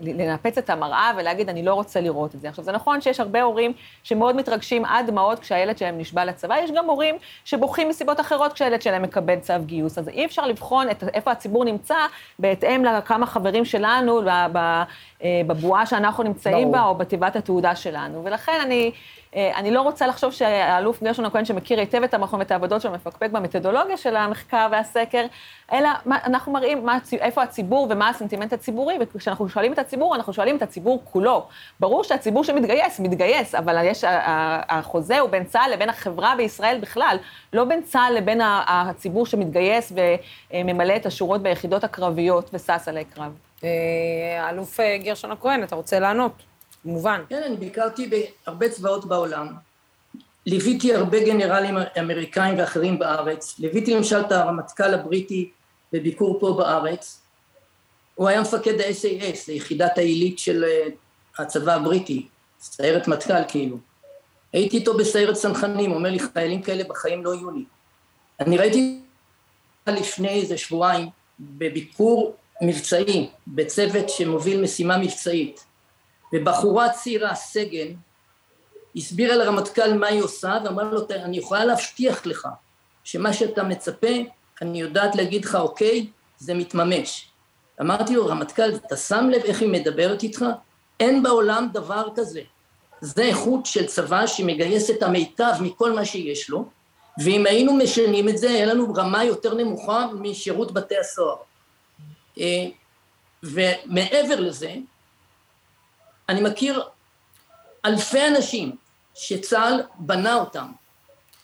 לנפץ 0.00 0.58
את 0.58 0.70
המראה 0.70 1.12
ולהגיד, 1.16 1.48
אני 1.48 1.62
לא 1.62 1.74
רוצה 1.74 2.00
לראות 2.00 2.34
את 2.34 2.40
זה. 2.40 2.48
עכשיו, 2.48 2.64
זה 2.64 2.72
נכון 2.72 3.00
שיש 3.00 3.20
הרבה 3.20 3.42
הורים 3.42 3.72
שמאוד 4.02 4.36
מתרגשים 4.36 4.84
עד 4.84 5.06
דמעות 5.06 5.38
כשהילד 5.38 5.78
שלהם 5.78 5.98
נשבע 5.98 6.24
לצבא, 6.24 6.54
יש 6.58 6.70
גם 6.70 6.86
הורים 6.86 7.14
שבוכים 7.44 7.88
מסיבות 7.88 8.20
אחרות 8.20 8.52
כשהילד 8.52 8.82
שלהם 8.82 9.02
מקבל 9.02 9.38
צו 9.38 9.54
גיוס. 9.66 9.98
אז 9.98 10.08
אי 10.08 10.24
אפשר 10.24 10.46
לבחון 10.46 10.90
את, 10.90 11.04
איפה 11.14 11.30
הציבור 11.30 11.64
נמצא 11.64 11.96
בהתאם 12.38 12.84
לכמה 12.84 13.26
חברים 13.26 13.64
שלנו 13.64 14.28
אה, 14.28 15.42
בבועה 15.46 15.86
שאנחנו 15.86 16.22
נמצאים 16.22 16.72
ברור. 16.72 16.72
בה, 16.72 16.82
או 16.82 16.94
בתיבת 16.94 17.36
התעודה 17.36 17.76
שלנו. 17.76 18.24
ולכן 18.24 18.58
אני, 18.62 18.90
אה, 18.94 19.21
אני 19.36 19.70
לא 19.70 19.82
רוצה 19.82 20.06
לחשוב 20.06 20.32
שהאלוף 20.32 21.02
גרשון 21.02 21.24
הכהן, 21.24 21.44
שמכיר 21.44 21.80
היטב 21.80 22.02
את 22.02 22.14
המכון 22.14 22.38
ואת 22.38 22.50
העבודות 22.50 22.82
שלו, 22.82 22.92
מפקפק 22.92 23.30
במתודולוגיה 23.30 23.96
של 23.96 24.16
המחקר 24.16 24.68
והסקר, 24.72 25.26
אלא 25.72 25.88
מה, 26.06 26.18
אנחנו 26.24 26.52
מראים 26.52 26.86
מה, 26.86 26.98
איפה 27.12 27.42
הציבור 27.42 27.86
ומה 27.90 28.08
הסנטימנט 28.08 28.52
הציבורי, 28.52 28.94
וכשאנחנו 29.00 29.48
שואלים 29.48 29.72
את 29.72 29.78
הציבור, 29.78 30.14
אנחנו 30.14 30.32
שואלים 30.32 30.56
את 30.56 30.62
הציבור 30.62 31.02
כולו. 31.04 31.46
ברור 31.80 32.04
שהציבור 32.04 32.44
שמתגייס, 32.44 33.00
מתגייס, 33.00 33.54
אבל 33.54 33.84
יש, 33.84 34.04
החוזה 34.68 35.20
הוא 35.20 35.30
בין 35.30 35.44
צה"ל 35.44 35.70
לבין 35.72 35.88
החברה 35.88 36.34
בישראל 36.36 36.78
בכלל, 36.80 37.16
לא 37.52 37.64
בין 37.64 37.82
צה"ל 37.82 38.14
לבין 38.16 38.40
הציבור 38.44 39.26
שמתגייס 39.26 39.92
וממלא 40.52 40.96
את 40.96 41.06
השורות 41.06 41.42
ביחידות 41.42 41.84
הקרביות 41.84 42.50
ושש 42.52 42.88
אלי 42.88 43.04
קרב. 43.04 43.32
אה, 43.64 44.50
אלוף 44.50 44.80
אה, 44.80 44.98
גרשון 44.98 45.30
הכהן, 45.30 45.62
אתה 45.62 45.76
רוצה 45.76 45.98
לענות? 45.98 46.51
כמובן. 46.82 47.20
כן, 47.28 47.42
אני 47.42 47.56
ביקרתי 47.56 48.10
בהרבה 48.46 48.68
צבאות 48.68 49.04
בעולם. 49.04 49.48
ליוויתי 50.46 50.94
הרבה 50.94 51.20
גנרלים 51.24 51.76
אמריקאים 52.00 52.58
ואחרים 52.58 52.98
בארץ. 52.98 53.58
ליוויתי 53.58 53.94
למשל 53.94 54.20
את 54.20 54.32
הרמטכ"ל 54.32 54.94
הבריטי 54.94 55.50
בביקור 55.92 56.40
פה 56.40 56.54
בארץ. 56.58 57.20
הוא 58.14 58.28
היה 58.28 58.40
מפקד 58.40 58.80
ה-SAS, 58.80 59.38
ליחידת 59.48 59.98
העילית 59.98 60.38
של 60.38 60.64
אה, 60.64 60.88
הצבא 61.38 61.74
הבריטי, 61.74 62.26
סיירת 62.60 63.08
מטכ"ל 63.08 63.44
כאילו. 63.48 63.76
הייתי 64.52 64.76
איתו 64.76 64.96
בסיירת 64.96 65.34
צנחנים, 65.34 65.92
אומר 65.92 66.10
לי, 66.10 66.18
חיילים 66.18 66.62
כאלה 66.62 66.84
בחיים 66.84 67.24
לא 67.24 67.34
יהיו 67.34 67.50
לי. 67.50 67.64
אני 68.40 68.58
ראיתי 68.58 69.00
לפני 69.86 70.28
איזה 70.28 70.58
שבועיים 70.58 71.08
בביקור 71.40 72.36
מבצעי, 72.62 73.30
בצוות 73.46 74.08
שמוביל 74.08 74.60
משימה 74.60 74.98
מבצעית. 74.98 75.64
ובחורה 76.32 76.90
צעירה, 76.92 77.34
סגן, 77.34 77.94
הסבירה 78.96 79.36
לרמטכ"ל 79.36 79.94
מה 79.94 80.06
היא 80.06 80.22
עושה, 80.22 80.58
ואמרה 80.64 80.84
לו, 80.84 81.00
"תראה, 81.00 81.24
אני 81.24 81.38
יכולה 81.38 81.64
להבטיח 81.64 82.26
לך 82.26 82.48
שמה 83.04 83.32
שאתה 83.32 83.62
מצפה, 83.62 84.08
אני 84.62 84.80
יודעת 84.80 85.16
להגיד 85.16 85.44
לך, 85.44 85.54
אוקיי, 85.54 86.06
זה 86.38 86.54
מתממש. 86.54 87.28
אמרתי 87.80 88.14
לו, 88.14 88.26
רמטכ"ל, 88.26 88.74
אתה 88.74 88.96
שם 88.96 89.28
לב 89.32 89.42
איך 89.42 89.60
היא 89.60 89.68
מדברת 89.68 90.22
איתך? 90.22 90.44
אין 91.00 91.22
בעולם 91.22 91.68
דבר 91.72 92.08
כזה. 92.16 92.40
זה 93.00 93.22
איכות 93.22 93.66
של 93.66 93.86
צבא 93.86 94.26
שמגייס 94.26 94.90
את 94.90 95.02
המיטב 95.02 95.52
מכל 95.60 95.92
מה 95.92 96.04
שיש 96.04 96.50
לו, 96.50 96.64
ואם 97.24 97.46
היינו 97.46 97.72
משנים 97.74 98.28
את 98.28 98.38
זה, 98.38 98.50
היה 98.50 98.66
לנו 98.66 98.94
רמה 98.94 99.24
יותר 99.24 99.54
נמוכה 99.54 100.06
משירות 100.20 100.72
בתי 100.72 100.98
הסוהר. 100.98 101.36
אה, 102.38 102.66
ומעבר 103.42 104.40
לזה, 104.40 104.74
אני 106.32 106.40
מכיר 106.40 106.82
אלפי 107.84 108.26
אנשים 108.26 108.72
שצה"ל 109.14 109.80
בנה 109.98 110.34
אותם. 110.34 110.66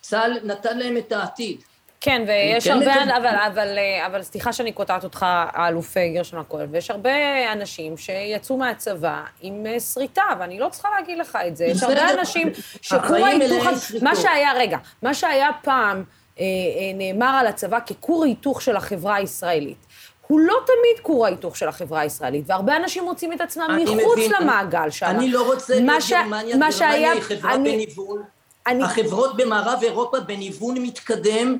צה"ל 0.00 0.38
נתן 0.44 0.78
להם 0.78 0.96
את 0.96 1.12
העתיד. 1.12 1.60
כן, 2.00 2.24
ויש 2.28 2.64
כן 2.68 2.72
הרבה, 2.72 3.04
מקבל- 3.04 3.10
אבל, 3.16 3.36
אבל, 3.46 3.78
אה, 3.78 4.06
אבל 4.06 4.22
סליחה 4.22 4.52
שאני 4.52 4.72
קוטעת 4.72 5.04
אותך, 5.04 5.26
האלוף 5.28 5.96
גרשון 6.14 6.40
הכהן, 6.40 6.66
ויש 6.70 6.90
הרבה 6.90 7.10
אנשים 7.52 7.96
שיצאו 7.96 8.56
מהצבא 8.56 9.22
עם 9.40 9.66
אה, 9.66 9.80
שריטה, 9.80 10.22
ואני 10.38 10.58
לא 10.58 10.68
צריכה 10.68 10.88
להגיד 10.98 11.18
לך 11.18 11.38
את 11.46 11.56
זה. 11.56 11.64
יש 11.64 11.82
הרבה. 11.82 12.10
אנשים 12.20 12.50
שכור 12.82 13.16
ההיתוך. 13.26 13.66
מה 14.02 14.16
שהיה, 14.16 14.52
רגע, 14.56 14.78
מה 15.02 15.14
שהיה 15.14 15.48
פעם 15.62 16.04
אה, 16.40 16.44
אה, 16.44 16.46
נאמר 16.94 17.36
על 17.40 17.46
הצבא 17.46 17.78
ככור 17.80 18.24
ההיתוך 18.24 18.62
של 18.62 18.76
החברה 18.76 19.14
הישראלית. 19.14 19.86
הוא 20.28 20.40
לא 20.40 20.54
תמיד 20.66 21.02
כור 21.02 21.26
ההיתוך 21.26 21.56
של 21.56 21.68
החברה 21.68 22.00
הישראלית, 22.00 22.44
והרבה 22.46 22.76
אנשים 22.76 23.04
מוצאים 23.04 23.32
את 23.32 23.40
עצמם 23.40 23.78
מחוץ 23.82 24.12
מבין. 24.18 24.32
למעגל 24.40 24.90
שם. 24.90 25.06
אני 25.06 25.30
לא 25.30 25.46
רוצה 25.52 25.74
ש- 26.00 26.12
גרמניה, 26.12 26.56
גרמניה 26.56 27.12
היא 27.12 27.20
חברה 27.20 27.54
אני- 27.54 27.72
בניוון. 27.72 28.22
אני- 28.66 28.84
החברות 28.84 29.36
במערב 29.36 29.78
אירופה 29.82 30.20
בניוון 30.20 30.78
מתקדם, 30.78 31.56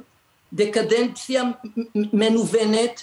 דקדנציה 0.53 1.43
מנוונת, 1.95 3.03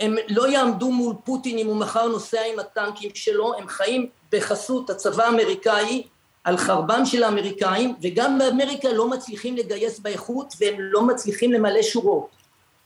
הם 0.00 0.16
לא 0.28 0.48
יעמדו 0.48 0.90
מול 0.92 1.14
פוטין 1.24 1.58
אם 1.58 1.66
הוא 1.66 1.76
מחר 1.76 2.08
נוסע 2.08 2.40
עם 2.52 2.58
הטנקים 2.58 3.10
שלו, 3.14 3.54
הם 3.58 3.68
חיים 3.68 4.06
בחסות 4.32 4.90
הצבא 4.90 5.24
האמריקאי, 5.24 6.02
על 6.44 6.56
חרבם 6.56 7.06
של 7.06 7.22
האמריקאים, 7.22 7.94
וגם 8.02 8.38
באמריקה 8.38 8.92
לא 8.92 9.08
מצליחים 9.10 9.56
לגייס 9.56 9.98
באיכות 9.98 10.54
והם 10.60 10.74
לא 10.78 11.02
מצליחים 11.02 11.52
למלא 11.52 11.82
שורות. 11.82 12.28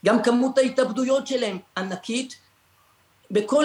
גם 0.05 0.23
כמות 0.23 0.59
ההתאבדויות 0.59 1.27
שלהם 1.27 1.59
ענקית, 1.77 2.37
בכל, 3.31 3.65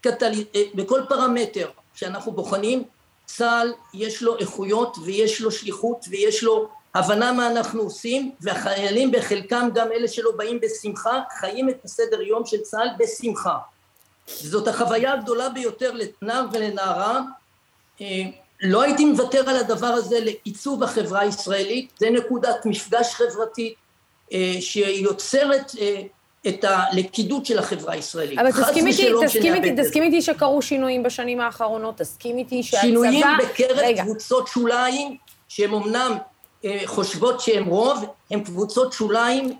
קטל... 0.00 0.32
בכל 0.74 1.00
פרמטר 1.08 1.70
שאנחנו 1.94 2.32
בוחנים, 2.32 2.84
צה"ל 3.26 3.72
יש 3.94 4.22
לו 4.22 4.38
איכויות 4.38 4.96
ויש 5.04 5.40
לו 5.40 5.50
שליחות 5.50 6.04
ויש 6.08 6.42
לו 6.42 6.68
הבנה 6.94 7.32
מה 7.32 7.46
אנחנו 7.46 7.82
עושים, 7.82 8.32
והחיילים 8.40 9.12
בחלקם, 9.12 9.68
גם 9.74 9.92
אלה 9.92 10.08
שלא 10.08 10.30
באים 10.36 10.60
בשמחה, 10.60 11.20
חיים 11.38 11.68
את 11.68 11.84
הסדר 11.84 12.22
יום 12.22 12.46
של 12.46 12.60
צה"ל 12.60 12.88
בשמחה. 12.98 13.58
זאת 14.26 14.68
החוויה 14.68 15.12
הגדולה 15.12 15.48
ביותר 15.48 15.92
לנער 15.94 16.46
ולנערה. 16.52 17.20
אה, 18.00 18.06
לא 18.62 18.82
הייתי 18.82 19.04
מוותר 19.04 19.50
על 19.50 19.56
הדבר 19.56 19.86
הזה 19.86 20.20
לעיצוב 20.20 20.82
החברה 20.82 21.20
הישראלית, 21.20 21.90
זה 21.98 22.10
נקודת 22.10 22.66
מפגש 22.66 23.14
חברתית 23.14 23.74
שיוצרת 24.60 25.72
אה, 25.80 26.02
את 26.48 26.64
הלכידות 26.68 27.46
של 27.46 27.58
החברה 27.58 27.92
הישראלית. 27.92 28.38
אבל 28.38 28.52
תסכים 28.52 28.86
איתי, 28.86 29.10
תסכים 29.26 29.54
איתי. 29.54 29.82
תסכים 29.82 30.02
איתי 30.02 30.22
שקרו 30.22 30.62
שינויים 30.62 31.02
בשנים 31.02 31.40
האחרונות, 31.40 31.98
תסכים 31.98 32.38
איתי 32.38 32.62
שהצבא... 32.62 32.80
שינויים 32.80 33.26
בקרב 33.38 33.76
רגע, 33.76 34.02
קבוצות 34.02 34.48
שוליים, 34.48 35.16
שהן 35.48 35.74
אמנם 35.74 36.16
אה, 36.64 36.80
חושבות 36.86 37.40
שהן 37.40 37.64
רוב, 37.64 38.04
הן 38.30 38.44
קבוצות 38.44 38.92
שוליים. 38.92 39.52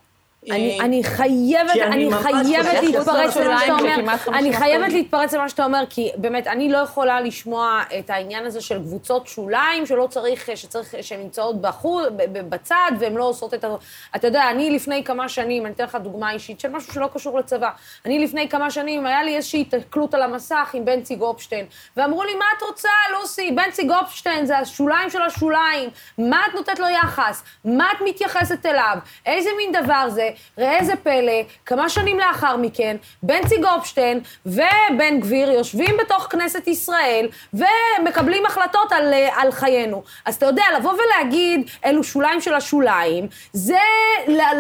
אני, 0.51 0.81
אה, 0.81 0.85
אני 0.85 1.05
חייבת, 1.05 1.75
שאני 1.75 2.09
אני 2.09 2.23
חייבת 2.23 2.83
להתפרץ 2.83 3.37
למה 3.37 3.61
שאתה 3.61 3.73
אומר, 3.73 3.97
שכמעט 3.97 4.21
50% 4.21 4.29
אני 4.35 4.53
חייבת 4.53 4.93
להתפרץ 4.93 5.35
למה 5.35 5.49
שאתה 5.49 5.65
אומר, 5.65 5.85
כי 5.91 6.11
באמת, 6.17 6.47
אני 6.47 6.73
לא 6.73 6.79
יכולה 6.79 7.21
לשמוע 7.21 7.83
את 7.99 8.11
העניין 8.11 8.47
הזה 8.47 8.61
של 8.61 8.79
קבוצות 8.79 9.27
שוליים, 9.27 9.87
שלא 9.87 10.07
צריך, 10.11 10.51
שצריך, 10.55 10.95
שהן 11.03 11.21
נמצאות 11.21 11.61
בחוץ, 11.61 12.05
בצד, 12.33 12.91
והן 12.99 13.15
לא 13.15 13.25
עושות 13.25 13.55
את 13.55 13.65
ה... 13.65 13.69
אתה 14.17 14.27
יודע, 14.27 14.51
אני 14.51 14.71
לפני 14.71 15.05
כמה 15.05 15.29
שנים, 15.29 15.67
אני 15.67 15.75
אתן 15.75 15.85
לך 15.85 15.95
דוגמה 15.95 16.33
אישית 16.33 16.61
של 16.61 16.69
משהו 16.71 16.93
שלא 16.93 17.09
קשור 17.15 17.39
לצבא. 17.39 17.71
אני 18.05 18.25
לפני 18.25 18.49
כמה 18.49 18.71
שנים, 18.71 19.07
היה 19.07 19.23
לי 19.23 19.37
איזושהי 19.37 19.61
התקלות 19.61 20.15
על 20.15 20.23
המסך 20.23 20.71
עם 20.75 20.85
בנצי 20.85 21.17
גופשטיין, 21.17 21.67
ואמרו 21.97 22.25
לי, 22.25 22.35
מה 22.35 22.45
את 22.57 22.63
רוצה, 22.63 22.89
לוסי? 23.13 23.51
בנצי 23.51 23.85
גופשטיין 23.85 24.47
זה 24.47 24.59
השוליים 24.59 25.11
של 25.11 25.23
השוליים, 25.23 25.91
מה 26.19 26.43
את 26.49 26.55
נותנת 26.55 26.79
לו 26.79 26.87
יחס? 26.89 27.43
מה 27.65 27.89
את 27.97 27.99
מתייחסת 28.05 28.67
אליו? 28.67 28.99
איזה 29.27 29.51
מין 29.59 29.73
דבר 29.73 30.09
זה? 30.09 30.34
ראה 30.59 30.79
איזה 30.79 30.97
פלא, 30.97 31.43
כמה 31.67 31.89
שנים 31.89 32.19
לאחר 32.19 32.57
מכן, 32.57 32.97
בנצי 33.23 33.57
גופשטיין 33.61 34.21
ובן 34.47 35.21
גביר 35.21 35.51
יושבים 35.51 35.97
בתוך 36.05 36.27
כנסת 36.31 36.69
ישראל 36.69 37.29
ומקבלים 37.55 38.47
החלטות 38.47 38.93
על, 38.93 39.15
על 39.37 39.53
חיינו. 39.53 40.03
אז 40.25 40.35
אתה 40.35 40.47
יודע, 40.47 40.65
לבוא 40.79 40.93
ולהגיד, 40.93 41.71
אלו 41.85 42.05
שוליים 42.05 42.41
של 42.41 42.55
השוליים, 42.55 43.29
זה 43.53 43.79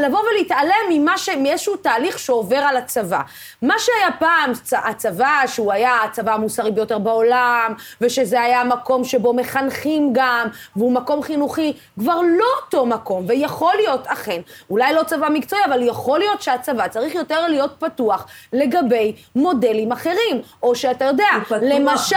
לבוא 0.06 0.20
ולהתעלם 0.20 0.84
ממה 0.90 1.18
ש... 1.18 1.28
מאיזשהו 1.28 1.76
תהליך 1.76 2.18
שעובר 2.18 2.56
על 2.56 2.76
הצבא. 2.76 3.20
מה 3.62 3.74
שהיה 3.78 4.08
פעם, 4.18 4.52
הצבא, 4.72 5.42
שהוא 5.46 5.72
היה 5.72 6.02
הצבא 6.04 6.34
המוסרי 6.34 6.70
ביותר 6.70 6.98
בעולם, 6.98 7.74
ושזה 8.00 8.40
היה 8.40 8.64
מקום 8.64 9.04
שבו 9.04 9.34
מחנכים 9.34 10.10
גם, 10.12 10.48
והוא 10.76 10.92
מקום 10.92 11.22
חינוכי, 11.22 11.72
כבר 11.98 12.20
לא 12.38 12.46
אותו 12.62 12.86
מקום, 12.86 13.24
ויכול 13.28 13.72
להיות, 13.76 14.06
אכן, 14.06 14.40
אולי 14.70 14.94
לא 14.94 15.02
צבא 15.02 15.28
מקצועי, 15.28 15.62
אבל 15.64 15.82
יכול 15.82 16.18
להיות 16.18 16.42
שהצבא 16.42 16.88
צריך 16.88 17.14
יותר 17.14 17.48
להיות 17.48 17.74
פתוח 17.78 18.26
לגבי 18.52 19.14
מודלים 19.36 19.92
אחרים, 19.92 20.42
או 20.62 20.74
שאתה 20.74 21.04
יודע, 21.04 21.28
למשל, 21.62 22.16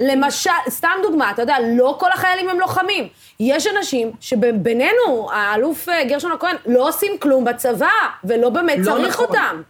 למשל, 0.00 0.50
סתם 0.68 0.90
דוגמה, 1.02 1.30
אתה 1.30 1.42
יודע, 1.42 1.56
לא 1.76 1.96
כל 2.00 2.12
החיילים 2.12 2.48
הם 2.48 2.60
לוחמים. 2.60 3.08
יש 3.40 3.66
אנשים 3.66 4.12
שבינינו, 4.20 5.28
האלוף 5.32 5.88
אה, 5.88 6.04
גרשון 6.04 6.32
הכהן, 6.32 6.56
לא 6.66 6.88
עושים 6.88 7.18
כלום 7.18 7.44
בצבא, 7.44 7.88
ולא 8.24 8.50
באמת 8.50 8.78
לא 8.78 8.92
צריך 8.92 9.14
נכון. 9.14 9.26
אותם. 9.26 9.62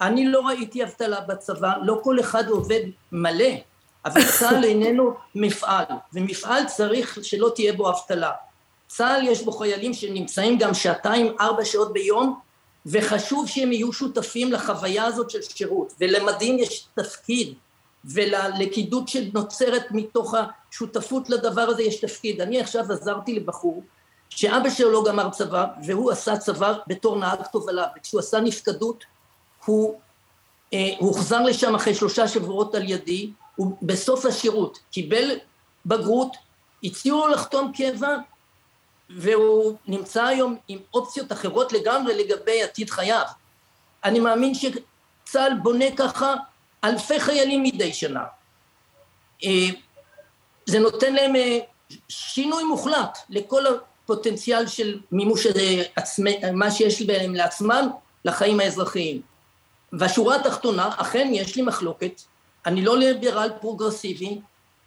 אני 0.00 0.28
לא 0.28 0.46
ראיתי 0.46 0.84
אבטלה 0.84 1.20
בצבא, 1.20 1.72
לא 1.82 2.00
כל 2.02 2.20
אחד 2.20 2.48
עובד 2.48 2.80
מלא, 3.12 3.50
אבל 4.04 4.24
צה"ל 4.24 4.64
איננו 4.70 5.14
מפעל, 5.34 5.84
ומפעל 6.12 6.64
צריך 6.64 7.18
שלא 7.22 7.52
תהיה 7.54 7.72
בו 7.72 7.90
אבטלה. 7.90 8.30
צה"ל 8.86 9.22
יש 9.26 9.42
בו 9.42 9.52
חיילים 9.52 9.94
שנמצאים 9.94 10.58
גם 10.58 10.74
שעתיים, 10.74 11.36
ארבע 11.40 11.64
שעות 11.64 11.92
ביום, 11.92 12.38
וחשוב 12.86 13.48
שהם 13.48 13.72
יהיו 13.72 13.92
שותפים 13.92 14.52
לחוויה 14.52 15.04
הזאת 15.04 15.30
של 15.30 15.42
שירות, 15.42 15.92
ולמדים 16.00 16.58
יש 16.58 16.86
תפקיד, 16.94 17.54
וללכידות 18.04 19.08
שנוצרת 19.08 19.84
מתוך 19.90 20.34
השותפות 20.34 21.30
לדבר 21.30 21.62
הזה 21.62 21.82
יש 21.82 22.00
תפקיד. 22.00 22.40
אני 22.40 22.60
עכשיו 22.60 22.92
עזרתי 22.92 23.34
לבחור 23.34 23.82
שאבא 24.28 24.70
שלו 24.70 24.90
לא 24.90 25.04
גמר 25.08 25.30
צבא, 25.30 25.66
והוא 25.86 26.10
עשה 26.10 26.36
צבא 26.36 26.74
בתור 26.86 27.18
נהג 27.18 27.38
תובלה, 27.52 27.86
וכשהוא 27.96 28.20
עשה 28.20 28.40
נפקדות, 28.40 29.04
הוא 29.64 30.00
אה, 30.74 30.90
הוחזר 30.98 31.42
לשם 31.42 31.74
אחרי 31.74 31.94
שלושה 31.94 32.28
שבועות 32.28 32.74
על 32.74 32.90
ידי, 32.90 33.30
הוא 33.56 33.76
בסוף 33.82 34.26
השירות 34.26 34.78
קיבל 34.92 35.30
בגרות, 35.86 36.36
הציעו 36.84 37.18
לו 37.18 37.28
לחתום 37.28 37.72
קבע, 37.76 38.16
והוא 39.10 39.76
נמצא 39.86 40.24
היום 40.24 40.56
עם 40.68 40.78
אופציות 40.94 41.32
אחרות 41.32 41.72
לגמרי 41.72 42.24
לגבי 42.24 42.62
עתיד 42.62 42.90
חייו. 42.90 43.24
אני 44.04 44.20
מאמין 44.20 44.52
שצה"ל 44.54 45.52
בונה 45.62 45.84
ככה 45.96 46.34
אלפי 46.84 47.20
חיילים 47.20 47.62
מדי 47.62 47.92
שנה. 47.92 48.24
אה, 49.44 49.68
זה 50.66 50.78
נותן 50.78 51.14
להם 51.14 51.36
אה, 51.36 51.58
שינוי 52.08 52.64
מוחלט 52.64 53.18
לכל 53.28 53.62
הפוטנציאל 53.66 54.66
של 54.66 55.00
מימוש 55.12 55.46
עצמי, 55.96 56.40
מה 56.52 56.70
שיש 56.70 57.02
להם 57.02 57.34
לעצמם 57.34 57.88
לחיים 58.24 58.60
האזרחיים. 58.60 59.22
והשורה 59.92 60.36
התחתונה, 60.36 60.90
אכן 60.96 61.30
יש 61.32 61.56
לי 61.56 61.62
מחלוקת, 61.62 62.22
אני 62.66 62.84
לא 62.84 62.98
ליברל 62.98 63.50
פרוגרסיבי, 63.60 64.40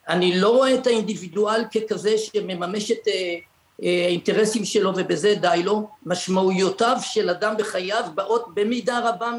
אני 0.09 0.39
לא 0.39 0.49
רואה 0.49 0.75
את 0.75 0.87
האינדיבידואל 0.87 1.63
ככזה 1.65 2.17
שמממש 2.17 2.91
את 2.91 3.07
אה, 3.07 3.35
האינטרסים 3.81 4.65
שלו 4.65 4.91
ובזה 4.95 5.35
די 5.41 5.61
לו, 5.63 5.89
משמעויותיו 6.05 6.97
של 7.01 7.29
אדם 7.29 7.53
בחייו 7.57 8.03
באות 8.15 8.45
במידה 8.53 9.09
רבה 9.09 9.31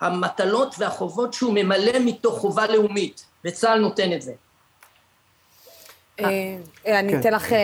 מהמטלות 0.00 0.74
והחובות 0.78 1.32
שהוא 1.32 1.54
ממלא 1.54 1.98
מתוך 2.00 2.38
חובה 2.38 2.66
לאומית, 2.66 3.26
וצה"ל 3.44 3.78
נותן 3.78 4.12
את 4.12 4.22
זה. 4.22 4.32
אה, 6.20 6.56
אה, 6.86 6.98
אני 6.98 7.12
כן. 7.12 7.20
אתן 7.20 7.32
לך, 7.32 7.52
אה, 7.52 7.58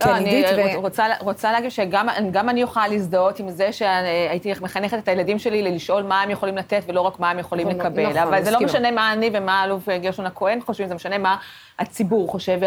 כן, 0.00 0.14
עידית. 0.14 0.46
אני 0.46 0.76
רוצה 1.20 1.52
להגיד 1.52 1.70
שגם 1.70 2.08
אני 2.48 2.62
אוכל 2.62 2.86
להזדהות 2.86 3.38
עם 3.38 3.50
זה 3.50 3.72
שהייתי 3.72 4.52
מחנכת 4.60 4.98
את 4.98 5.08
הילדים 5.08 5.38
שלי 5.38 5.62
לשאול 5.62 6.02
מה 6.02 6.22
הם 6.22 6.30
יכולים 6.30 6.56
לתת 6.56 6.82
ולא 6.86 7.00
רק 7.00 7.20
מה 7.20 7.30
הם 7.30 7.38
יכולים 7.38 7.68
נכון, 7.68 7.80
לקבל. 7.80 8.02
נכון, 8.02 8.16
אבל 8.16 8.44
זה 8.44 8.50
לא 8.50 8.60
משנה 8.60 8.90
מה 8.90 9.12
אני 9.12 9.30
ומה 9.32 9.60
האלוף 9.60 9.88
גרשון 9.88 10.26
הכהן 10.26 10.60
חושבים, 10.60 10.88
זה 10.88 10.94
משנה 10.94 11.18
מה 11.18 11.36
הציבור 11.78 12.28
חושב, 12.28 12.60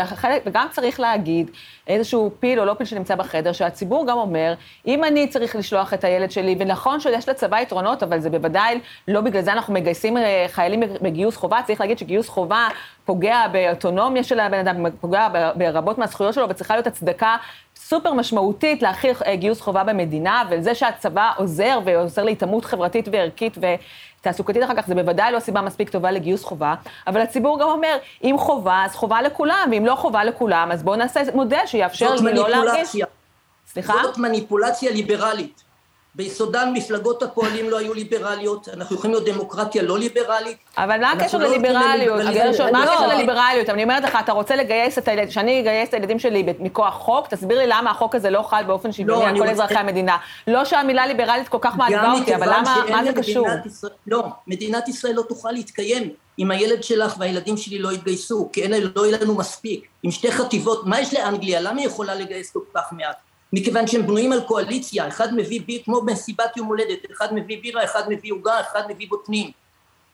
וגם 0.45 0.67
צריך 0.71 0.99
להגיד, 0.99 1.51
איזשהו 1.87 2.31
פיל 2.39 2.59
או 2.59 2.65
לא 2.65 2.73
פיל 2.73 2.85
שנמצא 2.85 3.15
בחדר, 3.15 3.51
שהציבור 3.51 4.07
גם 4.07 4.17
אומר, 4.17 4.53
אם 4.87 5.03
אני 5.03 5.27
צריך 5.27 5.55
לשלוח 5.55 5.93
את 5.93 6.03
הילד 6.03 6.31
שלי, 6.31 6.55
ונכון 6.59 6.99
שיש 6.99 7.29
לצבא 7.29 7.59
יתרונות, 7.59 8.03
אבל 8.03 8.19
זה 8.19 8.29
בוודאי, 8.29 8.79
לא 9.07 9.21
בגלל 9.21 9.41
זה 9.41 9.53
אנחנו 9.53 9.73
מגייסים 9.73 10.17
חיילים 10.47 10.79
בגיוס 11.01 11.35
חובה, 11.35 11.59
צריך 11.67 11.81
להגיד 11.81 11.97
שגיוס 11.97 12.29
חובה 12.29 12.67
פוגע 13.10 13.47
באוטונומיה 13.51 14.24
של 14.24 14.39
הבן 14.39 14.68
אדם, 14.68 14.91
פוגע 15.01 15.28
ברבות 15.55 15.97
מהזכויות 15.97 16.34
שלו, 16.34 16.49
וצריכה 16.49 16.74
להיות 16.74 16.88
הצדקה 16.88 17.38
סופר 17.76 18.14
משמעותית 18.14 18.82
להכיל 18.82 19.12
אה, 19.26 19.36
גיוס 19.36 19.62
חובה 19.62 19.84
במדינה, 19.84 20.43
וזה 20.49 20.76
שהצבא 20.76 21.32
עוזר 21.38 21.80
ועוזר 21.86 22.24
להתעמות 22.24 22.66
חברתית 22.66 23.07
וערכית 23.12 23.57
ותעסוקתית 23.57 24.64
אחר 24.64 24.76
כך, 24.76 24.88
זה 24.88 24.95
בוודאי 24.95 25.32
לא 25.32 25.39
סיבה 25.39 25.62
מספיק 25.62 25.89
טובה 25.89 26.12
לגיוס 26.12 26.43
חובה, 26.43 26.76
אבל 27.07 27.22
הציבור 27.22 27.60
גם 27.60 27.68
אומר, 27.68 27.97
אם 28.24 28.36
חובה, 28.39 28.84
אז 28.86 28.95
חובה 28.95 29.22
לכולם, 29.22 29.70
ואם 29.72 29.86
לא 29.86 29.95
חובה 29.95 30.24
לכולם, 30.24 30.70
אז 30.72 30.84
בואו 30.84 30.95
נעשה 30.95 31.22
מודל 31.34 31.66
שיאפשר 31.66 32.16
לי 32.16 32.34
לא 32.34 32.49
להרגיש... 32.49 32.95
סליחה? 33.68 33.93
זאת 34.03 34.18
מניפולציה 34.18 34.91
ליברלית. 34.91 35.68
ביסודן 36.20 36.72
מפלגות 36.74 37.24
הפועלים 37.24 37.70
לא 37.70 37.78
היו 37.78 37.93
ליברליות, 37.93 38.70
אנחנו 38.74 38.95
יכולים 38.95 39.15
להיות 39.15 39.30
דמוקרטיה 39.30 39.84
לא 39.84 39.99
ליברלית. 39.99 40.57
אבל 40.78 41.01
מה 41.01 41.11
הקשר 41.11 41.38
לא 41.38 41.47
לליברליות? 41.47 42.22
מה 42.72 42.84
הקשר 42.84 43.07
לליברליות? 43.07 43.70
אני 43.70 43.84
אומרת 43.84 44.03
לך, 44.03 44.17
אתה 44.20 44.32
רוצה 44.32 44.55
לגייס 44.55 44.97
את 44.97 45.07
הילדים, 45.07 45.32
שאני 45.32 45.59
אגייס 45.59 45.89
את 45.89 45.93
הילדים 45.93 46.20
שלי 46.20 46.45
מכוח 46.59 46.93
חוק, 46.93 47.28
תסביר 47.28 47.57
לי 47.57 47.67
למה 47.67 47.91
החוק 47.91 48.15
הזה 48.15 48.30
לא 48.30 48.41
חל 48.41 48.63
באופן 48.63 48.91
שוויוני 48.91 49.26
על 49.26 49.38
כל 49.38 49.47
אזרחי 49.47 49.76
המדינה. 49.76 50.17
לא 50.47 50.65
שהמילה 50.65 51.07
ליברלית 51.07 51.47
כל 51.47 51.57
כך 51.61 51.76
מעליבה 51.76 52.11
אותי, 52.11 52.36
אבל 52.36 52.49
למה, 52.49 52.84
מה 52.91 53.03
זה 53.03 53.13
קשור? 53.13 53.47
לא, 54.07 54.24
מדינת 54.47 54.88
ישראל 54.88 55.13
לא 55.13 55.22
תוכל 55.22 55.51
להתקיים 55.51 56.09
אם 56.39 56.51
הילד 56.51 56.84
שלך 56.84 57.15
והילדים 57.20 57.57
שלי 57.57 57.80
לא 57.80 57.91
יתגייסו, 57.91 58.49
כי 58.53 58.67
לא 58.95 59.05
יהיה 59.05 59.17
לנו 59.22 59.36
מספיק. 59.36 59.88
עם 60.03 60.11
שתי 60.11 60.32
חטיבות, 60.32 60.86
מה 60.86 60.99
יש 60.99 61.13
לאנגליה? 61.13 61.61
למה 61.61 61.80
היא 61.80 61.88
יכולה 61.88 62.15
לגייס 62.15 62.51
כל 62.51 62.59
כך 62.76 62.93
מעט? 62.93 63.28
מכיוון 63.53 63.87
שהם 63.87 64.07
בנויים 64.07 64.31
על 64.31 64.41
קואליציה, 64.41 65.07
אחד 65.07 65.33
מביא 65.33 65.61
בירה, 65.65 65.83
כמו 65.83 66.01
מסיבת 66.05 66.57
יום 66.57 66.67
הולדת, 66.67 67.11
אחד 67.11 67.33
מביא 67.33 67.57
בירה, 67.61 67.83
אחד 67.83 68.03
מביא 68.09 68.33
עוגה, 68.33 68.61
אחד 68.61 68.81
מביא 68.89 69.07
בוטנים. 69.09 69.51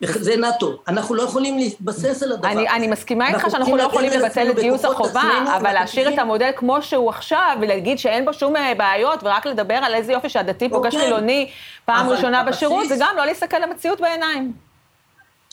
זה 0.01 0.37
נאט"ו. 0.37 0.77
אנחנו 0.87 1.15
לא 1.15 1.23
יכולים 1.23 1.57
להתבסס 1.57 2.23
על 2.23 2.31
הדבר 2.31 2.47
הזה. 2.47 2.71
אני 2.71 2.87
מסכימה 2.87 3.27
איתך 3.27 3.47
שאנחנו 3.51 3.77
לא 3.77 3.83
יכולים 3.83 4.11
לבטל 4.11 4.49
את 4.49 4.59
גיוס 4.59 4.85
החובה, 4.85 5.21
אבל 5.57 5.73
להשאיר 5.73 6.13
את 6.13 6.19
המודל 6.19 6.51
כמו 6.55 6.81
שהוא 6.81 7.09
עכשיו, 7.09 7.57
ולהגיד 7.61 7.99
שאין 7.99 8.25
בו 8.25 8.33
שום 8.33 8.55
אה, 8.55 8.73
בעיות, 8.77 9.19
ורק 9.23 9.45
לדבר 9.45 9.73
על 9.73 9.93
איזה 9.93 10.13
יופי 10.13 10.29
שהדתי 10.29 10.69
פוגש 10.69 10.93
אוקיי. 10.93 11.07
חילוני 11.07 11.49
פעם 11.85 12.09
ראשונה 12.09 12.43
בשירות, 12.43 12.87
זה 12.89 12.95
גם 12.99 13.13
לא 13.17 13.25
להסתכל 13.25 13.57
למציאות 13.59 14.01
בעיניים. 14.01 14.53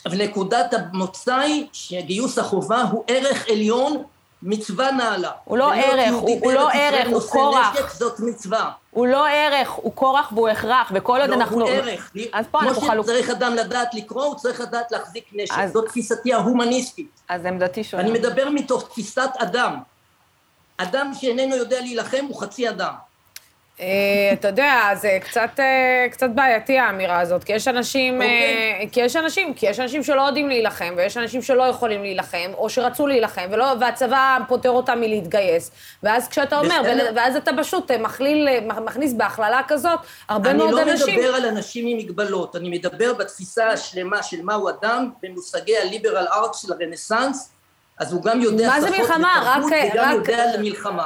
אבל 0.05 0.23
נקודת 0.23 0.73
המוצא 0.73 1.35
היא 1.35 1.65
שגיוס 1.73 2.39
החובה 2.39 2.81
הוא 2.81 3.03
ערך 3.07 3.49
עליון 3.49 4.03
מצווה 4.43 4.91
נעלה. 4.91 5.31
הוא 5.43 5.57
לא 5.57 5.73
ערך, 5.73 6.13
הוא, 6.13 6.39
הוא 6.43 6.53
לא 6.53 6.69
ערך, 6.73 7.07
הוא 7.07 7.21
כורח. 7.21 7.73
נשק 7.73 7.89
זאת 7.89 8.19
מצווה. 8.19 8.71
הוא 8.91 9.07
לא 9.07 9.27
ערך, 9.27 9.69
הוא 9.69 9.91
כורח 9.95 10.31
והוא 10.31 10.49
הכרח, 10.49 10.91
וכל 10.95 11.21
עוד 11.21 11.29
לא, 11.29 11.35
אנחנו... 11.35 11.59
לא, 11.59 11.65
הוא 11.65 11.73
ערך. 11.73 12.11
אז 12.33 12.45
פה 12.51 12.59
אנחנו 12.59 12.81
חלוק... 12.81 12.91
כמו 12.91 13.03
שצריך 13.03 13.29
אדם 13.29 13.55
לדעת 13.55 13.93
לקרוא, 13.93 14.23
הוא 14.23 14.35
צריך 14.35 14.61
לדעת 14.61 14.91
להחזיק 14.91 15.25
נשק. 15.33 15.53
אז... 15.57 15.71
זאת 15.71 15.87
תפיסתי 15.87 16.33
ההומניסטית. 16.33 17.21
אז 17.29 17.45
עמדתי 17.45 17.83
שונה. 17.83 18.03
אני 18.03 18.11
מדבר 18.11 18.49
מתוך 18.49 18.87
תפיסת 18.89 19.29
אדם. 19.37 19.75
אדם 20.77 21.11
שאיננו 21.13 21.55
יודע 21.55 21.81
להילחם 21.81 22.25
הוא 22.27 22.41
חצי 22.41 22.69
אדם. 22.69 22.93
אה, 23.79 24.29
אתה 24.33 24.47
יודע, 24.47 24.89
זה 24.95 25.17
קצת, 25.21 25.49
אה, 25.59 26.07
קצת 26.11 26.29
בעייתי 26.35 26.77
האמירה 26.77 27.19
הזאת, 27.19 27.43
כי 27.43 27.53
יש 27.53 27.67
אנשים, 27.67 28.21
okay. 28.21 28.23
אה, 28.23 28.71
אוקיי. 28.73 28.89
כי 28.91 29.01
יש 29.01 29.15
אנשים, 29.15 29.53
כי 29.53 29.65
יש 29.65 29.79
אנשים 29.79 30.03
שלא 30.03 30.21
יודעים 30.21 30.49
להילחם, 30.49 30.93
ויש 30.97 31.17
אנשים 31.17 31.41
שלא 31.41 31.63
יכולים 31.63 32.01
להילחם, 32.01 32.51
או 32.57 32.69
שרצו 32.69 33.07
להילחם, 33.07 33.47
ולא, 33.51 33.65
והצבא 33.79 34.37
פוטר 34.47 34.69
אותם 34.69 34.99
מלהתגייס. 34.99 35.71
ואז 36.03 36.27
כשאתה 36.27 36.59
אומר, 36.59 36.81
ואז 37.15 37.35
אתה 37.35 37.51
פשוט 37.57 37.91
מכליל, 37.91 38.47
מכניס 38.59 39.13
בהכללה 39.13 39.61
כזאת 39.67 39.99
הרבה 40.29 40.53
מאוד 40.53 40.71
לא 40.71 40.81
אנשים. 40.81 41.07
אני 41.07 41.15
לא 41.17 41.23
מדבר 41.23 41.35
על 41.35 41.45
אנשים 41.45 41.87
עם 41.87 41.97
מגבלות, 41.97 42.55
אני 42.55 42.69
מדבר 42.69 43.13
בתפיסה 43.13 43.69
השלמה 43.69 44.23
של 44.23 44.41
מהו 44.41 44.69
אדם, 44.69 45.09
במושגי 45.23 45.77
הליברל 45.77 46.25
ארט 46.33 46.53
של 46.53 46.73
הרנסאנס, 46.73 47.52
אז 47.99 48.13
הוא 48.13 48.23
גם 48.23 48.41
יודע 48.41 48.67
מה 48.67 48.81
זה 48.81 48.89
מלחמה? 48.89 49.41
רק, 49.45 49.63
וגם 49.65 50.09
רק, 50.09 50.15
יודע. 50.15 50.51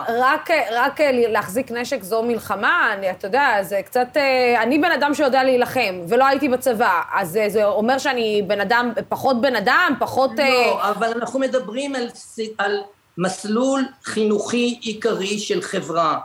רק, 0.10 0.50
רק 0.72 1.00
להחזיק 1.30 1.72
נשק 1.72 2.04
זו 2.04 2.24
מלחמה? 2.24 2.94
אני, 2.94 3.12
אתה 3.12 3.28
יודע, 3.28 3.58
זה 3.62 3.82
קצת... 3.86 4.08
אה, 4.16 4.64
אני 4.64 4.80
בן 4.80 4.92
אדם 4.92 5.14
שיודע 5.14 5.44
להילחם, 5.44 6.02
ולא 6.08 6.26
הייתי 6.26 6.50
בצבא, 6.50 7.02
אז 7.14 7.40
זה 7.48 7.66
אומר 7.66 7.98
שאני 7.98 8.42
בן 8.48 8.62
אדם, 8.62 8.92
פחות 9.10 9.42
בן 9.42 9.56
אדם, 9.56 9.94
פחות... 10.00 10.32
לא, 10.38 10.82
uh... 10.82 10.90
אבל 10.90 11.14
אנחנו 11.16 11.40
מדברים 11.40 11.96
על, 11.96 12.10
על 12.58 12.82
מסלול 13.18 13.86
חינוכי 14.04 14.80
עיקרי 14.82 15.40
של 15.40 15.62
חברה. 15.62 16.20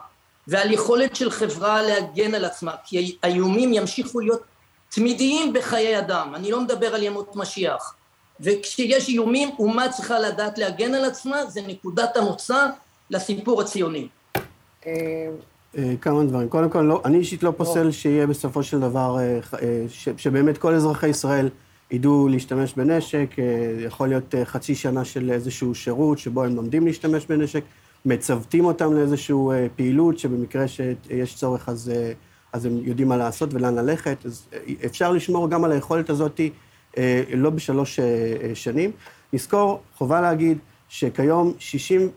ועל 0.49 0.73
יכולת 0.73 1.17
של 1.17 1.31
חברה 1.31 1.83
להגן 1.83 2.35
על 2.35 2.45
עצמה, 2.45 2.73
כי 2.85 3.17
האיומים 3.23 3.73
ימשיכו 3.73 4.21
להיות 4.21 4.41
תמידיים 4.89 5.53
בחיי 5.53 5.99
אדם, 5.99 6.35
אני 6.35 6.51
לא 6.51 6.61
מדבר 6.61 6.95
על 6.95 7.03
ימות 7.03 7.37
משיח. 7.37 7.95
וכשיש 8.41 9.09
איומים, 9.09 9.51
אומה 9.59 9.89
צריכה 9.89 10.19
לדעת 10.19 10.59
להגן 10.59 10.95
על 10.95 11.05
עצמה, 11.05 11.47
זה 11.47 11.61
נקודת 11.67 12.17
המוצא 12.17 12.67
לסיפור 13.11 13.61
הציוני. 13.61 14.09
אה, 14.87 15.95
כמה 16.01 16.25
דברים. 16.25 16.49
קודם 16.49 16.71
כל, 16.71 16.81
לא, 16.81 17.01
אני 17.05 17.19
אישית 17.19 17.43
לא 17.43 17.53
פוסל 17.57 17.91
שיהיה 17.91 18.27
בסופו 18.27 18.63
של 18.63 18.81
דבר, 18.81 19.19
אה, 19.19 19.39
אה, 19.63 19.85
ש, 19.89 20.09
שבאמת 20.17 20.59
כל 20.59 20.75
אזרחי 20.75 21.09
ישראל 21.09 21.49
ידעו 21.91 22.29
להשתמש 22.29 22.75
בנשק, 22.75 23.31
יכול 23.79 24.09
להיות 24.09 24.35
חצי 24.45 24.75
שנה 24.75 25.05
של 25.05 25.31
איזשהו 25.31 25.75
שירות 25.75 26.19
שבו 26.19 26.45
הם 26.45 26.57
לומדים 26.57 26.87
להשתמש 26.87 27.27
בנשק, 27.27 27.65
מצוותים 28.05 28.65
אותם 28.65 28.93
לאיזושהי 28.93 29.37
פעילות, 29.77 30.19
שבמקרה 30.19 30.69
שיש 30.69 31.35
צורך 31.35 31.69
אז, 31.69 31.93
אז 32.53 32.67
הם 32.67 32.79
יודעים 32.83 33.09
מה 33.09 33.17
לעשות 33.17 33.55
ולאן 33.55 33.75
ללכת. 33.75 34.27
אז 34.27 34.49
אפשר 34.87 35.13
לשמור 35.13 35.51
גם 35.51 35.65
על 35.65 35.73
היכולת 35.73 36.11
הזאת 36.11 36.41
אה, 36.41 36.49
לא 37.35 37.51
בשלוש 37.51 38.01
אה, 38.01 38.05
אה, 38.05 38.55
שנים. 38.55 38.91
נזכור, 39.33 39.81
חובה 39.99 40.21
להגיד, 40.21 40.59
שכיום 40.89 41.53
60, 41.59 42.09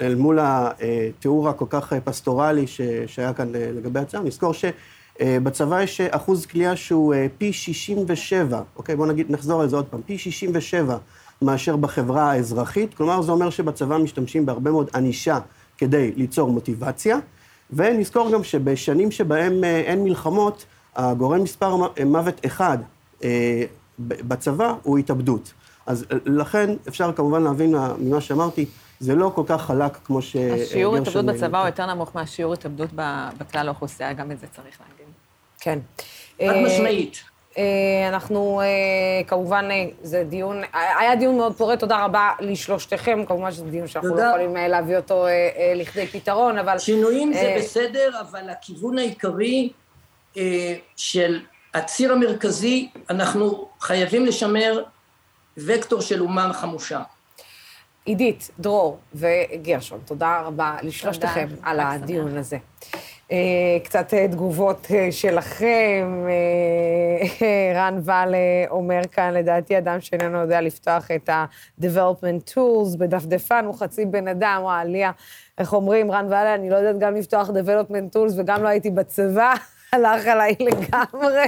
אל 0.00 0.14
מול 0.14 0.38
התיאור 0.42 1.48
הכל 1.48 1.64
כך 1.70 1.92
פסטורלי 2.04 2.64
שהיה 3.06 3.32
כאן 3.32 3.48
לגבי 3.52 4.00
הצבא, 4.00 4.22
נזכור 4.22 4.52
שבצבא 4.54 5.82
יש 5.82 6.00
אחוז 6.00 6.46
כליאה 6.46 6.76
שהוא 6.76 7.14
פי 7.38 7.52
67, 7.52 8.62
אוקיי? 8.76 8.96
בואו 8.96 9.08
נגיד, 9.08 9.32
נחזור 9.32 9.62
על 9.62 9.68
זה 9.68 9.76
עוד 9.76 9.86
פעם, 9.86 10.00
פי 10.06 10.18
67 10.18 10.98
מאשר 11.42 11.76
בחברה 11.76 12.30
האזרחית, 12.30 12.94
כלומר 12.94 13.22
זה 13.22 13.32
אומר 13.32 13.50
שבצבא 13.50 13.98
משתמשים 13.98 14.46
בהרבה 14.46 14.70
מאוד 14.70 14.90
ענישה 14.94 15.38
כדי 15.78 16.12
ליצור 16.16 16.50
מוטיבציה, 16.50 17.18
ונזכור 17.72 18.32
גם 18.32 18.44
שבשנים 18.44 19.10
שבהם 19.10 19.64
אין 19.64 20.04
מלחמות, 20.04 20.64
הגורם 20.96 21.42
מספר 21.42 21.76
מוות 22.06 22.46
אחד 22.46 22.78
בצבא 24.00 24.74
הוא 24.82 24.98
התאבדות. 24.98 25.52
אז 25.86 26.06
אה, 26.12 26.16
לכן 26.26 26.70
אפשר 26.88 27.12
כמובן 27.12 27.42
להבין 27.42 27.74
ממה 27.98 28.20
שאמרתי, 28.20 28.66
זה 29.00 29.14
לא 29.14 29.32
כל 29.34 29.42
כך 29.46 29.62
חלק 29.62 29.96
כמו 30.04 30.22
ש... 30.22 30.36
השיעור 30.36 30.96
התאבדות 30.96 31.24
בצבא 31.24 31.58
הוא 31.58 31.66
יותר 31.66 31.86
נמוך 31.94 32.10
מהשיעור 32.14 32.52
התאבדות 32.52 32.90
בכלל 33.38 33.68
האוכלוסייה, 33.68 34.12
גם 34.12 34.32
את 34.32 34.40
זה 34.40 34.46
צריך 34.46 34.78
להגיד. 34.80 35.14
כן. 35.60 35.78
חד 36.38 36.44
אה, 36.44 36.62
משמעית. 36.66 37.22
אה, 37.58 37.64
אנחנו, 38.08 38.60
כמובן, 39.26 39.68
זה 40.02 40.24
דיון, 40.24 40.62
היה 40.72 41.16
דיון 41.16 41.36
מאוד 41.36 41.56
פורה, 41.56 41.76
תודה 41.76 42.04
רבה 42.04 42.30
לשלושתכם, 42.40 43.24
כמובן 43.28 43.52
שזה 43.52 43.64
דיון 43.64 43.86
שאנחנו 43.86 44.16
לא 44.16 44.22
יכולים 44.22 44.56
להביא 44.56 44.96
אותו 44.96 45.26
לכדי 45.76 46.06
פתרון, 46.06 46.58
אבל... 46.58 46.78
שינויים 46.78 47.32
זה 47.32 47.54
בסדר, 47.58 48.20
אבל 48.20 48.50
הכיוון 48.50 48.98
העיקרי 48.98 49.70
של 50.96 51.40
הציר 51.74 52.12
המרכזי, 52.12 52.88
אנחנו 53.10 53.68
חייבים 53.80 54.26
לשמר 54.26 54.82
וקטור 55.56 56.00
של 56.00 56.20
אומה 56.20 56.52
חמושה. 56.52 57.02
עידית, 58.04 58.50
דרור 58.58 58.98
וגרשון, 59.14 60.00
תודה 60.04 60.40
רבה 60.40 60.76
לשלושתכם 60.82 61.48
על 61.62 61.80
הדיון 61.80 62.36
הזה. 62.36 62.56
אה, 63.32 63.78
קצת 63.84 64.14
אה, 64.14 64.28
תגובות 64.28 64.86
אה, 64.90 65.12
שלכם. 65.12 66.24
רן 67.76 67.98
ואל 68.04 68.34
אומר 68.70 69.00
כאן, 69.12 69.34
לדעתי, 69.34 69.78
אדם 69.78 70.00
שאיננו 70.00 70.38
יודע 70.38 70.60
לפתוח 70.60 71.10
את 71.10 71.28
ה-Development 71.28 72.52
Tools 72.54 72.98
בדפדפן, 72.98 73.64
הוא 73.64 73.74
חצי 73.74 74.04
בן 74.04 74.28
אדם, 74.28 74.60
או 74.62 74.70
עליה, 74.70 75.10
איך 75.58 75.72
אומרים, 75.72 76.10
רן 76.10 76.26
ואל, 76.30 76.46
אני 76.46 76.70
לא 76.70 76.76
יודעת 76.76 76.98
גם 76.98 77.14
לפתוח 77.14 77.48
Development 77.48 78.16
Tools 78.16 78.32
וגם 78.36 78.62
לא 78.62 78.68
הייתי 78.68 78.90
בצבא. 78.90 79.54
הלך 79.92 80.26
עליי 80.26 80.56
לגמרי. 80.60 81.44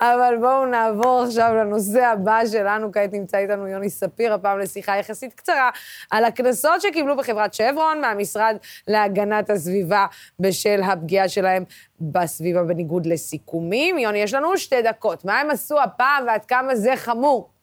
אבל 0.00 0.34
בואו 0.40 0.66
נעבור 0.66 1.22
עכשיו 1.22 1.54
לנושא 1.54 2.04
הבא 2.04 2.40
שלנו. 2.46 2.92
כעת 2.92 3.12
נמצא 3.12 3.38
איתנו 3.38 3.68
יוני 3.68 3.90
ספיר, 3.90 4.34
הפעם 4.34 4.58
לשיחה 4.58 4.96
יחסית 4.96 5.34
קצרה, 5.34 5.70
על 6.10 6.24
הקנסות 6.24 6.80
שקיבלו 6.80 7.16
בחברת 7.16 7.54
שברון 7.54 8.00
מהמשרד 8.00 8.56
להגנת 8.88 9.50
הסביבה 9.50 10.06
בשל 10.40 10.80
הפגיעה 10.84 11.28
שלהם 11.28 11.64
בסביבה 12.00 12.62
בניגוד 12.62 13.06
לסיכומים. 13.06 13.98
יוני, 13.98 14.18
יש 14.18 14.34
לנו 14.34 14.58
שתי 14.58 14.82
דקות. 14.82 15.24
מה 15.24 15.40
הם 15.40 15.50
עשו 15.50 15.80
הפעם 15.80 16.26
ועד 16.26 16.44
כמה 16.44 16.76
זה 16.76 16.96
חמור? 16.96 17.57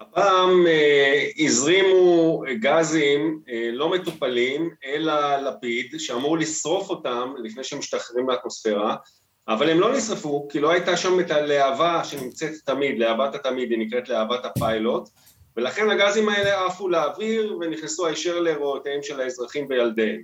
הפעם 0.00 0.66
אה, 0.66 1.26
הזרימו 1.38 2.42
גזים 2.60 3.40
אה, 3.48 3.70
לא 3.72 3.90
מטופלים 3.90 4.70
אלא 4.84 5.36
לפיד 5.36 5.94
שאמור 5.98 6.38
לשרוף 6.38 6.90
אותם 6.90 7.34
לפני 7.44 7.64
שהם 7.64 7.78
משתחררים 7.78 8.30
לאטמוספירה 8.30 8.96
אבל 9.48 9.70
הם 9.70 9.80
לא 9.80 9.96
נשרפו 9.96 10.48
כי 10.50 10.60
לא 10.60 10.70
הייתה 10.70 10.96
שם 10.96 11.20
את 11.20 11.30
הלהבה 11.30 12.04
שנמצאת 12.04 12.52
תמיד, 12.64 12.98
להבת 12.98 13.34
התמיד, 13.34 13.70
היא 13.70 13.78
נקראת 13.78 14.08
להבת 14.08 14.44
הפיילוט 14.44 15.08
ולכן 15.56 15.90
הגזים 15.90 16.28
האלה 16.28 16.66
עפו 16.66 16.88
לאוויר 16.88 17.56
ונכנסו 17.60 18.06
הישר 18.06 18.40
לריאותיהם 18.40 19.02
של 19.02 19.20
האזרחים 19.20 19.66
וילדיהם. 19.68 20.22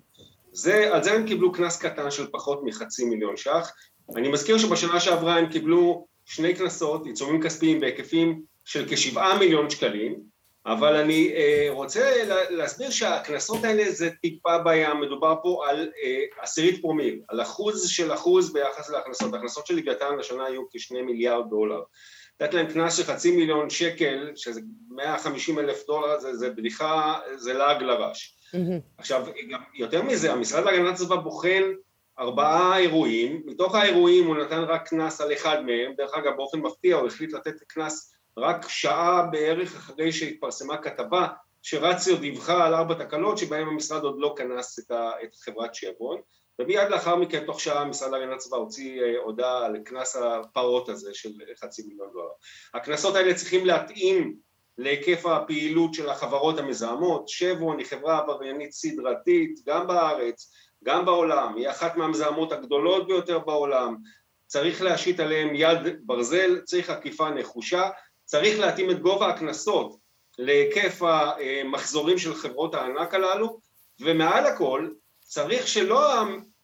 זה, 0.52 0.94
על 0.94 1.02
זה 1.02 1.12
הם 1.12 1.26
קיבלו 1.26 1.52
קנס 1.52 1.78
קטן 1.78 2.10
של 2.10 2.26
פחות 2.32 2.60
מחצי 2.64 3.04
מיליון 3.04 3.36
ש"ח. 3.36 3.72
אני 4.16 4.28
מזכיר 4.28 4.58
שבשנה 4.58 5.00
שעברה 5.00 5.36
הם 5.36 5.46
קיבלו 5.46 6.06
שני 6.24 6.54
קנסות, 6.54 7.06
עיצומים 7.06 7.42
כספיים 7.42 7.80
בהיקפים 7.80 8.42
של 8.66 8.86
כשבעה 8.88 9.38
מיליון 9.38 9.70
שקלים, 9.70 10.20
אבל 10.66 10.96
אני 10.96 11.32
אה, 11.34 11.66
רוצה 11.70 12.24
להסביר 12.50 12.90
שהקנסות 12.90 13.64
האלה 13.64 13.90
זה 13.90 14.10
טיפה 14.22 14.58
בים, 14.58 15.00
מדובר 15.00 15.34
פה 15.42 15.64
על 15.68 15.88
אה, 16.02 16.42
עשירית 16.42 16.80
פרומיל, 16.80 17.20
על 17.28 17.42
אחוז 17.42 17.88
של 17.88 18.14
אחוז 18.14 18.52
ביחס 18.52 18.90
להכנסות, 18.90 19.34
ההכנסות 19.34 19.66
של 19.66 19.74
לוויתן 19.74 20.16
לשנה 20.18 20.44
היו 20.44 20.62
כשני 20.72 21.02
מיליארד 21.02 21.50
דולר. 21.50 21.80
לתת 22.40 22.54
להם 22.54 22.66
קנס 22.66 22.96
של 22.96 23.02
חצי 23.02 23.36
מיליון 23.36 23.70
שקל, 23.70 24.32
שזה 24.36 24.60
150 24.90 25.58
אלף 25.58 25.86
דולר, 25.86 26.18
זה, 26.18 26.36
זה 26.36 26.50
בדיחה, 26.50 27.18
זה 27.36 27.52
לעג 27.52 27.82
לרש. 27.82 28.38
Mm-hmm. 28.54 28.98
עכשיו, 28.98 29.26
גם 29.50 29.60
יותר 29.74 30.02
מזה, 30.02 30.32
המשרד 30.32 30.64
להגנת 30.64 30.94
הסביבה 30.94 31.16
בוחן 31.16 31.62
ארבעה 32.18 32.78
אירועים, 32.78 33.42
מתוך 33.44 33.74
האירועים 33.74 34.26
הוא 34.26 34.36
נתן 34.36 34.62
רק 34.62 34.88
קנס 34.88 35.20
על 35.20 35.32
אחד 35.32 35.62
מהם, 35.66 35.92
דרך 35.96 36.14
אגב 36.14 36.36
באופן 36.36 36.58
מפתיע 36.58 36.96
הוא 36.96 37.06
החליט 37.06 37.32
לתת 37.32 37.54
קנס 37.66 38.15
רק 38.38 38.68
שעה 38.68 39.22
בערך 39.22 39.76
אחרי 39.76 40.12
שהתפרסמה 40.12 40.76
כתבה 40.76 41.26
שרציו 41.62 42.16
דיווחה 42.16 42.66
על 42.66 42.74
ארבע 42.74 42.94
תקלות 42.94 43.38
שבהן 43.38 43.68
המשרד 43.68 44.02
עוד 44.02 44.16
לא 44.18 44.34
כנס 44.38 44.78
את, 44.78 44.90
ה, 44.90 45.10
את 45.24 45.34
חברת 45.34 45.74
שברון 45.74 46.20
ומיד 46.58 46.90
לאחר 46.90 47.16
מכן 47.16 47.44
תוך 47.46 47.60
שעה 47.60 47.82
המשרד 47.82 48.10
להגנת 48.10 48.36
הסביבה 48.36 48.56
הוציא 48.56 49.02
אה, 49.02 49.18
הודעה 49.24 49.66
על 49.66 49.78
קנס 49.84 50.16
הפרות 50.16 50.88
הזה 50.88 51.14
של 51.14 51.30
חצי 51.60 51.82
מיליון 51.82 52.08
דולר. 52.12 52.28
הקנסות 52.74 53.14
האלה 53.14 53.34
צריכים 53.34 53.66
להתאים 53.66 54.36
להיקף 54.78 55.26
הפעילות 55.26 55.94
של 55.94 56.08
החברות 56.08 56.58
המזהמות, 56.58 57.28
שברון 57.28 57.78
היא 57.78 57.86
חברה 57.86 58.18
עבריינית 58.18 58.72
סדרתית 58.72 59.60
גם 59.66 59.86
בארץ, 59.86 60.52
גם 60.84 61.04
בעולם, 61.04 61.54
היא 61.56 61.70
אחת 61.70 61.96
מהמזהמות 61.96 62.52
הגדולות 62.52 63.06
ביותר 63.06 63.38
בעולם, 63.38 63.96
צריך 64.46 64.82
להשית 64.82 65.20
עליהם 65.20 65.54
יד 65.54 65.78
ברזל, 66.00 66.60
צריך 66.60 66.90
עקיפה 66.90 67.30
נחושה 67.30 67.90
צריך 68.26 68.58
להתאים 68.58 68.90
את 68.90 69.00
גובה 69.00 69.28
הקנסות 69.28 69.96
להיקף 70.38 71.02
המחזורים 71.02 72.18
של 72.18 72.34
חברות 72.34 72.74
הענק 72.74 73.14
הללו, 73.14 73.60
ומעל 74.00 74.46
הכל 74.46 74.88
צריך 75.20 75.68
שלא 75.68 76.14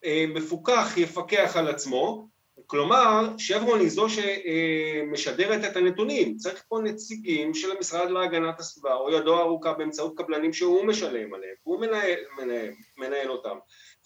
המפוקח 0.05 0.97
יפקח 0.97 1.57
על 1.57 1.69
עצמו, 1.69 2.29
כלומר 2.67 3.29
שברון 3.39 3.81
היא 3.81 3.89
זו 3.89 4.07
שמשדרת 4.09 5.65
את 5.71 5.77
הנתונים, 5.77 6.37
צריך 6.37 6.63
פה 6.69 6.79
נציגים 6.83 7.55
של 7.55 7.77
המשרד 7.77 8.11
להגנת 8.11 8.61
הסביבה 8.61 8.95
או 8.95 9.13
ידו 9.13 9.39
ארוכה 9.39 9.73
באמצעות 9.73 10.19
קבלנים 10.19 10.53
שהוא 10.53 10.85
משלם 10.85 11.35
עליהם, 11.35 11.55
הוא 11.63 11.81
מנהל, 11.81 12.19
מנהל, 12.39 12.71
מנהל 12.99 13.31
אותם 13.31 13.57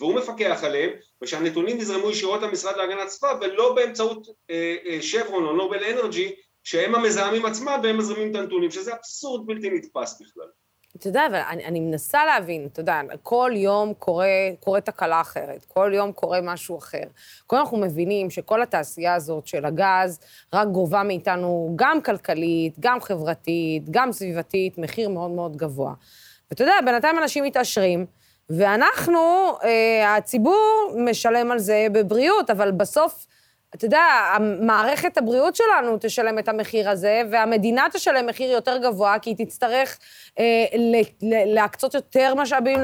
והוא 0.01 0.15
מפקח 0.15 0.61
עליהם 0.65 0.91
ושהנתונים 1.23 1.79
יזרמו 1.79 2.11
ישירות 2.11 2.43
למשרד 2.43 2.77
להגנת 2.77 3.07
הסביבה 3.07 3.39
ולא 3.41 3.75
באמצעות 3.75 4.27
אה, 4.51 4.77
אה, 4.87 5.03
שברון 5.03 5.45
או 5.45 5.53
נובל 5.53 5.85
אנרג'י 5.85 6.35
שהם 6.67 6.95
המזהמים 6.95 7.47
עצמם 7.47 7.81
והם 7.83 7.99
מזרימים 7.99 8.31
את 8.31 8.37
הנתונים, 8.37 8.71
שזה 8.71 8.93
אבסורד 8.95 9.47
בלתי 9.47 9.71
נתפס 9.71 10.21
בכלל. 10.21 10.47
אתה 10.97 11.09
יודע, 11.09 11.27
אבל 11.27 11.41
אני, 11.49 11.65
אני 11.65 11.81
מנסה 11.81 12.25
להבין, 12.25 12.69
אתה 12.73 12.81
יודע, 12.81 13.01
כל 13.23 13.51
יום 13.55 13.95
קורה, 13.95 14.29
קורה 14.61 14.81
תקלה 14.81 15.21
אחרת, 15.21 15.65
כל 15.65 15.91
יום 15.95 16.13
קורה 16.13 16.41
משהו 16.43 16.79
אחר. 16.79 17.03
כל 17.47 17.57
אנחנו 17.57 17.77
מבינים 17.77 18.31
שכל 18.31 18.63
התעשייה 18.63 19.15
הזאת 19.15 19.47
של 19.47 19.65
הגז 19.65 20.21
רק 20.53 20.69
גובה 20.69 21.03
מאיתנו 21.03 21.73
גם 21.77 22.01
כלכלית, 22.03 22.75
גם 22.81 23.01
חברתית, 23.01 23.83
גם 23.91 24.13
סביבתית, 24.13 24.79
מחיר 24.79 25.09
מאוד 25.09 25.31
מאוד 25.31 25.57
גבוה. 25.57 25.93
ואתה 26.51 26.63
יודע, 26.63 26.75
בינתיים 26.85 27.19
אנשים 27.19 27.45
מתעשרים, 27.45 28.07
ואנחנו, 28.51 29.53
אה, 29.65 30.17
הציבור 30.17 30.95
משלם 30.97 31.51
על 31.51 31.59
זה 31.59 31.87
בבריאות, 31.93 32.51
אבל 32.51 32.71
בסוף 32.71 33.27
אתה 33.75 33.85
יודע, 33.85 34.05
מערכת 34.61 35.19
הבריאות 35.19 35.57
שלנו 35.57 35.97
תשלם 36.01 36.39
את 36.39 36.49
המחיר 36.49 36.91
הזה, 36.91 37.23
והמדינה 37.31 37.87
תשלם 37.93 38.27
מחיר 38.27 38.51
יותר 38.51 38.77
גבוה, 38.79 39.19
כי 39.19 39.31
היא 39.31 39.47
תצטרך 39.47 39.99
אה, 40.39 40.65
להקצות 41.47 41.95
יותר 41.95 42.35
משאבים 42.35 42.81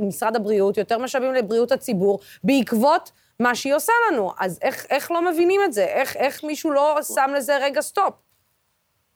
למשרד 0.00 0.36
הבריאות, 0.36 0.78
יותר 0.78 0.98
משאבים 0.98 1.34
לבריאות 1.34 1.72
הציבור, 1.72 2.20
בעקבות 2.44 3.12
מה 3.40 3.54
שהיא 3.54 3.74
עושה 3.74 3.92
לנו. 4.10 4.32
אז 4.38 4.58
איך, 4.62 4.86
איך 4.90 5.10
לא 5.10 5.22
מבינים 5.22 5.60
את 5.64 5.72
זה? 5.72 5.84
איך, 5.84 6.16
איך 6.16 6.44
מישהו 6.44 6.70
לא 6.70 6.98
שם 7.02 7.30
לזה 7.36 7.56
רגע 7.56 7.80
סטופ? 7.80 8.14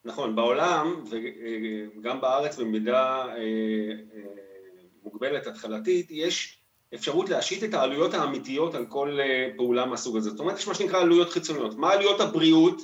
נכון, 0.05 0.37
בעולם, 0.37 1.05
וגם 1.99 2.20
בארץ 2.20 2.59
במידה 2.59 3.24
אה, 3.28 3.34
אה, 3.34 4.22
מוגבלת 5.05 5.47
התחלתית, 5.47 6.07
יש 6.11 6.55
אפשרות 6.95 7.28
להשית 7.28 7.64
את 7.64 7.74
העלויות 7.74 8.14
האמיתיות 8.14 8.74
על 8.74 8.87
כל 8.87 9.18
אה, 9.20 9.49
פעולה 9.57 9.87
מהסוג 9.87 10.16
הזה. 10.16 10.30
זאת 10.30 10.41
אומרת, 10.41 10.59
יש 10.59 10.68
מה 10.68 10.74
שנקרא 10.74 11.01
עלויות 11.01 11.30
חיצוניות. 11.30 11.74
מה 11.76 11.93
עלויות 11.93 12.20
הבריאות, 12.20 12.82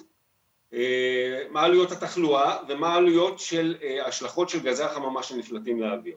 מה 1.50 1.62
עלויות 1.62 1.92
התחלואה, 1.92 2.57
ומה 2.68 2.88
העלויות 2.88 3.38
של 3.38 3.76
השלכות 4.07 4.48
של 4.48 4.61
גזי 4.61 4.82
החממה 4.82 5.22
שנפלטים 5.22 5.80
לאוויר. 5.80 6.16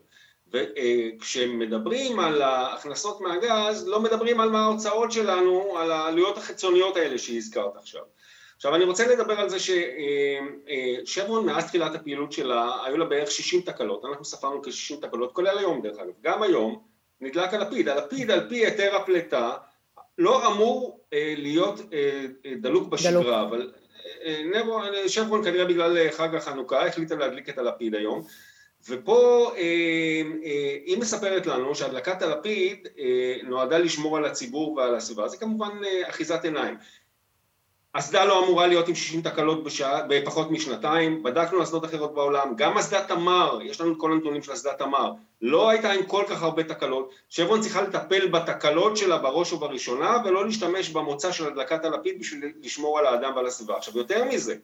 וכשמדברים 0.52 2.20
על 2.20 2.42
ההכנסות 2.42 3.22
מהגז, 3.22 3.88
לא 3.88 4.00
מדברים 4.00 4.40
על 4.40 4.50
מה 4.50 4.64
ההוצאות 4.64 5.12
שלנו, 5.12 5.78
על 5.78 5.92
העלויות 5.92 6.38
החיצוניות 6.38 6.98
האלה 6.98 7.18
שהזכרת 7.18 7.76
עכשיו. 7.78 8.02
עכשיו 8.56 8.76
אני 8.76 8.84
רוצה 8.84 9.08
לדבר 9.08 9.40
על 9.40 9.50
זה 9.50 9.58
ששברון 11.06 11.46
מאז 11.46 11.68
תחילת 11.68 11.96
הפעילות 11.96 12.32
שלה 12.32 12.86
היו 12.86 12.98
לה 12.98 13.06
בערך 13.06 13.32
60 13.32 13.62
תקלות, 13.62 14.06
אנחנו 14.06 14.26
ספרנו 14.26 14.64
כ-60 14.64 15.02
תקלות, 15.02 15.32
כולל 15.32 15.58
היום 15.58 15.82
דרך 15.82 16.00
אגב, 16.00 16.14
גם 16.22 16.44
היום 16.44 16.95
נדלק 17.22 17.54
הלפיד, 17.54 17.90
הלפיד 17.90 18.32
על 18.32 18.50
פי 18.50 18.66
היתר 18.66 18.96
הפליטה 18.96 19.52
לא 20.18 20.52
אמור 20.52 21.00
אה, 21.14 21.34
להיות 21.38 21.80
אה, 21.94 22.26
דלוק 22.62 22.88
בשגרה, 22.88 23.12
דלוק. 23.12 23.28
אבל 23.28 23.72
אה, 24.26 25.10
שברון 25.10 25.44
כנראה 25.44 25.66
בגלל 25.66 26.12
חג 26.12 26.36
החנוכה 26.36 26.88
החליטה 26.88 27.16
להדליק 27.16 27.50
את 27.50 27.58
הלפיד 27.58 27.96
היום 27.96 28.24
ופה 28.90 29.52
היא 30.86 30.98
מספרת 30.98 31.46
לנו 31.46 31.76
שהדלקת 31.76 32.22
הלפיד 32.22 32.88
נועדה 33.44 33.78
לשמור 33.78 34.18
על 34.18 34.26
הציבור 34.26 34.74
ועל 34.74 34.96
הסביבה, 34.96 35.28
זה 35.28 35.38
כמובן 35.38 35.82
אחיזת 36.10 36.44
עיניים. 36.44 36.76
אסדה 37.98 38.26
לא 38.26 38.46
אמורה 38.46 38.68
להיות 38.68 38.88
עם 38.88 38.96
60 38.96 39.22
תקלות 39.22 39.64
בשעה, 39.64 40.02
בפחות 40.10 40.52
משנתיים, 40.52 41.24
בדקנו 41.24 41.64
אסדות 41.64 41.86
אחרות 41.86 42.14
בעולם, 42.14 42.54
גם 42.56 42.78
אסדת 42.78 43.08
תמר, 43.08 43.60
יש 43.64 43.82
לנו 43.82 43.92
את 43.94 43.98
כל 43.98 44.12
הנתונים 44.12 44.44
של 44.44 44.54
אסדת 44.54 44.78
תמר, 44.78 45.12
לא 45.42 45.70
הייתה 45.70 45.92
עם 45.92 46.06
כל 46.06 46.24
כך 46.28 46.44
הרבה 46.44 46.64
תקלות, 46.64 47.14
שברון 47.30 47.62
צריכה 47.62 47.82
לטפל 47.82 48.28
בתקלות 48.28 48.98
שלה 48.98 49.18
בראש 49.18 49.54
ובראשונה, 49.54 50.18
ולא 50.26 50.46
להשתמש 50.46 50.90
במוצא 50.90 51.32
של 51.32 51.48
הדלקת 51.48 51.86
הלפיד 51.86 52.20
בשביל 52.20 52.52
לשמור 52.62 53.00
על 53.00 53.06
האדם 53.06 53.32
ועל 53.36 53.46
הסביבה. 53.46 53.78
עכשיו, 53.78 53.98
יותר 53.98 54.24
מזה, 54.24 54.56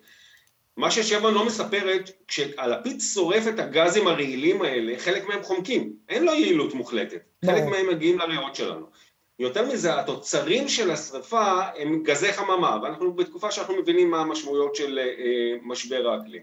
מה 0.78 0.92
ששברון 0.92 1.34
לא 1.34 1.46
מספרת, 1.46 2.12
כשהלפיד 2.28 3.02
שורף 3.02 3.48
את 3.48 3.60
הגזים 3.60 4.08
הרעילים 4.08 4.62
האלה, 4.62 4.94
חלק 4.98 5.28
מהם 5.28 5.44
חומקים, 5.44 5.94
אין 6.10 6.24
לו 6.24 6.34
יעילות 6.34 6.74
מוחלטת, 6.74 7.22
חלק 7.46 7.64
מהם 7.64 7.90
מגיעים 7.90 8.20
לריאות 8.20 8.56
שלנו. 8.56 8.86
יותר 9.42 9.66
מזה, 9.66 10.00
התוצרים 10.00 10.68
של 10.68 10.92
השרפה 10.92 11.62
הם 11.78 12.04
גזי 12.04 12.34
חממה, 12.34 12.78
ואנחנו 12.84 13.14
בתקופה 13.14 13.52
שאנחנו 13.52 13.76
מבינים 13.76 14.12
מה 14.12 14.22
המשמעויות 14.22 14.76
של 14.76 15.00
אה, 15.00 15.58
משבר 15.62 16.10
האקלים. 16.10 16.42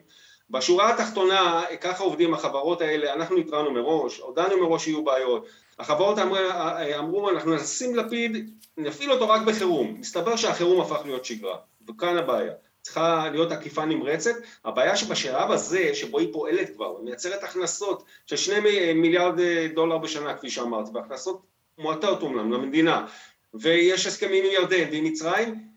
בשורה 0.50 0.94
התחתונה, 0.94 1.62
ככה 1.80 2.04
עובדים 2.04 2.34
החברות 2.34 2.80
האלה, 2.80 3.14
אנחנו 3.14 3.36
התרענו 3.36 3.70
מראש, 3.70 4.18
הודענו 4.18 4.60
מראש 4.60 4.84
שיהיו 4.84 5.04
בעיות, 5.04 5.46
החברות 5.78 6.18
אמר, 6.18 6.50
אמרו, 6.98 7.30
אנחנו 7.30 7.54
נשים 7.54 7.96
לפיד, 7.96 8.50
נפעיל 8.76 9.12
אותו 9.12 9.28
רק 9.28 9.42
בחירום, 9.42 9.96
מסתבר 10.00 10.36
שהחירום 10.36 10.80
הפך 10.80 11.00
להיות 11.04 11.24
שגרה, 11.24 11.56
וכאן 11.88 12.16
הבעיה. 12.16 12.52
צריכה 12.82 13.28
להיות 13.32 13.52
עקיפה 13.52 13.84
נמרצת, 13.84 14.34
הבעיה 14.64 14.96
שבשלב 14.96 15.50
הזה, 15.50 15.94
שבו 15.94 16.18
היא 16.18 16.32
פועלת 16.32 16.70
כבר, 16.74 16.96
מייצרת 17.02 17.42
הכנסות 17.42 18.02
של 18.26 18.36
שני 18.36 18.92
מיליארד 18.94 19.40
אה, 19.40 19.66
דולר 19.74 19.98
בשנה, 19.98 20.34
כפי 20.34 20.50
שאמרת, 20.50 20.86
והכנסות 20.94 21.57
מועטות 21.78 22.22
אומנם 22.22 22.52
למדינה, 22.52 23.06
ויש 23.54 24.06
הסכמים 24.06 24.44
עם 24.44 24.50
ירדן 24.52 24.84
ועם 24.90 25.04
מצרים, 25.04 25.68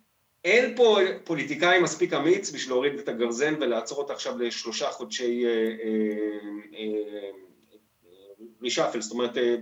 אין 0.43 0.75
פה 0.75 0.99
פוליטיקאי 1.23 1.79
מספיק 1.79 2.13
אמיץ 2.13 2.51
בשביל 2.51 2.73
להוריד 2.73 2.99
את 2.99 3.09
הגרזן 3.09 3.55
ולעצור 3.59 3.97
אותה 3.97 4.13
עכשיו 4.13 4.37
לשלושה 4.37 4.91
חודשי 4.91 5.45
רישאפל, 8.61 8.89
אה, 8.89 8.95
אה, 8.95 9.01
זאת 9.01 9.11
אומרת 9.11 9.37
אה, 9.37 9.55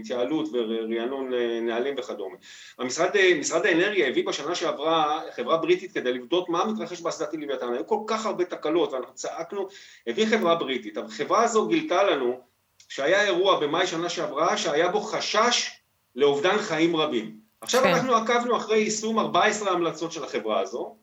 התייעלות 0.00 0.48
ורענון 0.52 1.32
נהלים 1.62 1.94
וכדומה. 1.98 2.36
המשרד, 2.78 3.10
משרד 3.40 3.66
האנרגיה 3.66 4.08
הביא 4.08 4.26
בשנה 4.26 4.54
שעברה 4.54 5.20
חברה 5.36 5.56
בריטית 5.56 5.92
כדי 5.92 6.12
לבדוק 6.12 6.48
מה 6.48 6.64
מתרחש 6.64 7.00
באסדת 7.00 7.34
לוויתן, 7.34 7.72
היו 7.72 7.86
כל 7.86 8.00
כך 8.06 8.26
הרבה 8.26 8.44
תקלות 8.44 8.92
ואנחנו 8.92 9.14
צעקנו, 9.14 9.68
הביא 10.06 10.26
חברה 10.26 10.54
בריטית, 10.54 10.96
החברה 10.96 11.42
הזו 11.42 11.68
גילתה 11.68 12.02
לנו 12.02 12.40
שהיה 12.88 13.24
אירוע 13.24 13.60
במאי 13.60 13.86
שנה 13.86 14.08
שעברה 14.08 14.56
שהיה 14.56 14.88
בו 14.88 15.00
חשש 15.00 15.83
לאובדן 16.16 16.58
חיים 16.58 16.96
רבים. 16.96 17.36
עכשיו 17.60 17.82
כן. 17.82 17.94
אנחנו 17.94 18.14
עקבנו 18.14 18.56
אחרי 18.56 18.78
יישום 18.78 19.18
14 19.18 19.70
המלצות 19.70 20.12
של 20.12 20.24
החברה 20.24 20.60
הזו, 20.60 20.96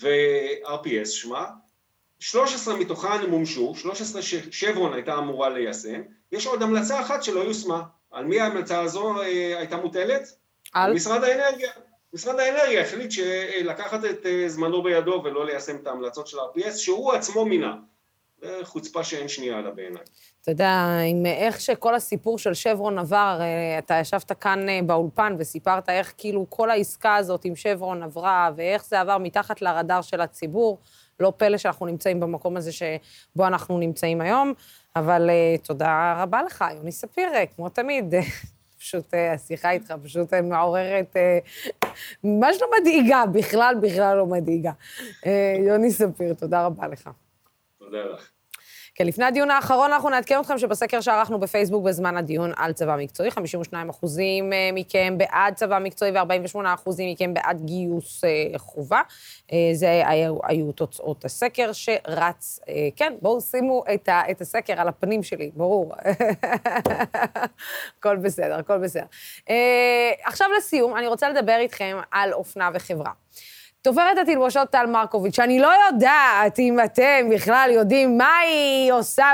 ו-RPS 0.00 1.06
שמה, 1.06 1.46
13 2.18 2.76
מתוכן 2.76 3.30
מומשו, 3.30 3.74
13 3.76 4.22
ששברון 4.22 4.92
הייתה 4.92 5.18
אמורה 5.18 5.48
ליישם, 5.48 6.02
יש 6.32 6.46
עוד 6.46 6.62
המלצה 6.62 7.00
אחת 7.00 7.22
שלא 7.22 7.40
יושמה. 7.40 7.82
על 8.10 8.24
מי 8.24 8.40
ההמלצה 8.40 8.80
הזו 8.80 9.20
אה, 9.22 9.58
הייתה 9.58 9.76
מוטלת? 9.76 10.22
על? 10.72 10.94
משרד 10.94 11.24
האנרגיה. 11.24 11.70
משרד 12.12 12.38
האנרגיה 12.38 12.82
החליט 12.82 13.10
לקחת 13.64 14.04
את 14.04 14.26
אה, 14.26 14.48
זמנו 14.48 14.82
בידו 14.82 15.22
ולא 15.24 15.46
ליישם 15.46 15.76
את 15.76 15.86
ההמלצות 15.86 16.26
של 16.26 16.38
RPS, 16.38 16.76
שהוא 16.76 17.12
עצמו 17.12 17.44
מינה. 17.44 17.74
חוצפה 18.62 19.04
שאין 19.04 19.28
שנייה 19.28 19.60
לה 19.60 19.70
בעיניי. 19.70 20.02
אתה 20.42 20.50
יודע, 20.50 20.98
עם 21.06 21.26
איך 21.26 21.60
שכל 21.60 21.94
הסיפור 21.94 22.38
של 22.38 22.54
שברון 22.54 22.98
עבר, 22.98 23.38
אה, 23.40 23.78
אתה 23.78 23.94
ישבת 23.94 24.32
כאן 24.32 24.68
אה, 24.68 24.80
באולפן 24.86 25.36
וסיפרת 25.38 25.88
איך 25.88 26.14
כאילו 26.18 26.46
כל 26.48 26.70
העסקה 26.70 27.16
הזאת 27.16 27.44
עם 27.44 27.56
שברון 27.56 28.02
עברה, 28.02 28.50
ואיך 28.56 28.84
זה 28.84 29.00
עבר 29.00 29.18
מתחת 29.18 29.62
לרדאר 29.62 30.02
של 30.02 30.20
הציבור. 30.20 30.78
לא 31.20 31.32
פלא 31.36 31.56
שאנחנו 31.56 31.86
נמצאים 31.86 32.20
במקום 32.20 32.56
הזה 32.56 32.72
שבו 32.72 33.46
אנחנו 33.46 33.78
נמצאים 33.78 34.20
היום, 34.20 34.52
אבל 34.96 35.30
uh, 35.30 35.66
תודה 35.66 36.22
רבה 36.22 36.42
לך, 36.42 36.64
יוני 36.76 36.92
ספיר, 36.92 37.28
כמו 37.56 37.68
תמיד. 37.68 38.14
פשוט 38.78 39.14
השיחה 39.34 39.70
איתך 39.70 39.94
פשוט 40.02 40.34
מעוררת, 40.34 41.16
ממש 42.24 42.56
לא 42.60 42.68
מדאיגה, 42.80 43.24
בכלל, 43.32 43.74
בכלל 43.82 44.16
לא 44.16 44.26
מדאיגה. 44.26 44.72
יוני 45.66 45.90
ספיר, 45.90 46.34
תודה 46.34 46.66
רבה 46.66 46.88
לך. 46.88 47.10
כן, 48.98 49.06
לפני 49.06 49.24
הדיון 49.24 49.50
האחרון 49.50 49.92
אנחנו 49.92 50.10
נעדכן 50.10 50.40
אתכם 50.40 50.58
שבסקר 50.58 51.00
שערכנו 51.00 51.40
בפייסבוק 51.40 51.84
בזמן 51.84 52.16
הדיון 52.16 52.52
על 52.56 52.72
צבא 52.72 52.96
מקצועי, 52.98 53.30
52 53.30 53.88
אחוזים 53.88 54.52
אה, 54.52 54.70
מכם 54.72 55.14
בעד 55.18 55.54
צבא 55.54 55.78
מקצועי 55.78 56.10
ו-48 56.10 56.58
אחוזים 56.74 57.12
מכם 57.12 57.34
בעד 57.34 57.60
גיוס 57.64 58.24
אה, 58.24 58.58
חובה. 58.58 59.00
אה, 59.52 59.70
זה 59.72 60.02
היו, 60.06 60.38
היו 60.44 60.72
תוצאות 60.72 61.24
הסקר 61.24 61.72
שרץ, 61.72 62.60
כן, 62.96 63.14
בואו 63.22 63.40
שימו 63.40 63.84
את, 63.94 64.08
ה, 64.08 64.22
את 64.30 64.40
הסקר 64.40 64.80
על 64.80 64.88
הפנים 64.88 65.22
שלי, 65.22 65.50
ברור. 65.54 65.94
הכל 67.98 68.16
בסדר, 68.16 68.58
הכל 68.58 68.78
בסדר. 68.78 69.04
עכשיו 70.24 70.48
לסיום, 70.58 70.96
אני 70.96 71.06
רוצה 71.06 71.30
לדבר 71.30 71.56
איתכם 71.58 71.96
על 72.10 72.32
אופנה 72.32 72.70
וחברה. 72.74 73.10
דוברת 73.88 74.18
התלבושות 74.18 74.70
טל 74.70 74.86
מרקוביץ', 74.86 75.36
שאני 75.36 75.60
לא 75.60 75.72
יודעת 75.86 76.58
אם 76.58 76.78
אתם 76.84 77.28
בכלל 77.34 77.70
יודעים 77.72 78.18
מה 78.18 78.38
היא 78.38 78.92
עושה 78.92 79.26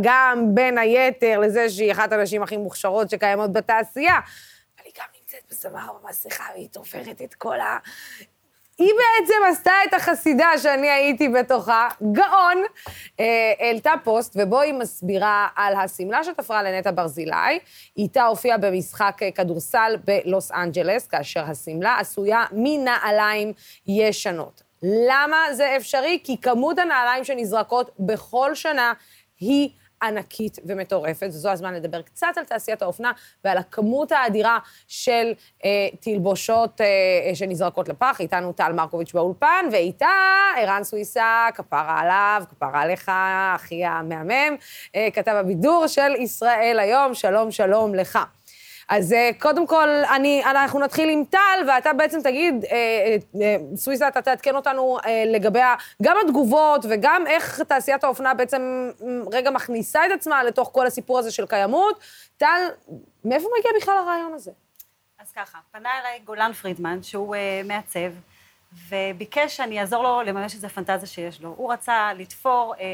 גם 0.00 0.54
בין 0.54 0.78
היתר 0.78 1.38
לזה 1.38 1.70
שהיא 1.70 1.92
אחת 1.92 2.12
הנשים 2.12 2.42
הכי 2.42 2.56
מוכשרות 2.56 3.10
שקיימות 3.10 3.52
בתעשייה, 3.52 4.14
אבל 4.14 4.84
היא 4.84 4.92
גם 4.98 5.04
נמצאת 5.20 5.40
בסמר 5.50 5.92
במסכה 6.02 6.44
והיא 6.54 6.68
תופרת 6.72 7.22
את 7.22 7.34
כל. 7.34 7.56
היא 8.80 8.92
בעצם 8.94 9.34
עשתה 9.50 9.72
את 9.88 9.94
החסידה 9.94 10.48
שאני 10.58 10.90
הייתי 10.90 11.28
בתוכה, 11.28 11.88
גאון, 12.12 12.64
אה, 13.20 13.52
העלתה 13.58 13.92
פוסט, 14.04 14.36
ובו 14.36 14.60
היא 14.60 14.74
מסבירה 14.74 15.48
על 15.56 15.74
השמלה 15.74 16.24
שתפרה 16.24 16.62
לנטע 16.62 16.90
ברזילי. 16.90 17.58
איתה 17.96 18.24
הופיעה 18.24 18.58
במשחק 18.58 19.20
כדורסל 19.34 19.96
בלוס 20.04 20.52
אנג'לס, 20.52 21.06
כאשר 21.06 21.44
השמלה 21.44 21.96
עשויה 21.98 22.44
מנעליים 22.52 23.52
ישנות. 23.86 24.62
למה 24.82 25.36
זה 25.52 25.76
אפשרי? 25.76 26.18
כי 26.24 26.40
כמות 26.40 26.78
הנעליים 26.78 27.24
שנזרקות 27.24 27.90
בכל 27.98 28.54
שנה 28.54 28.92
היא 29.40 29.70
ענקית 30.02 30.58
ומטורפת, 30.66 31.26
וזו 31.28 31.50
הזמן 31.50 31.74
לדבר 31.74 32.02
קצת 32.02 32.26
על 32.36 32.44
תעשיית 32.44 32.82
האופנה 32.82 33.12
ועל 33.44 33.58
הכמות 33.58 34.12
האדירה 34.12 34.58
של 34.88 35.32
אה, 35.64 35.88
תלבושות 36.00 36.80
אה, 36.80 36.86
אה, 37.28 37.34
שנזרקות 37.34 37.88
לפח. 37.88 38.16
איתנו 38.20 38.52
טל 38.52 38.72
מרקוביץ' 38.72 39.12
באולפן, 39.12 39.66
ואיתה 39.72 40.06
ערן 40.56 40.84
סוויסה, 40.84 41.46
כפרה 41.54 42.00
עליו, 42.00 42.42
כפרה 42.50 42.82
עליך, 42.82 43.10
אחי 43.54 43.84
המהמם, 43.84 44.56
אה, 44.94 45.08
כתב 45.12 45.32
הבידור 45.32 45.86
של 45.86 46.14
ישראל 46.18 46.78
היום, 46.78 47.14
שלום, 47.14 47.50
שלום 47.50 47.94
לך. 47.94 48.18
אז 48.90 49.12
אה, 49.12 49.30
קודם 49.38 49.66
כל, 49.66 49.88
אני, 49.88 50.44
אנחנו 50.44 50.80
נתחיל 50.80 51.08
עם 51.08 51.24
טל, 51.30 51.68
ואתה 51.68 51.92
בעצם 51.92 52.20
תגיד, 52.22 52.64
אה, 52.64 53.16
אה, 53.42 53.56
סוויסה, 53.76 54.08
אתה 54.08 54.22
תעדכן 54.22 54.56
אותנו 54.56 54.98
לגבי 55.26 55.60
גם 56.02 56.16
התגובות 56.24 56.84
וגם 56.90 57.26
איך 57.26 57.60
תעשיית 57.60 58.04
האופנה 58.04 58.34
בעצם 58.34 58.90
רגע 59.32 59.50
מכניסה 59.50 60.06
את 60.06 60.10
עצמה 60.10 60.44
לתוך 60.44 60.70
כל 60.72 60.86
הסיפור 60.86 61.18
הזה 61.18 61.30
של 61.30 61.46
קיימות. 61.46 62.00
טל, 62.36 62.68
מאיפה 63.24 63.48
מגיע 63.58 63.70
בכלל 63.80 63.98
הרעיון 63.98 64.34
הזה? 64.34 64.50
אז 65.18 65.32
ככה, 65.32 65.58
פנה 65.72 65.88
אליי 66.00 66.20
גולן 66.24 66.52
פרידמן, 66.52 67.02
שהוא 67.02 67.36
מעצב, 67.64 68.10
וביקש 68.88 69.56
שאני 69.56 69.80
אעזור 69.80 70.02
לו 70.02 70.22
לממש 70.22 70.54
איזה 70.54 70.68
פנטזיה 70.68 71.06
שיש 71.08 71.40
לו. 71.40 71.54
הוא 71.56 71.72
רצה 71.72 72.12
לתפור 72.18 72.74
אה, 72.80 72.84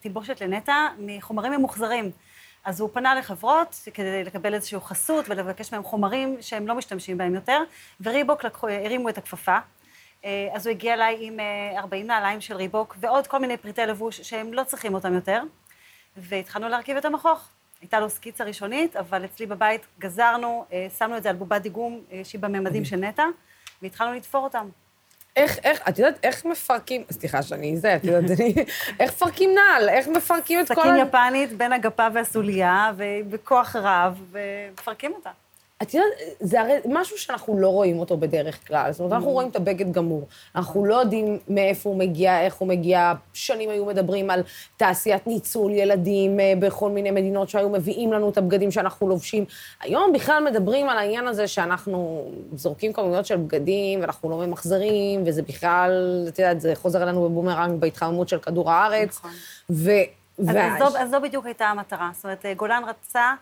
תלבושת 0.00 0.40
לנטע 0.40 0.88
מחומרים 0.98 1.52
ממוחזרים. 1.52 2.10
אז 2.64 2.80
הוא 2.80 2.90
פנה 2.92 3.14
לחברות 3.14 3.88
כדי 3.94 4.24
לקבל 4.24 4.54
איזושהי 4.54 4.80
חסות 4.80 5.28
ולבקש 5.28 5.72
מהם 5.72 5.82
חומרים 5.82 6.36
שהם 6.40 6.66
לא 6.66 6.74
משתמשים 6.74 7.18
בהם 7.18 7.34
יותר, 7.34 7.62
וריבוק 8.00 8.44
לקחו, 8.44 8.68
הרימו 8.68 9.08
את 9.08 9.18
הכפפה. 9.18 9.58
אה, 10.24 10.48
אז 10.52 10.66
הוא 10.66 10.70
הגיע 10.70 10.94
אליי 10.94 11.16
עם 11.20 11.36
40 11.76 12.10
אה, 12.10 12.16
נעליים 12.16 12.40
של 12.40 12.56
ריבוק 12.56 12.96
ועוד 13.00 13.26
כל 13.26 13.38
מיני 13.38 13.56
פריטי 13.56 13.86
לבוש 13.86 14.20
שהם 14.20 14.52
לא 14.52 14.64
צריכים 14.64 14.94
אותם 14.94 15.14
יותר, 15.14 15.42
והתחלנו 16.16 16.68
להרכיב 16.68 16.96
את 16.96 17.04
המכוך. 17.04 17.48
הייתה 17.80 18.00
לו 18.00 18.10
סקיצה 18.10 18.44
ראשונית, 18.44 18.96
אבל 18.96 19.24
אצלי 19.24 19.46
בבית 19.46 19.86
גזרנו, 19.98 20.64
אה, 20.72 20.86
שמנו 20.98 21.16
את 21.16 21.22
זה 21.22 21.30
על 21.30 21.36
בובת 21.36 21.62
דיגום 21.62 22.00
שהיא 22.24 22.40
בממדים 22.40 22.84
של 22.84 22.96
נטע, 22.96 23.24
והתחלנו 23.82 24.14
לתפור 24.14 24.44
אותם. 24.44 24.68
איך, 25.36 25.58
איך, 25.64 25.80
את 25.88 25.98
יודעת, 25.98 26.14
איך 26.22 26.44
מפרקים, 26.44 27.04
סליחה 27.10 27.42
שאני 27.42 27.76
זה, 27.76 27.96
את 27.96 28.04
יודעת, 28.04 28.38
אני, 28.40 28.54
איך 29.00 29.12
מפרקים 29.12 29.50
נעל? 29.54 29.88
איך 29.88 30.08
מפרקים 30.08 30.60
את 30.60 30.68
כל... 30.68 30.74
סכין 30.74 30.96
יפנית 30.96 31.52
בין 31.52 31.72
הגפה 31.72 32.06
והסוליה, 32.14 32.92
ובכוח 32.96 33.76
רב, 33.76 34.22
ומפרקים 34.30 35.12
אותה. 35.12 35.30
את 35.82 35.94
יודעת, 35.94 36.10
זה 36.40 36.60
הרי 36.60 36.74
משהו 36.84 37.18
שאנחנו 37.18 37.58
לא 37.58 37.68
רואים 37.68 37.98
אותו 37.98 38.16
בדרך 38.16 38.66
כלל. 38.66 38.92
זאת 38.92 39.00
אומרת, 39.00 39.12
אנחנו 39.12 39.28
mm. 39.28 39.32
רואים 39.32 39.48
את 39.48 39.56
הבגד 39.56 39.92
גמור. 39.92 40.28
אנחנו 40.56 40.84
לא 40.84 40.94
יודעים 40.94 41.38
מאיפה 41.48 41.90
הוא 41.90 41.98
מגיע, 41.98 42.40
איך 42.40 42.54
הוא 42.54 42.68
מגיע. 42.68 43.12
שנים 43.32 43.70
היו 43.70 43.86
מדברים 43.86 44.30
על 44.30 44.42
תעשיית 44.76 45.26
ניצול 45.26 45.72
ילדים 45.72 46.40
אה, 46.40 46.52
בכל 46.58 46.90
מיני 46.90 47.10
מדינות 47.10 47.48
שהיו 47.48 47.68
מביאים 47.68 48.12
לנו 48.12 48.30
את 48.30 48.38
הבגדים 48.38 48.70
שאנחנו 48.70 49.08
לובשים. 49.08 49.44
היום 49.80 50.12
בכלל 50.12 50.44
מדברים 50.50 50.88
על 50.88 50.98
העניין 50.98 51.26
הזה 51.26 51.48
שאנחנו 51.48 52.30
זורקים 52.54 52.92
כמויות 52.92 53.26
של 53.26 53.36
בגדים, 53.36 54.00
ואנחנו 54.00 54.30
לא 54.30 54.46
ממחזרים, 54.46 55.22
וזה 55.26 55.42
בכלל, 55.42 56.24
את 56.28 56.38
יודעת, 56.38 56.60
זה 56.60 56.74
חוזר 56.74 57.02
אלינו 57.02 57.28
בבומרנג 57.28 57.80
בהתחממות 57.80 58.28
של 58.28 58.38
כדור 58.38 58.70
הארץ. 58.70 59.18
נכון. 59.18 59.30
ו... 59.70 59.90
אז. 60.48 60.78
זו, 60.78 60.98
אז 60.98 61.10
זו 61.10 61.20
בדיוק 61.20 61.46
הייתה 61.46 61.64
המטרה. 61.64 62.10
זאת 62.14 62.24
אומרת, 62.24 62.44
גולן 62.56 62.82
רצה... 62.88 63.34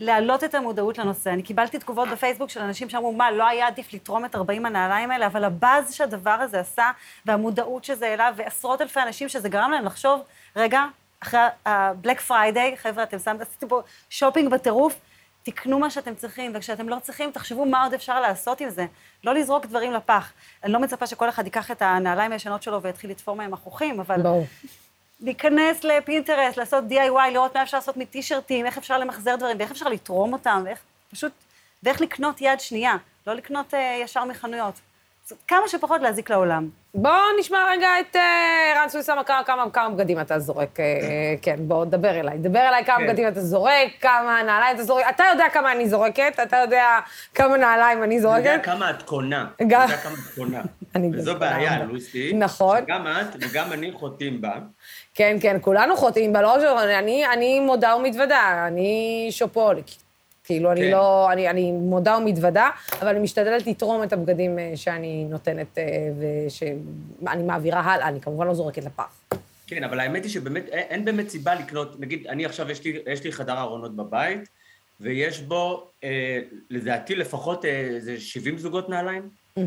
להעלות 0.00 0.44
את 0.44 0.54
המודעות 0.54 0.98
לנושא. 0.98 1.30
אני 1.30 1.42
קיבלתי 1.42 1.78
תגובות 1.78 2.08
בפייסבוק 2.08 2.50
של 2.50 2.60
אנשים 2.60 2.88
שאמרו, 2.88 3.12
מה, 3.12 3.30
לא 3.30 3.46
היה 3.46 3.66
עדיף 3.66 3.94
לתרום 3.94 4.24
את 4.24 4.34
40 4.34 4.66
הנעליים 4.66 5.10
האלה, 5.10 5.26
אבל 5.26 5.44
הבאז 5.44 5.94
שהדבר 5.94 6.30
הזה 6.30 6.60
עשה, 6.60 6.90
והמודעות 7.26 7.84
שזה 7.84 8.06
העלה, 8.06 8.30
ועשרות 8.36 8.80
אלפי 8.80 9.00
אנשים 9.00 9.28
שזה 9.28 9.48
גרם 9.48 9.70
להם 9.70 9.84
לחשוב, 9.84 10.20
רגע, 10.56 10.84
אחרי 11.20 11.40
ה-Black 11.66 12.30
Friday, 12.30 12.76
חבר'ה, 12.76 13.02
אתם 13.02 13.18
שמת, 13.18 13.40
עשיתם 13.40 13.68
פה 13.68 13.80
שופינג 14.10 14.50
בטירוף, 14.50 14.94
תקנו 15.42 15.78
מה 15.78 15.90
שאתם 15.90 16.14
צריכים, 16.14 16.52
וכשאתם 16.54 16.88
לא 16.88 16.96
צריכים, 17.02 17.30
תחשבו 17.30 17.66
מה 17.66 17.84
עוד 17.84 17.94
אפשר 17.94 18.20
לעשות 18.20 18.60
עם 18.60 18.70
זה. 18.70 18.86
לא 19.24 19.34
לזרוק 19.34 19.66
דברים 19.66 19.92
לפח. 19.92 20.32
אני 20.64 20.72
לא 20.72 20.80
מצפה 20.80 21.06
שכל 21.06 21.28
אחד 21.28 21.44
ייקח 21.44 21.70
את 21.70 21.82
הנעליים 21.82 22.32
הישנות 22.32 22.62
שלו 22.62 22.82
ויתחיל 22.82 23.10
לתפור 23.10 23.36
מהם 23.36 23.50
מכוחים, 23.50 24.00
אבל... 24.00 24.22
ברור. 24.22 24.46
להיכנס 25.20 25.84
לפינטרסט, 25.84 26.56
לעשות 26.56 26.84
DIY, 26.90 27.30
לראות 27.32 27.56
מה 27.56 27.62
אפשר 27.62 27.76
לעשות 27.76 27.96
מטישרטים, 27.96 28.66
איך 28.66 28.78
אפשר 28.78 28.98
למחזר 28.98 29.36
דברים, 29.36 29.56
ואיך 29.58 29.70
אפשר 29.70 29.88
לתרום 29.88 30.32
אותם, 30.32 30.62
ואיך 30.64 30.78
פשוט, 31.10 31.32
ואיך 31.82 32.00
לקנות 32.00 32.40
יד 32.40 32.60
שנייה, 32.60 32.96
לא 33.26 33.34
לקנות 33.34 33.74
uh, 33.74 33.76
ישר 34.02 34.24
מחנויות. 34.24 34.74
כמה 35.48 35.68
שפחות 35.68 36.00
להזיק 36.00 36.30
לעולם. 36.30 36.68
בואו 36.94 37.38
נשמע 37.40 37.58
רגע 37.70 37.88
את 38.00 38.16
אה, 38.16 38.72
ערן 38.76 38.88
סוויסה, 38.88 39.14
כמה, 39.26 39.44
כמה, 39.44 39.70
כמה 39.72 39.88
בגדים 39.88 40.20
אתה 40.20 40.38
זורק. 40.38 40.80
אה, 40.80 40.84
כן, 41.42 41.56
בוא, 41.58 41.84
דבר 41.84 42.10
אליי. 42.10 42.38
דבר 42.38 42.58
אליי 42.58 42.84
כמה 42.84 42.96
כן. 42.96 43.06
בגדים 43.06 43.28
אתה 43.28 43.40
זורק, 43.40 43.88
כמה 44.00 44.42
נעליים 44.46 44.76
אתה 44.76 44.84
זורק. 44.84 45.04
אתה 45.10 45.24
יודע 45.32 45.44
כמה 45.52 45.72
אני 45.72 45.88
זורקת, 45.88 46.40
אתה 46.42 46.56
יודע 46.56 46.98
כמה 47.34 47.56
נעליים 47.56 48.02
אני 48.02 48.20
זורקת. 48.20 48.46
אני 48.46 48.52
יודע 48.52 48.64
כמה 48.64 48.90
את 48.90 49.02
קונה. 49.02 49.46
גם... 49.66 49.80
אני 49.80 49.92
יודע 49.92 50.02
כמה 50.02 50.14
את 50.14 50.34
קונה. 50.34 50.62
וזו 51.18 51.38
בעיה, 51.38 51.84
לוסי. 51.84 52.32
נכון. 52.32 52.78
שגם 52.86 53.06
את 53.06 53.36
וגם 53.40 53.72
אני 53.72 53.92
חוטאים 53.92 54.40
בה. 54.40 54.54
כן, 55.18 55.36
כן, 55.40 55.56
כולנו 55.60 55.96
חוטאים 55.96 56.32
בה, 56.32 56.42
לא 56.42 56.52
רק 56.52 56.60
שאני, 56.60 57.26
אני 57.32 57.60
מודה 57.60 57.96
ומתוודה, 57.96 58.64
אני 58.68 59.26
שופוליקית. 59.30 59.98
כאילו, 60.44 60.72
אני 60.72 60.80
כן. 60.80 60.90
לא, 60.90 61.32
אני, 61.32 61.50
אני 61.50 61.72
מודה 61.72 62.16
ומתוודה, 62.16 62.70
אבל 63.00 63.08
אני 63.08 63.18
משתדלת 63.18 63.66
לתרום 63.66 64.02
את 64.02 64.12
הבגדים 64.12 64.58
אה, 64.58 64.72
שאני 64.74 65.24
נותנת 65.24 65.78
אה, 65.78 65.84
ושאני 66.18 67.42
מעבירה 67.42 67.80
הלאה, 67.80 68.08
אני 68.08 68.20
כמובן 68.20 68.46
לא 68.46 68.54
זורקת 68.54 68.84
לפח. 68.84 69.20
כן, 69.66 69.84
אבל 69.84 70.00
האמת 70.00 70.24
היא 70.24 70.32
שבאמת, 70.32 70.68
אין, 70.68 70.86
אין 70.88 71.04
באמת 71.04 71.28
סיבה 71.28 71.54
לקנות, 71.54 72.00
נגיד, 72.00 72.26
אני 72.26 72.44
עכשיו, 72.44 72.70
יש 72.70 72.84
לי, 72.84 72.98
יש 73.06 73.24
לי 73.24 73.32
חדר 73.32 73.58
ארונות 73.58 73.96
בבית, 73.96 74.48
ויש 75.00 75.40
בו, 75.40 75.90
אה, 76.04 76.40
לדעתי, 76.70 77.14
לפחות 77.14 77.64
איזה 77.64 78.12
אה, 78.12 78.20
70 78.20 78.58
זוגות 78.58 78.88
נעליים. 78.88 79.22
Mm-hmm. 79.58 79.60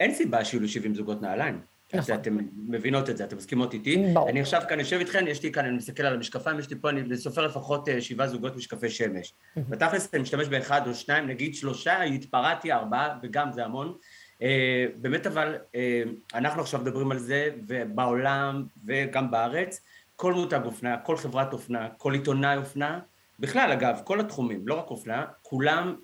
אין 0.00 0.14
סיבה 0.14 0.44
שיהיו 0.44 0.62
לי 0.62 0.68
70 0.68 0.94
זוגות 0.94 1.22
נעליים. 1.22 1.69
נכון. 1.94 2.14
אתם 2.14 2.38
מבינות 2.56 3.10
את 3.10 3.16
זה, 3.16 3.24
אתם 3.24 3.36
מסכימות 3.36 3.74
איתי. 3.74 4.04
ברור. 4.14 4.28
אני 4.28 4.40
עכשיו 4.40 4.62
כאן 4.68 4.78
יושב 4.80 4.96
איתכן, 4.98 5.28
יש 5.28 5.42
לי 5.42 5.52
כאן, 5.52 5.64
אני 5.64 5.76
מסתכל 5.76 6.02
על 6.02 6.14
המשקפיים, 6.14 6.58
יש 6.58 6.70
לי 6.70 6.76
פה, 6.80 6.90
אני 6.90 7.16
סופר 7.16 7.46
לפחות 7.46 7.88
אה, 7.88 8.00
שבעה 8.00 8.28
זוגות 8.28 8.56
משקפי 8.56 8.90
שמש. 8.90 9.34
בתכלס 9.56 10.14
אני 10.14 10.22
משתמש 10.22 10.48
באחד 10.48 10.86
או 10.86 10.94
שניים, 10.94 11.26
נגיד 11.26 11.54
שלושה, 11.54 12.02
התפרעתי 12.02 12.72
ארבעה, 12.72 13.18
וגם 13.22 13.52
זה 13.52 13.64
המון. 13.64 13.94
אה, 14.42 14.86
באמת 14.96 15.26
אבל, 15.26 15.56
אה, 15.74 16.02
אנחנו 16.34 16.62
עכשיו 16.62 16.80
מדברים 16.80 17.12
על 17.12 17.18
זה, 17.18 17.48
ובעולם 17.68 18.64
וגם 18.86 19.30
בארץ, 19.30 19.80
כל 20.16 20.32
מותג 20.32 20.60
אופנה, 20.64 20.96
כל 20.98 21.16
חברת 21.16 21.52
אופנה, 21.52 21.88
כל 21.96 22.12
עיתונאי 22.12 22.56
אופנה, 22.56 23.00
בכלל 23.38 23.72
אגב, 23.72 24.00
כל 24.04 24.20
התחומים, 24.20 24.68
לא 24.68 24.74
רק 24.74 24.90
אופנה, 24.90 25.24
כולם 25.42 25.94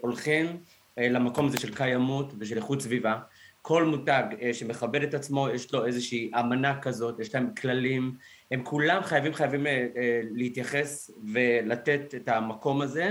הולכים 0.00 0.56
למקום 0.96 1.46
הזה 1.46 1.58
של 1.58 1.74
קיימות 1.74 2.32
ושל 2.38 2.56
איכות 2.56 2.80
סביבה. 2.80 3.18
כל 3.66 3.84
מותג 3.84 4.22
אה, 4.42 4.54
שמכבד 4.54 5.02
את 5.02 5.14
עצמו, 5.14 5.48
יש 5.48 5.72
לו 5.72 5.86
איזושהי 5.86 6.30
אמנה 6.38 6.80
כזאת, 6.80 7.20
יש 7.20 7.34
להם 7.34 7.54
כללים, 7.54 8.16
הם 8.50 8.64
כולם 8.64 9.02
חייבים 9.02 9.34
חייבים 9.34 9.66
אה, 9.66 9.86
אה, 9.96 10.20
להתייחס 10.30 11.10
ולתת 11.32 12.14
את 12.16 12.28
המקום 12.28 12.82
הזה. 12.82 13.10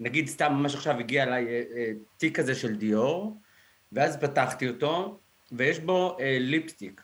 נגיד 0.00 0.28
סתם 0.28 0.52
ממש 0.52 0.74
עכשיו 0.74 0.98
הגיע 0.98 1.22
אליי 1.22 1.46
תיק 2.16 2.36
כזה 2.36 2.54
של 2.54 2.76
דיור, 2.76 3.36
ואז 3.92 4.16
פתחתי 4.16 4.68
אותו, 4.68 5.18
ויש 5.52 5.78
בו 5.78 6.16
ליפסטיק. 6.40 7.02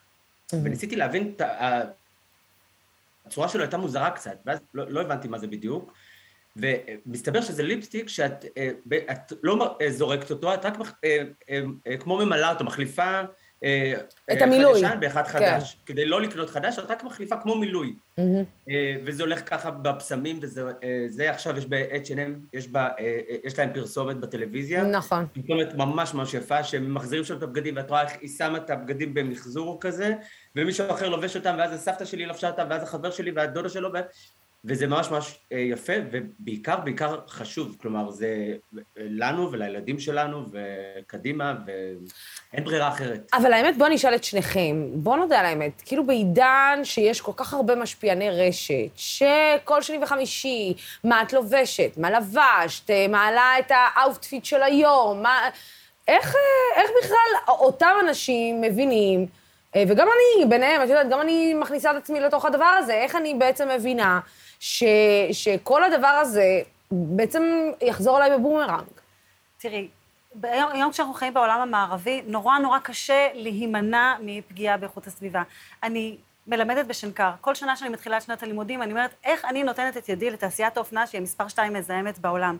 וניסיתי 0.52 0.96
להבין, 0.96 1.34
הצורה 3.26 3.48
שלו 3.48 3.62
הייתה 3.62 3.76
מוזרה 3.76 4.10
קצת, 4.10 4.38
ואז 4.46 4.58
לא, 4.74 4.90
לא 4.90 5.00
הבנתי 5.00 5.28
מה 5.28 5.38
זה 5.38 5.46
בדיוק. 5.46 5.92
ומסתבר 6.56 7.40
שזה 7.40 7.62
ליפסטיק 7.62 8.08
שאת 8.08 8.44
אה, 8.56 8.70
את 9.10 9.32
לא 9.42 9.76
אה, 9.80 9.90
זורקת 9.90 10.30
אותו, 10.30 10.54
את 10.54 10.64
רק 10.64 10.78
אה, 11.04 11.96
כמו 12.00 12.18
ממלאה 12.18 12.52
אותו, 12.52 12.64
מחליפה 12.64 13.20
את 14.32 14.42
המילוי. 14.42 14.72
אחד 14.72 14.78
ישן 14.78 15.00
באחד 15.00 15.26
כן. 15.26 15.30
חדש. 15.30 15.76
כדי 15.86 16.06
לא 16.06 16.22
לקנות 16.22 16.50
חדש, 16.50 16.78
את 16.78 16.90
רק 16.90 17.04
מחליפה 17.04 17.36
כמו 17.36 17.54
מילוי. 17.54 17.94
Mm-hmm. 18.18 18.72
וזה 19.04 19.22
הולך 19.22 19.50
ככה 19.50 19.70
בפסמים, 19.70 20.38
וזה 20.42 21.30
עכשיו 21.30 21.58
יש 21.58 21.66
ב-H&M, 21.66 22.30
יש, 22.52 22.68
יש 23.44 23.58
להם 23.58 23.70
פרסומת 23.74 24.16
בטלוויזיה. 24.16 24.84
נכון. 24.84 25.26
פרסומת 25.32 25.74
ממש 25.74 26.14
ממש 26.14 26.34
יפה, 26.34 26.64
שהם 26.64 26.94
מחזירים 26.94 27.24
שם 27.24 27.36
את 27.36 27.42
הבגדים, 27.42 27.76
ואת 27.76 27.90
רואה 27.90 28.02
איך 28.02 28.12
היא 28.20 28.30
שמה 28.38 28.58
את 28.58 28.70
הבגדים 28.70 29.14
במחזור 29.14 29.78
כזה, 29.80 30.14
ומישהו 30.56 30.90
אחר 30.90 31.08
לובש 31.08 31.36
אותם, 31.36 31.54
ואז 31.58 31.72
הסבתא 31.72 32.04
שלי 32.04 32.26
לבשה 32.26 32.50
אותם, 32.50 32.66
ואז 32.70 32.82
החבר 32.82 33.10
שלי 33.10 33.30
והדודה 33.30 33.68
שלו, 33.68 33.92
וזה 34.64 34.86
ממש 34.86 35.10
ממש 35.10 35.38
אה, 35.52 35.58
יפה, 35.58 35.92
ובעיקר, 36.10 36.76
בעיקר 36.76 37.18
חשוב, 37.28 37.76
כלומר, 37.80 38.10
זה 38.10 38.54
לנו 38.96 39.52
ולילדים 39.52 39.98
שלנו, 39.98 40.44
וקדימה, 40.52 41.54
ואין 41.66 42.64
ברירה 42.64 42.88
אחרת. 42.88 43.30
אבל 43.32 43.52
האמת, 43.52 43.78
בואו 43.78 43.88
נשאל 43.88 44.14
את 44.14 44.24
שניכם, 44.24 44.86
בואו 44.94 45.16
נודה 45.16 45.40
על 45.40 45.46
האמת, 45.46 45.82
כאילו 45.84 46.06
בעידן 46.06 46.80
שיש 46.84 47.20
כל 47.20 47.32
כך 47.36 47.54
הרבה 47.54 47.74
משפיעני 47.74 48.30
רשת, 48.30 48.90
שכל 48.96 49.82
שני 49.82 49.98
וחמישי, 50.02 50.74
מה 51.04 51.22
את 51.22 51.32
לובשת, 51.32 51.90
מה 51.96 52.10
לבשת, 52.10 52.90
אה, 52.90 53.06
מעלה 53.08 53.58
את 53.58 53.70
ה 53.74 53.84
outfit 53.84 54.44
של 54.44 54.62
היום, 54.62 55.22
מה... 55.22 55.48
איך, 56.08 56.34
אה, 56.34 56.82
איך 56.82 56.90
בכלל 57.02 57.54
אותם 57.58 57.92
אנשים 58.08 58.60
מבינים, 58.60 59.26
וגם 59.88 60.06
אני 60.06 60.46
ביניהם, 60.46 60.82
את 60.82 60.88
יודעת, 60.88 61.08
גם 61.10 61.20
אני 61.20 61.54
מכניסה 61.54 61.90
את 61.90 61.96
עצמי 61.96 62.20
לתוך 62.20 62.44
הדבר 62.44 62.64
הזה, 62.64 62.94
איך 62.94 63.16
אני 63.16 63.34
בעצם 63.34 63.68
מבינה 63.68 64.20
ש, 64.60 64.84
שכל 65.32 65.84
הדבר 65.84 66.06
הזה 66.06 66.60
בעצם 66.90 67.42
יחזור 67.82 68.18
אליי 68.18 68.38
בבומרנג. 68.38 68.86
תראי, 69.58 69.88
היום, 70.42 70.70
היום 70.72 70.92
כשאנחנו 70.92 71.14
חיים 71.14 71.34
בעולם 71.34 71.60
המערבי, 71.60 72.22
נורא 72.26 72.58
נורא 72.58 72.78
קשה 72.78 73.28
להימנע 73.34 74.14
מפגיעה 74.20 74.76
באיכות 74.76 75.06
הסביבה. 75.06 75.42
אני 75.82 76.16
מלמדת 76.46 76.86
בשנקר. 76.86 77.30
כל 77.40 77.54
שנה 77.54 77.76
שאני 77.76 77.90
מתחילה 77.90 78.16
את 78.16 78.22
שנת 78.22 78.42
הלימודים, 78.42 78.82
אני 78.82 78.90
אומרת, 78.90 79.14
איך 79.24 79.44
אני 79.44 79.62
נותנת 79.62 79.96
את 79.96 80.08
ידי 80.08 80.30
לתעשיית 80.30 80.76
האופנה 80.76 81.06
שהיא 81.06 81.20
מספר 81.20 81.48
שתיים 81.48 81.72
מזהמת 81.72 82.18
בעולם. 82.18 82.56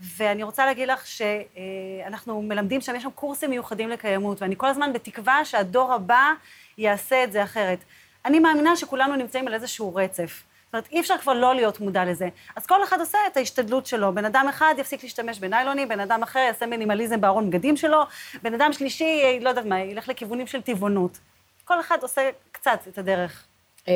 ואני 0.00 0.42
רוצה 0.42 0.66
להגיד 0.66 0.88
לך 0.88 1.06
שאנחנו 1.06 2.42
מלמדים 2.42 2.80
שם, 2.80 2.96
יש 2.96 3.02
שם 3.02 3.10
קורסים 3.10 3.50
מיוחדים 3.50 3.88
לקיימות, 3.88 4.42
ואני 4.42 4.54
כל 4.56 4.66
הזמן 4.66 4.92
בתקווה 4.92 5.44
שהדור 5.44 5.92
הבא 5.92 6.32
יעשה 6.78 7.24
את 7.24 7.32
זה 7.32 7.42
אחרת. 7.42 7.78
אני 8.24 8.38
מאמינה 8.38 8.76
שכולנו 8.76 9.16
נמצאים 9.16 9.48
על 9.48 9.54
איזשהו 9.54 9.94
רצף. 9.94 10.42
אומרת, 10.76 10.92
אי 10.92 11.00
אפשר 11.00 11.18
כבר 11.18 11.32
לא 11.32 11.54
להיות 11.54 11.80
מודע 11.80 12.04
לזה. 12.04 12.28
אז 12.56 12.66
כל 12.66 12.84
אחד 12.84 13.00
עושה 13.00 13.18
את 13.32 13.36
ההשתדלות 13.36 13.86
שלו. 13.86 14.14
בן 14.14 14.24
אדם 14.24 14.46
אחד 14.48 14.74
יפסיק 14.78 15.02
להשתמש 15.02 15.38
בניילונים, 15.38 15.88
בן 15.88 16.00
אדם 16.00 16.22
אחר 16.22 16.38
יעשה 16.38 16.66
מינימליזם 16.66 17.20
בארון 17.20 17.50
בגדים 17.50 17.76
שלו, 17.76 18.02
בן 18.42 18.54
אדם 18.54 18.72
שלישי, 18.72 19.38
לא 19.40 19.48
יודעת 19.48 19.64
מה, 19.64 19.80
ילך 19.80 20.08
לכיוונים 20.08 20.46
של 20.46 20.62
טבעונות. 20.62 21.18
כל 21.64 21.80
אחד 21.80 21.98
עושה 22.02 22.30
קצת 22.52 22.78
את 22.88 22.98
הדרך. 22.98 23.44
אה, 23.88 23.92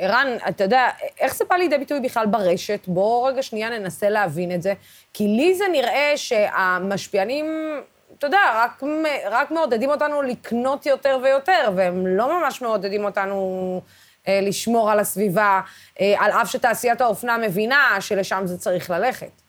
ערן, 0.00 0.36
אתה 0.48 0.64
יודע, 0.64 0.88
איך 1.20 1.34
זה 1.34 1.44
בא 1.50 1.56
לידי 1.56 1.78
ביטוי 1.78 2.00
בכלל 2.00 2.26
ברשת? 2.26 2.80
בואו 2.86 3.24
רגע 3.24 3.42
שנייה 3.42 3.78
ננסה 3.78 4.08
להבין 4.08 4.52
את 4.52 4.62
זה. 4.62 4.74
כי 5.12 5.28
לי 5.28 5.54
זה 5.54 5.64
נראה 5.72 6.12
שהמשפיענים, 6.16 7.46
אתה 8.18 8.26
יודע, 8.26 8.38
רק, 8.54 8.82
רק 9.30 9.50
מעודדים 9.50 9.90
אותנו 9.90 10.22
לקנות 10.22 10.86
יותר 10.86 11.18
ויותר, 11.22 11.70
והם 11.76 12.06
לא 12.06 12.40
ממש 12.40 12.62
מעודדים 12.62 13.04
אותנו 13.04 13.80
לשמור 14.28 14.90
על 14.90 14.98
הסביבה, 14.98 15.60
אה, 16.00 16.14
על 16.18 16.30
אף 16.30 16.50
שתעשיית 16.50 17.00
האופנה 17.00 17.38
מבינה 17.38 17.96
שלשם 18.00 18.42
זה 18.44 18.58
צריך 18.58 18.90
ללכת. 18.90 19.42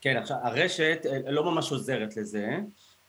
כן, 0.00 0.16
עכשיו, 0.16 0.36
הרשת 0.42 1.06
לא 1.26 1.44
ממש 1.44 1.70
עוזרת 1.70 2.16
לזה. 2.16 2.46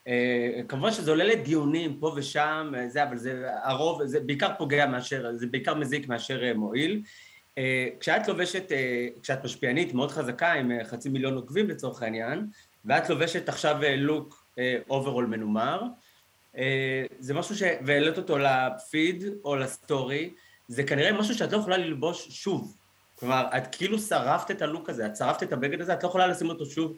אה, 0.07 0.61
כמובן 0.67 0.91
שזה 0.91 1.11
עולה 1.11 1.23
לדיונים 1.23 1.97
פה 1.99 2.13
ושם, 2.15 2.71
אה, 2.77 2.89
זה, 2.89 3.03
אבל 3.03 3.17
זה 3.17 3.43
הרוב, 3.63 4.05
זה 4.05 4.19
בעיקר 4.19 4.49
פוגע 4.57 4.85
מאשר, 4.85 5.33
זה 5.33 5.47
בעיקר 5.47 5.73
מזיק 5.73 6.07
מאשר 6.07 6.43
אה, 6.43 6.53
מועיל. 6.53 7.01
כשאת 7.99 8.27
לובשת, 8.27 8.71
כשאת 9.21 9.43
משפיענית 9.43 9.93
מאוד 9.93 10.11
חזקה 10.11 10.53
עם 10.53 10.71
חצי 10.83 11.09
מיליון 11.09 11.35
עוקבים 11.35 11.69
לצורך 11.69 12.03
העניין, 12.03 12.47
ואת 12.85 13.09
לובשת 13.09 13.49
עכשיו 13.49 13.77
look 13.97 14.45
אוברול 14.89 15.25
מנומר, 15.25 15.81
זה 17.19 17.33
משהו 17.33 17.55
ש... 17.55 17.63
והעלית 17.85 18.17
אותו 18.17 18.37
לפיד 18.37 19.23
או 19.43 19.55
לסטורי, 19.55 20.29
זה 20.67 20.83
כנראה 20.83 21.11
משהו 21.11 21.35
שאת 21.35 21.51
לא 21.51 21.57
יכולה 21.57 21.77
ללבוש 21.77 22.27
שוב. 22.29 22.77
כלומר, 23.15 23.45
את 23.57 23.75
כאילו 23.75 23.99
שרפת 23.99 24.51
את 24.51 24.61
ה 24.61 24.67
look 24.67 24.89
הזה, 24.89 25.05
את 25.05 25.15
שרפת 25.15 25.43
את 25.43 25.53
הבגד 25.53 25.81
הזה, 25.81 25.93
את 25.93 26.03
לא 26.03 26.07
יכולה 26.07 26.27
לשים 26.27 26.49
אותו 26.49 26.65
שוב. 26.65 26.97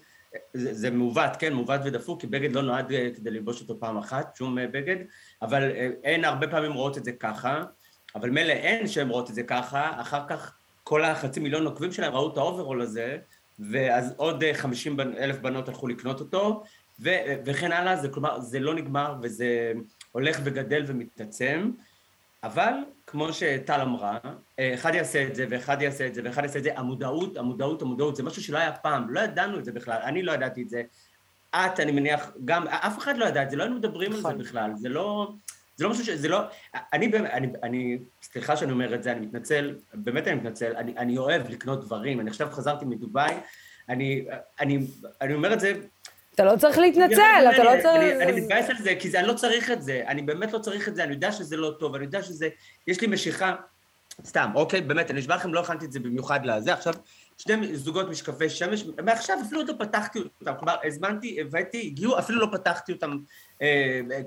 זה, 0.53 0.73
זה 0.73 0.91
מעוות, 0.91 1.35
כן, 1.39 1.53
מעוות 1.53 1.81
ודפוק, 1.83 2.21
כי 2.21 2.27
בגד 2.27 2.51
לא 2.51 2.61
נועד 2.61 2.91
אה, 2.91 3.09
כדי 3.15 3.31
ללבוש 3.31 3.61
אותו 3.61 3.79
פעם 3.79 3.97
אחת, 3.97 4.35
שום 4.35 4.59
אה, 4.59 4.67
בגד, 4.67 4.95
אבל 5.41 5.71
אה, 5.71 5.89
אין 6.03 6.25
הרבה 6.25 6.47
פעמים 6.47 6.73
רואות 6.73 6.97
את 6.97 7.05
זה 7.05 7.11
ככה, 7.11 7.63
אבל 8.15 8.29
מילא 8.29 8.51
אין 8.51 8.87
שהן 8.87 9.09
רואות 9.09 9.29
את 9.29 9.35
זה 9.35 9.43
ככה, 9.43 10.01
אחר 10.01 10.27
כך 10.27 10.57
כל 10.83 11.03
החצי 11.03 11.39
מיליון 11.39 11.65
עוקבים 11.65 11.91
שלהם 11.91 12.13
ראו 12.13 12.33
את 12.33 12.37
האוברול 12.37 12.81
הזה, 12.81 13.17
ואז 13.59 14.13
עוד 14.17 14.43
50 14.53 14.99
אלף 14.99 15.39
בנות 15.39 15.67
הלכו 15.67 15.87
לקנות 15.87 16.19
אותו, 16.19 16.63
ו, 16.99 17.09
וכן 17.45 17.71
הלאה, 17.71 17.95
זה 17.95 18.09
כלומר, 18.09 18.39
זה 18.39 18.59
לא 18.59 18.75
נגמר 18.75 19.15
וזה 19.21 19.73
הולך 20.11 20.39
וגדל 20.43 20.83
ומתעצם, 20.87 21.71
אבל 22.43 22.73
כמו 23.15 23.33
שטל 23.33 23.81
אמרה, 23.81 24.17
אחד 24.59 24.95
יעשה 24.95 25.27
את 25.27 25.35
זה 25.35 25.45
ואחד 25.49 25.81
יעשה 25.81 26.07
את 26.07 26.15
זה 26.15 26.21
ואחד 26.25 26.43
יעשה 26.43 26.59
את 26.59 26.63
זה, 26.63 26.79
המודעות, 26.79 27.37
המודעות, 27.37 27.81
המודעות, 27.81 28.15
זה 28.15 28.23
משהו 28.23 28.43
שלא 28.43 28.57
היה 28.57 28.71
פעם, 28.71 29.09
לא 29.09 29.19
ידענו 29.19 29.59
את 29.59 29.65
זה 29.65 29.71
בכלל, 29.71 29.99
אני 30.03 30.23
לא 30.23 30.31
ידעתי 30.31 30.61
את 30.61 30.69
זה. 30.69 30.83
את, 31.55 31.79
אני 31.79 31.91
מניח, 31.91 32.31
גם, 32.45 32.67
אף 32.67 32.97
אחד 32.97 33.17
לא 33.17 33.25
ידע 33.25 33.43
את 33.43 33.49
זה, 33.49 33.55
לא 33.55 33.63
היינו 33.63 33.77
מדברים 33.77 34.11
על 34.11 34.17
זה 34.17 34.27
נכון. 34.27 34.37
בכלל, 34.37 34.71
זה 34.75 34.89
לא, 34.89 35.33
זה 35.75 35.83
לא 35.83 35.89
משהו 35.89 36.05
ש... 36.05 36.09
זה 36.09 36.27
לא... 36.27 36.39
אני 36.93 37.07
באמת, 37.07 37.31
אני, 37.31 37.47
אני, 37.63 37.97
סליחה 38.21 38.57
שאני 38.57 38.71
אומר 38.71 38.95
את 38.95 39.03
זה, 39.03 39.11
אני 39.11 39.25
מתנצל, 39.25 39.75
באמת 39.93 40.27
אני 40.27 40.35
מתנצל, 40.35 40.75
אני, 40.75 40.97
אני 40.97 41.17
אוהב 41.17 41.49
לקנות 41.49 41.85
דברים, 41.85 42.19
אני 42.19 42.29
עכשיו 42.29 42.47
חזרתי 42.51 42.85
מדובאי, 42.85 43.33
אני, 43.89 44.25
אני, 44.59 44.87
אני 45.21 45.33
אומר 45.33 45.53
את 45.53 45.59
זה 45.59 45.73
אתה 46.35 46.43
לא 46.43 46.57
צריך 46.57 46.77
להתנצל, 46.77 47.45
אתה 47.55 47.63
לא 47.63 47.81
צריך... 47.81 48.21
אני 48.21 48.41
מתבאס 48.41 48.69
על 48.69 48.77
זה, 48.77 48.93
כי 48.99 49.17
אני 49.17 49.27
לא 49.27 49.33
צריך 49.33 49.71
את 49.71 49.81
זה. 49.81 50.03
אני 50.07 50.21
באמת 50.21 50.53
לא 50.53 50.59
צריך 50.59 50.87
את 50.87 50.95
זה, 50.95 51.03
אני 51.03 51.13
יודע 51.13 51.31
שזה 51.31 51.57
לא 51.57 51.71
טוב, 51.79 51.95
אני 51.95 52.03
יודע 52.03 52.23
שזה... 52.23 52.49
יש 52.87 53.01
לי 53.01 53.07
משיכה... 53.07 53.55
סתם, 54.25 54.51
אוקיי? 54.55 54.81
באמת, 54.81 55.11
אני 55.11 55.19
נשבע 55.19 55.35
לכם, 55.35 55.53
לא 55.53 55.59
הכנתי 55.59 55.85
את 55.85 55.91
זה 55.91 55.99
במיוחד 55.99 56.45
לזה. 56.45 56.73
עכשיו, 56.73 56.93
שני 57.37 57.75
זוגות 57.75 58.09
משקפי 58.09 58.49
שמש, 58.49 58.85
מעכשיו 59.03 59.37
אפילו 59.47 59.63
לא 59.63 59.73
פתחתי 59.79 60.19
אותם, 60.19 60.53
כלומר, 60.59 60.75
הזמנתי, 60.83 61.41
הבאתי, 61.41 61.81
הגיעו, 61.85 62.19
אפילו 62.19 62.39
לא 62.39 62.47
פתחתי 62.51 62.91
אותם 62.91 63.17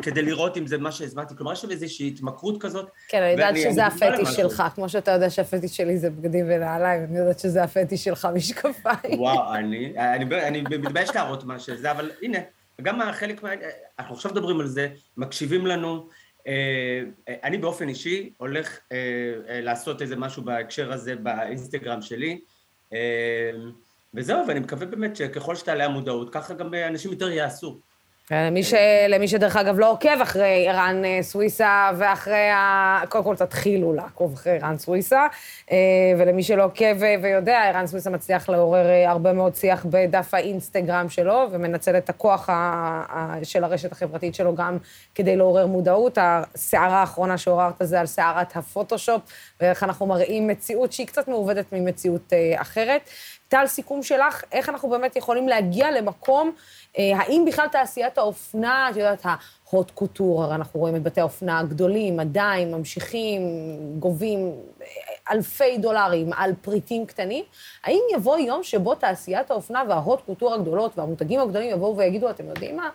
כדי 0.02 0.22
לראות 0.22 0.56
אם 0.56 0.66
זה 0.66 0.78
מה 0.78 0.92
שהזמנתי, 0.92 1.34
כלומר, 1.36 1.52
יש 1.52 1.60
שם 1.60 1.70
איזושהי 1.70 2.08
התמכרות 2.08 2.62
כזאת. 2.62 2.88
כן, 3.08 3.22
אני 3.22 3.30
יודעת 3.30 3.56
שזה 3.56 3.86
הפטיש 3.86 4.28
שלך, 4.28 4.62
כמו 4.74 4.88
שאתה 4.88 5.10
יודע 5.10 5.30
שהפטיש 5.30 5.76
שלי 5.76 5.98
זה 5.98 6.10
בגדים 6.10 6.46
ונעליים, 6.48 7.04
אני 7.04 7.18
יודעת 7.18 7.38
שזה 7.38 7.62
הפטיש 7.62 8.04
שלך 8.04 8.28
משקפיים. 8.34 9.20
וואו, 9.20 9.54
אני, 9.54 9.92
אני, 9.96 10.60
מתבייש 10.60 11.10
להראות 11.14 11.44
מה 11.44 11.58
שזה, 11.58 11.90
אבל 11.90 12.10
הנה, 12.22 12.38
גם 12.82 13.00
חלק 13.12 13.42
מה... 13.42 13.50
אנחנו 13.98 14.14
עכשיו 14.14 14.32
מדברים 14.32 14.60
על 14.60 14.66
זה, 14.66 14.88
מקשיבים 15.16 15.66
לנו, 15.66 16.08
אה, 16.46 17.02
אני 17.44 17.58
באופן 17.58 17.88
אישי 17.88 18.32
הולך 18.36 18.78
אה, 18.92 18.98
לעשות 19.48 20.02
איזה 20.02 20.16
משהו 20.16 20.42
בהקשר 20.42 20.92
הזה 20.92 21.16
באינסטגרם 21.16 22.02
שלי, 22.02 22.40
וזהו, 24.14 24.46
ואני 24.48 24.60
מקווה 24.60 24.86
באמת 24.86 25.16
שככל 25.16 25.54
שתעלה 25.54 25.84
המודעות, 25.84 26.32
ככה 26.32 26.54
גם 26.54 26.74
אנשים 26.74 27.10
יותר 27.10 27.30
יעשו. 27.30 27.80
למי, 28.30 28.62
ש... 28.62 28.74
למי 29.08 29.28
שדרך 29.28 29.56
אגב 29.56 29.78
לא 29.78 29.90
עוקב 29.90 30.20
אחרי 30.22 30.68
ערן 30.68 31.04
אה, 31.04 31.18
סוויסה 31.22 31.90
ואחרי 31.96 32.50
ה... 32.50 33.00
קודם 33.08 33.24
כל 33.24 33.36
תתחילו 33.36 33.92
לעקוב 33.92 34.32
אחרי 34.34 34.52
ערן 34.52 34.78
סוויסה, 34.78 35.26
אה, 35.70 35.76
ולמי 36.18 36.42
שלא 36.42 36.64
עוקב 36.64 36.96
ויודע, 37.22 37.58
ערן 37.58 37.86
סוויסה 37.86 38.10
מצליח 38.10 38.48
לעורר 38.48 38.86
אה, 38.86 39.10
הרבה 39.10 39.32
מאוד 39.32 39.54
שיח 39.54 39.86
בדף 39.90 40.34
האינסטגרם 40.34 41.08
שלו, 41.08 41.48
ומנצל 41.50 41.96
את 41.96 42.10
הכוח 42.10 42.50
ה... 42.50 43.34
של 43.42 43.64
הרשת 43.64 43.92
החברתית 43.92 44.34
שלו 44.34 44.54
גם 44.54 44.78
כדי 45.14 45.36
לעורר 45.36 45.66
מודעות. 45.66 46.18
הסערה 46.20 47.00
האחרונה 47.00 47.38
שעוררת 47.38 47.74
זה 47.80 48.00
על 48.00 48.06
סערת 48.06 48.56
הפוטושופ, 48.56 49.20
ואיך 49.60 49.82
אנחנו 49.82 50.06
מראים 50.06 50.46
מציאות 50.46 50.92
שהיא 50.92 51.06
קצת 51.06 51.28
מעובדת 51.28 51.72
ממציאות 51.72 52.32
אחרת. 52.56 53.10
טל, 53.48 53.66
סיכום 53.66 54.02
שלך, 54.02 54.42
איך 54.52 54.68
אנחנו 54.68 54.88
באמת 54.88 55.16
יכולים 55.16 55.48
להגיע 55.48 55.90
למקום, 55.90 56.52
אה, 56.98 57.12
האם 57.16 57.44
בכלל 57.48 57.68
תעשיית 57.68 58.18
האופנה, 58.18 58.90
את 58.90 58.96
יודעת, 58.96 59.22
ההוט 59.24 59.90
קוטור, 59.90 60.44
הרי 60.44 60.54
אנחנו 60.54 60.80
רואים 60.80 60.96
את 60.96 61.02
בתי 61.02 61.20
האופנה 61.20 61.58
הגדולים, 61.58 62.20
עדיין 62.20 62.74
ממשיכים, 62.74 63.40
גובים 63.98 64.52
אה, 64.82 64.86
אלפי 65.30 65.78
דולרים 65.78 66.32
על 66.32 66.52
פריטים 66.62 67.06
קטנים, 67.06 67.44
האם 67.84 68.00
יבוא 68.14 68.38
יום 68.38 68.62
שבו 68.62 68.94
תעשיית 68.94 69.50
האופנה 69.50 69.82
וההוט 69.88 70.20
קוטור 70.26 70.54
הגדולות 70.54 70.98
והמותגים 70.98 71.40
הגדולים 71.40 71.70
יבואו 71.70 71.96
ויגידו, 71.96 72.30
אתם 72.30 72.48
יודעים 72.48 72.76
מה? 72.76 72.88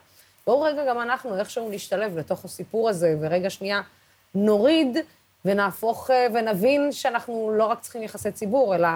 בואו 0.47 0.62
רגע 0.62 0.86
גם 0.86 1.01
אנחנו 1.01 1.38
איכשהו 1.38 1.70
נשתלב 1.70 2.18
לתוך 2.18 2.45
הסיפור 2.45 2.89
הזה, 2.89 3.18
ורגע 3.22 3.49
שנייה 3.49 3.82
נוריד 4.36 4.97
ונהפוך 5.45 6.12
אה, 6.12 6.28
ונבין 6.34 6.91
שאנחנו 6.91 7.51
לא 7.58 7.66
רק 7.66 7.80
צריכים 7.82 8.04
יחסי 8.04 8.32
ציבור, 8.32 8.76
אלא 8.76 8.88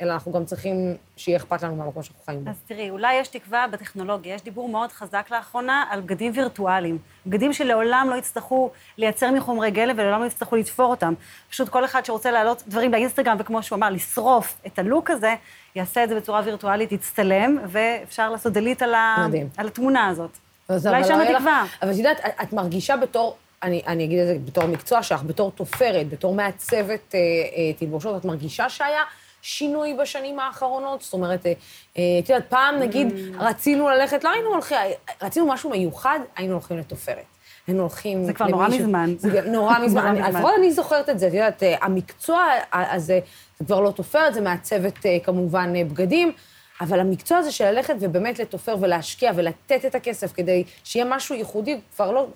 אלא 0.00 0.12
אנחנו 0.12 0.32
גם 0.32 0.44
צריכים 0.44 0.96
שיהיה 1.16 1.38
אכפת 1.38 1.62
לנו 1.62 1.76
מהמקום 1.76 2.02
שאנחנו 2.02 2.24
חיים 2.24 2.44
בו. 2.44 2.50
אז 2.50 2.56
תראי, 2.66 2.90
אולי 2.90 3.14
יש 3.14 3.28
תקווה 3.28 3.66
בטכנולוגיה. 3.70 4.34
יש 4.34 4.42
דיבור 4.42 4.68
מאוד 4.68 4.92
חזק 4.92 5.26
לאחרונה 5.30 5.84
על 5.90 6.00
בגדים 6.00 6.32
וירטואליים. 6.34 6.98
בגדים 7.26 7.52
שלעולם 7.52 8.06
לא 8.10 8.14
יצטרכו 8.14 8.70
לייצר 8.98 9.30
מחומרי 9.30 9.70
גלם 9.70 9.94
ולעולם 9.98 10.20
לא 10.20 10.26
יצטרכו 10.26 10.56
לתפור 10.56 10.90
אותם. 10.90 11.14
פשוט 11.50 11.68
כל 11.68 11.84
אחד 11.84 12.04
שרוצה 12.04 12.30
להעלות 12.30 12.62
דברים 12.68 12.90
באינסטגרם, 12.90 13.36
וכמו 13.40 13.62
שהוא 13.62 13.76
אמר, 13.76 13.90
לשרוף 13.90 14.60
את 14.66 14.78
הלוק 14.78 15.10
הזה, 15.10 15.34
יעשה 15.74 16.04
את 16.04 16.08
זה 16.08 16.14
בצורה 16.16 16.42
וירטואלית, 16.44 16.92
יצטלם, 16.92 17.58
ואפשר 17.66 18.30
לעשות 18.30 18.52
דלית 18.52 18.82
על, 18.82 18.94
ה... 18.94 19.26
על 19.56 19.66
התמונה 19.66 20.06
הזאת. 20.06 20.30
אולי 20.70 21.02
לנו 21.02 21.24
לא 21.24 21.38
תקווה. 21.38 21.64
אבל 21.82 21.90
את 21.90 21.96
יודעת, 21.96 22.20
את 22.42 22.52
מרגישה 22.52 22.96
בתור... 22.96 23.36
אני, 23.62 23.82
אני 23.86 24.04
אגיד 24.04 24.18
את 24.18 24.26
זה 24.26 24.36
בתור 24.44 24.66
מקצוע 24.66 25.02
שלך, 25.02 25.22
בתור 25.22 25.50
תופרת, 25.50 26.08
בתור 26.08 26.34
מעצבת 26.34 27.14
אה, 27.14 27.18
אה, 27.18 27.72
תלבושות, 27.78 28.20
את 28.20 28.24
מרגישה 28.24 28.68
שהיה 28.68 29.02
שינוי 29.42 29.94
בשנים 29.94 30.40
האחרונות? 30.40 31.02
זאת 31.02 31.12
אומרת, 31.12 31.46
אה, 31.46 31.52
אה, 31.98 32.02
את 32.24 32.28
יודעת, 32.28 32.50
פעם 32.50 32.78
נגיד 32.78 33.08
mm. 33.08 33.36
רצינו 33.38 33.88
ללכת, 33.88 34.24
לא 34.24 34.30
היינו 34.30 34.48
הולכים, 34.48 34.78
רצינו 35.22 35.46
משהו 35.46 35.70
מיוחד, 35.70 36.18
היינו 36.36 36.52
הולכים 36.52 36.78
לתופרת. 36.78 37.24
היינו 37.66 37.80
הולכים... 37.80 38.24
זה 38.24 38.32
כבר 38.32 38.46
נורא 38.46 38.68
מזמן. 38.68 39.14
זה 39.18 39.40
נורא 39.40 39.78
מזמן. 39.84 40.16
לפחות 40.16 40.52
אני 40.58 40.72
זוכרת 40.72 41.08
את 41.08 41.18
זה, 41.18 41.26
את 41.26 41.32
יודעת, 41.34 41.62
אה, 41.62 41.76
המקצוע 41.80 42.44
הזה, 42.72 43.20
זה 43.58 43.64
כבר 43.64 43.80
לא 43.80 43.90
תופרת, 43.90 44.34
זה 44.34 44.40
מעצבת 44.40 45.06
כמובן 45.24 45.88
בגדים, 45.88 46.32
אבל 46.80 47.00
המקצוע 47.00 47.38
הזה 47.38 47.52
של 47.52 47.64
ללכת 47.64 47.94
ובאמת 48.00 48.38
לתופר 48.38 48.76
ולהשקיע 48.80 49.32
ולתת 49.34 49.84
את 49.86 49.94
הכסף 49.94 50.32
כדי 50.32 50.64
שיהיה 50.84 51.06
משהו 51.08 51.34
ייחודי, 51.34 51.80
כבר 51.94 52.12
לא... 52.12 52.26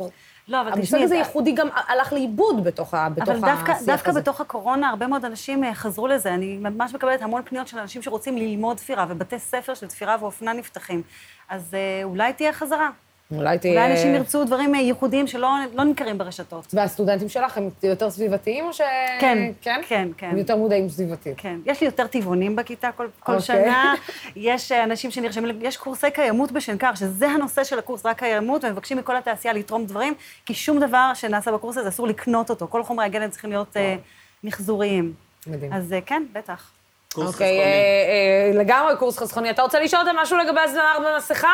לא, 0.48 0.60
אבל 0.60 0.70
תשמעי... 0.70 0.80
המושג 0.82 1.02
הזה 1.02 1.14
ייחודי 1.14 1.52
גם 1.52 1.68
הלך 1.74 2.12
לאיבוד 2.12 2.64
בתוך, 2.64 2.94
השיח 2.94 3.12
הזה. 3.22 3.32
אבל 3.32 3.40
דווקא, 3.40 3.74
דווקא 3.86 4.12
בתוך 4.12 4.40
הקורונה, 4.40 4.88
הרבה 4.88 5.06
מאוד 5.06 5.24
אנשים 5.24 5.64
אה, 5.64 5.74
חזרו 5.74 6.06
לזה. 6.06 6.34
אני 6.34 6.56
ממש 6.56 6.94
מקבלת 6.94 7.22
המון 7.22 7.42
פניות 7.44 7.68
של 7.68 7.78
אנשים 7.78 8.02
שרוצים 8.02 8.36
ללמוד 8.38 8.76
תפירה, 8.76 9.06
ובתי 9.08 9.38
ספר 9.38 9.74
של 9.74 9.86
תפירה 9.86 10.16
ואופנה 10.20 10.52
נפתחים. 10.52 11.02
אז 11.48 11.74
אה, 11.74 12.04
אולי 12.04 12.32
תהיה 12.32 12.52
חזרה. 12.52 12.90
אולי 13.30 13.58
תהיה... 13.58 13.72
אולי 13.72 13.92
אנשים 13.92 14.14
ירצו 14.14 14.44
דברים 14.44 14.74
ייחודיים 14.74 15.26
שלא 15.26 15.48
לא 15.74 15.84
נמכרים 15.84 16.18
ברשתות. 16.18 16.66
והסטודנטים 16.72 17.28
שלך 17.28 17.58
הם 17.58 17.68
יותר 17.82 18.10
סביבתיים 18.10 18.64
או 18.66 18.72
ש... 18.72 18.80
כן, 19.20 19.52
כן? 19.60 19.80
כן, 19.88 20.08
כן. 20.16 20.28
הם 20.30 20.38
יותר 20.38 20.56
מודעים 20.56 20.88
סביבתיים. 20.88 21.34
כן. 21.34 21.58
יש 21.66 21.80
לי 21.80 21.86
יותר 21.86 22.06
טבעונים 22.06 22.56
בכיתה 22.56 22.90
כל, 22.96 23.06
כל 23.20 23.32
אוקיי. 23.32 23.46
שנה. 23.46 23.94
יש 24.36 24.72
אה, 24.72 24.84
אנשים 24.84 25.10
שנרשמים, 25.10 25.58
יש 25.62 25.76
קורסי 25.76 26.10
קיימות 26.10 26.52
בשנקר, 26.52 26.94
שזה 26.94 27.28
הנושא 27.28 27.64
של 27.64 27.78
הקורס, 27.78 28.06
רק 28.06 28.18
קיימות, 28.18 28.64
ומבקשים 28.64 28.98
מכל 28.98 29.16
התעשייה 29.16 29.54
לתרום 29.54 29.86
דברים, 29.86 30.14
כי 30.46 30.54
שום 30.54 30.80
דבר 30.80 31.12
שנעשה 31.14 31.52
בקורס 31.52 31.76
הזה 31.76 31.88
אסור 31.88 32.06
לקנות 32.06 32.50
אותו. 32.50 32.66
כל 32.70 32.82
חומרי 32.82 33.04
הגלם 33.04 33.30
צריכים 33.30 33.50
להיות 33.50 33.76
אה, 33.76 33.96
מחזוריים. 34.44 35.12
מדהים. 35.46 35.72
אז 35.72 35.92
אה, 35.92 36.00
כן, 36.00 36.22
בטח. 36.32 36.70
קורס 37.14 37.28
אוקיי, 37.28 37.46
חסכוני. 37.46 37.62
אה, 37.62 38.52
אה, 38.56 38.60
לגמרי 38.60 38.96
קורס 38.98 39.18
חסכוני. 39.18 39.50
אתה 39.50 39.62
רוצה 39.62 39.80
לשאול 39.80 40.02
אותם 40.02 40.16
משהו 40.16 40.38
לגבי 40.38 40.60
הזמר 40.60 40.98
במסכה? 41.06 41.52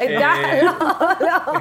אה, 0.00 0.06
די, 0.06 0.62
לא, 0.64 0.72
לא, 1.20 1.54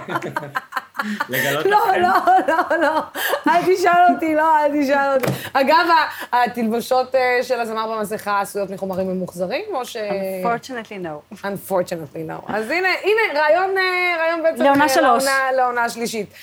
לגלות 1.30 1.66
לא, 1.66 1.78
לכם? 1.90 2.02
לא, 2.02 2.10
לא, 2.48 2.78
לא, 2.82 3.00
אל 3.48 3.76
תשאל 3.76 4.14
אותי, 4.14 4.36
לא, 4.36 4.60
אל 4.66 4.84
תשאל 4.84 5.14
אותי. 5.16 5.32
אגב, 5.54 5.86
התלבושות 6.34 7.16
אה, 7.16 7.40
של 7.44 7.60
הזמר 7.60 7.98
במסכה 7.98 8.42
עשויות 8.42 8.70
מחומרים 8.70 9.08
ממוחזרים, 9.08 9.66
או 9.74 9.86
ש... 9.86 9.98
Fortunately 10.44 11.06
no. 11.06 11.36
Unfortunately 11.44 12.30
no. 12.30 12.54
אז 12.54 12.70
הנה, 12.70 12.88
הנה, 13.04 13.40
רעיון, 13.42 13.78
אה, 13.78 14.16
רעיון 14.20 14.44
בעצם... 14.44 14.64
לעונה 14.64 14.84
אה, 14.84 14.90
שלוש. 14.90 15.24
לעונה- 15.24 15.52
לעונה 15.56 15.84
השלישית. 15.84 16.34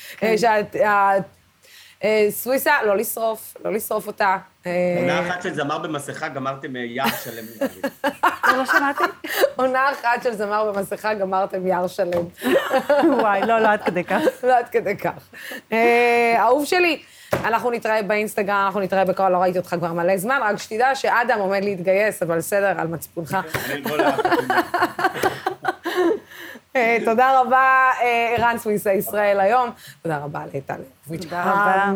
אה, 2.05 2.27
סוויסה, 2.31 2.73
לא 2.87 2.97
לשרוף, 2.97 3.57
לא 3.65 3.73
לשרוף 3.73 4.07
אותה. 4.07 4.37
אה, 4.67 4.97
עונה 4.99 5.29
אחת 5.29 5.43
של 5.43 5.55
זמר 5.55 5.79
במסכה, 5.79 6.29
גמרתם 6.29 6.77
אה, 6.77 6.81
יער 6.81 7.09
שלם. 7.25 7.45
לא 8.57 8.67
שמעתי? 8.67 9.05
עונה 9.57 9.91
אחת 9.93 10.23
של 10.23 10.33
זמר 10.33 10.73
במסכה, 10.73 11.15
גמרתם 11.15 11.67
יער 11.67 11.87
שלם. 11.87 12.23
וואי, 13.21 13.41
לא, 13.41 13.59
לא 13.59 13.69
עד 13.69 13.83
כדי 13.83 14.05
כך. 14.05 14.21
לא 14.43 14.59
עד 14.59 14.69
כדי 14.69 14.97
כך. 14.97 15.29
אה, 15.73 16.35
אהוב 16.39 16.65
שלי, 16.65 17.03
אנחנו 17.45 17.71
נתראה 17.71 18.03
באינסטגרם, 18.03 18.63
אנחנו 18.67 18.81
נתראה 18.81 19.05
בכל, 19.05 19.29
לא 19.29 19.37
ראיתי 19.37 19.59
אותך 19.59 19.75
כבר 19.79 19.93
מלא 19.93 20.17
זמן, 20.17 20.41
רק 20.43 20.57
שתדע 20.57 20.95
שאדם 20.95 21.39
עומד 21.39 21.65
להתגייס, 21.65 22.23
אבל 22.23 22.39
בסדר, 22.39 22.81
על 22.81 22.87
מצפונך. 22.87 23.37
תודה 27.05 27.41
רבה, 27.41 27.91
ערן 28.37 28.59
סוויסה 28.59 28.93
ישראל 28.93 29.41
היום. 29.41 29.71
תודה 30.03 30.19
רבה 30.19 30.41
לטל 30.55 30.81
לוביץ'. 31.11 31.25
תודה 31.25 31.43
רבה. 31.43 31.93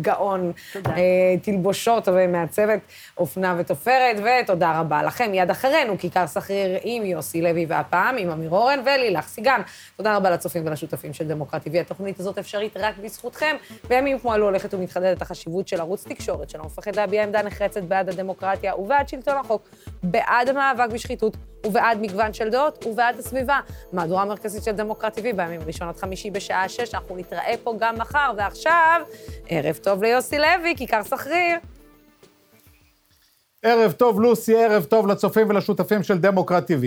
גאון. 0.00 0.52
תודה. 0.72 0.90
אה, 0.90 1.34
תלבושות 1.42 2.08
ומעצבת 2.08 2.80
אופנה 3.18 3.54
ותופרת, 3.58 4.16
ותודה 4.16 4.80
רבה 4.80 5.02
לכם. 5.02 5.30
מיד 5.30 5.50
אחרינו, 5.50 5.98
כיכר 5.98 6.26
סחריר 6.26 6.78
עם 6.82 7.04
יוסי 7.04 7.42
לוי, 7.42 7.66
והפעם 7.68 8.16
עם 8.16 8.30
אמיר 8.30 8.50
אורן 8.50 8.80
ולילך 8.86 9.26
סיגן. 9.26 9.60
תודה 9.96 10.16
רבה 10.16 10.30
לצופים 10.30 10.66
ולשותפים 10.66 11.12
של 11.12 11.28
דמוקרטי 11.28 11.70
TV. 11.70 11.80
התוכנית 11.80 12.20
הזאת 12.20 12.38
אפשרית 12.38 12.76
רק 12.76 12.94
בזכותכם. 13.04 13.56
בימים 13.88 14.18
כמו 14.18 14.34
אלו 14.34 14.44
הולכת 14.44 14.74
ומתחדדת 14.74 15.22
החשיבות 15.22 15.68
של 15.68 15.80
ערוץ 15.80 16.04
תקשורת 16.04 16.50
שלא 16.50 16.64
מפחד 16.64 16.96
להביע 16.96 17.22
עמדה 17.22 17.42
נחרצת 17.42 17.82
בעד 17.82 18.08
הדמוקרטיה 18.08 18.76
ובעד 18.76 19.08
שלטון 19.08 19.36
החוק, 19.36 19.68
בעד 20.02 20.48
המאבק 20.48 20.92
בשחיתות 20.92 21.36
ובעד 21.66 22.00
מגוון 22.00 22.32
של 22.32 22.48
דעות 22.48 22.86
ובעד 22.86 23.18
הסביבה. 23.18 23.60
מהדורה 23.92 24.24
מרכזית 24.24 24.64
של 24.64 24.72
דמוקרט 24.72 25.18
TV 25.18 25.22
בימים 25.36 25.60
ראשון 25.66 25.88
עד 25.88 25.96
חמישי 25.96 26.30
בשעה 26.30 26.68
שש. 26.68 26.94
אנחנו 26.94 27.16
נתראה 27.16 27.54
פה 27.62 27.74
גם 27.78 27.94
מחר, 27.98 28.32
ועכשיו, 28.52 29.00
ערב 29.48 29.76
טוב 29.76 30.02
ליוסי 30.02 30.38
לוי, 30.38 30.74
כיכר 30.76 31.02
סחריר. 31.02 31.58
ערב 33.62 33.92
טוב, 33.92 34.20
לוסי, 34.20 34.64
ערב 34.64 34.84
טוב 34.84 35.06
לצופים 35.06 35.50
ולשותפים 35.50 36.02
של 36.02 36.18
דמוקרט 36.18 36.70
TV. 36.70 36.84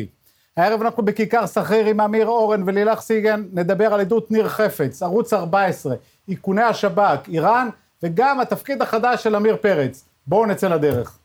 הערב 0.58 0.82
אנחנו 0.82 1.06
בכיכר 1.06 1.48
סחריר 1.48 1.86
עם 1.86 2.02
אמיר 2.02 2.28
אורן 2.28 2.64
ולילך 2.66 3.00
סיגן, 3.00 3.44
נדבר 3.54 3.94
על 3.94 4.00
עדות 4.00 4.32
ניר 4.32 4.50
חפץ, 4.50 5.04
ערוץ 5.04 5.34
14, 5.34 5.96
איכוני 6.30 6.64
השב"כ, 6.64 7.28
איראן, 7.28 7.70
וגם 8.04 8.40
התפקיד 8.40 8.82
החדש 8.82 9.24
של 9.24 9.36
עמיר 9.36 9.58
פרץ. 9.62 10.06
בואו 10.28 10.46
נצא 10.46 10.68
לדרך. 10.68 11.20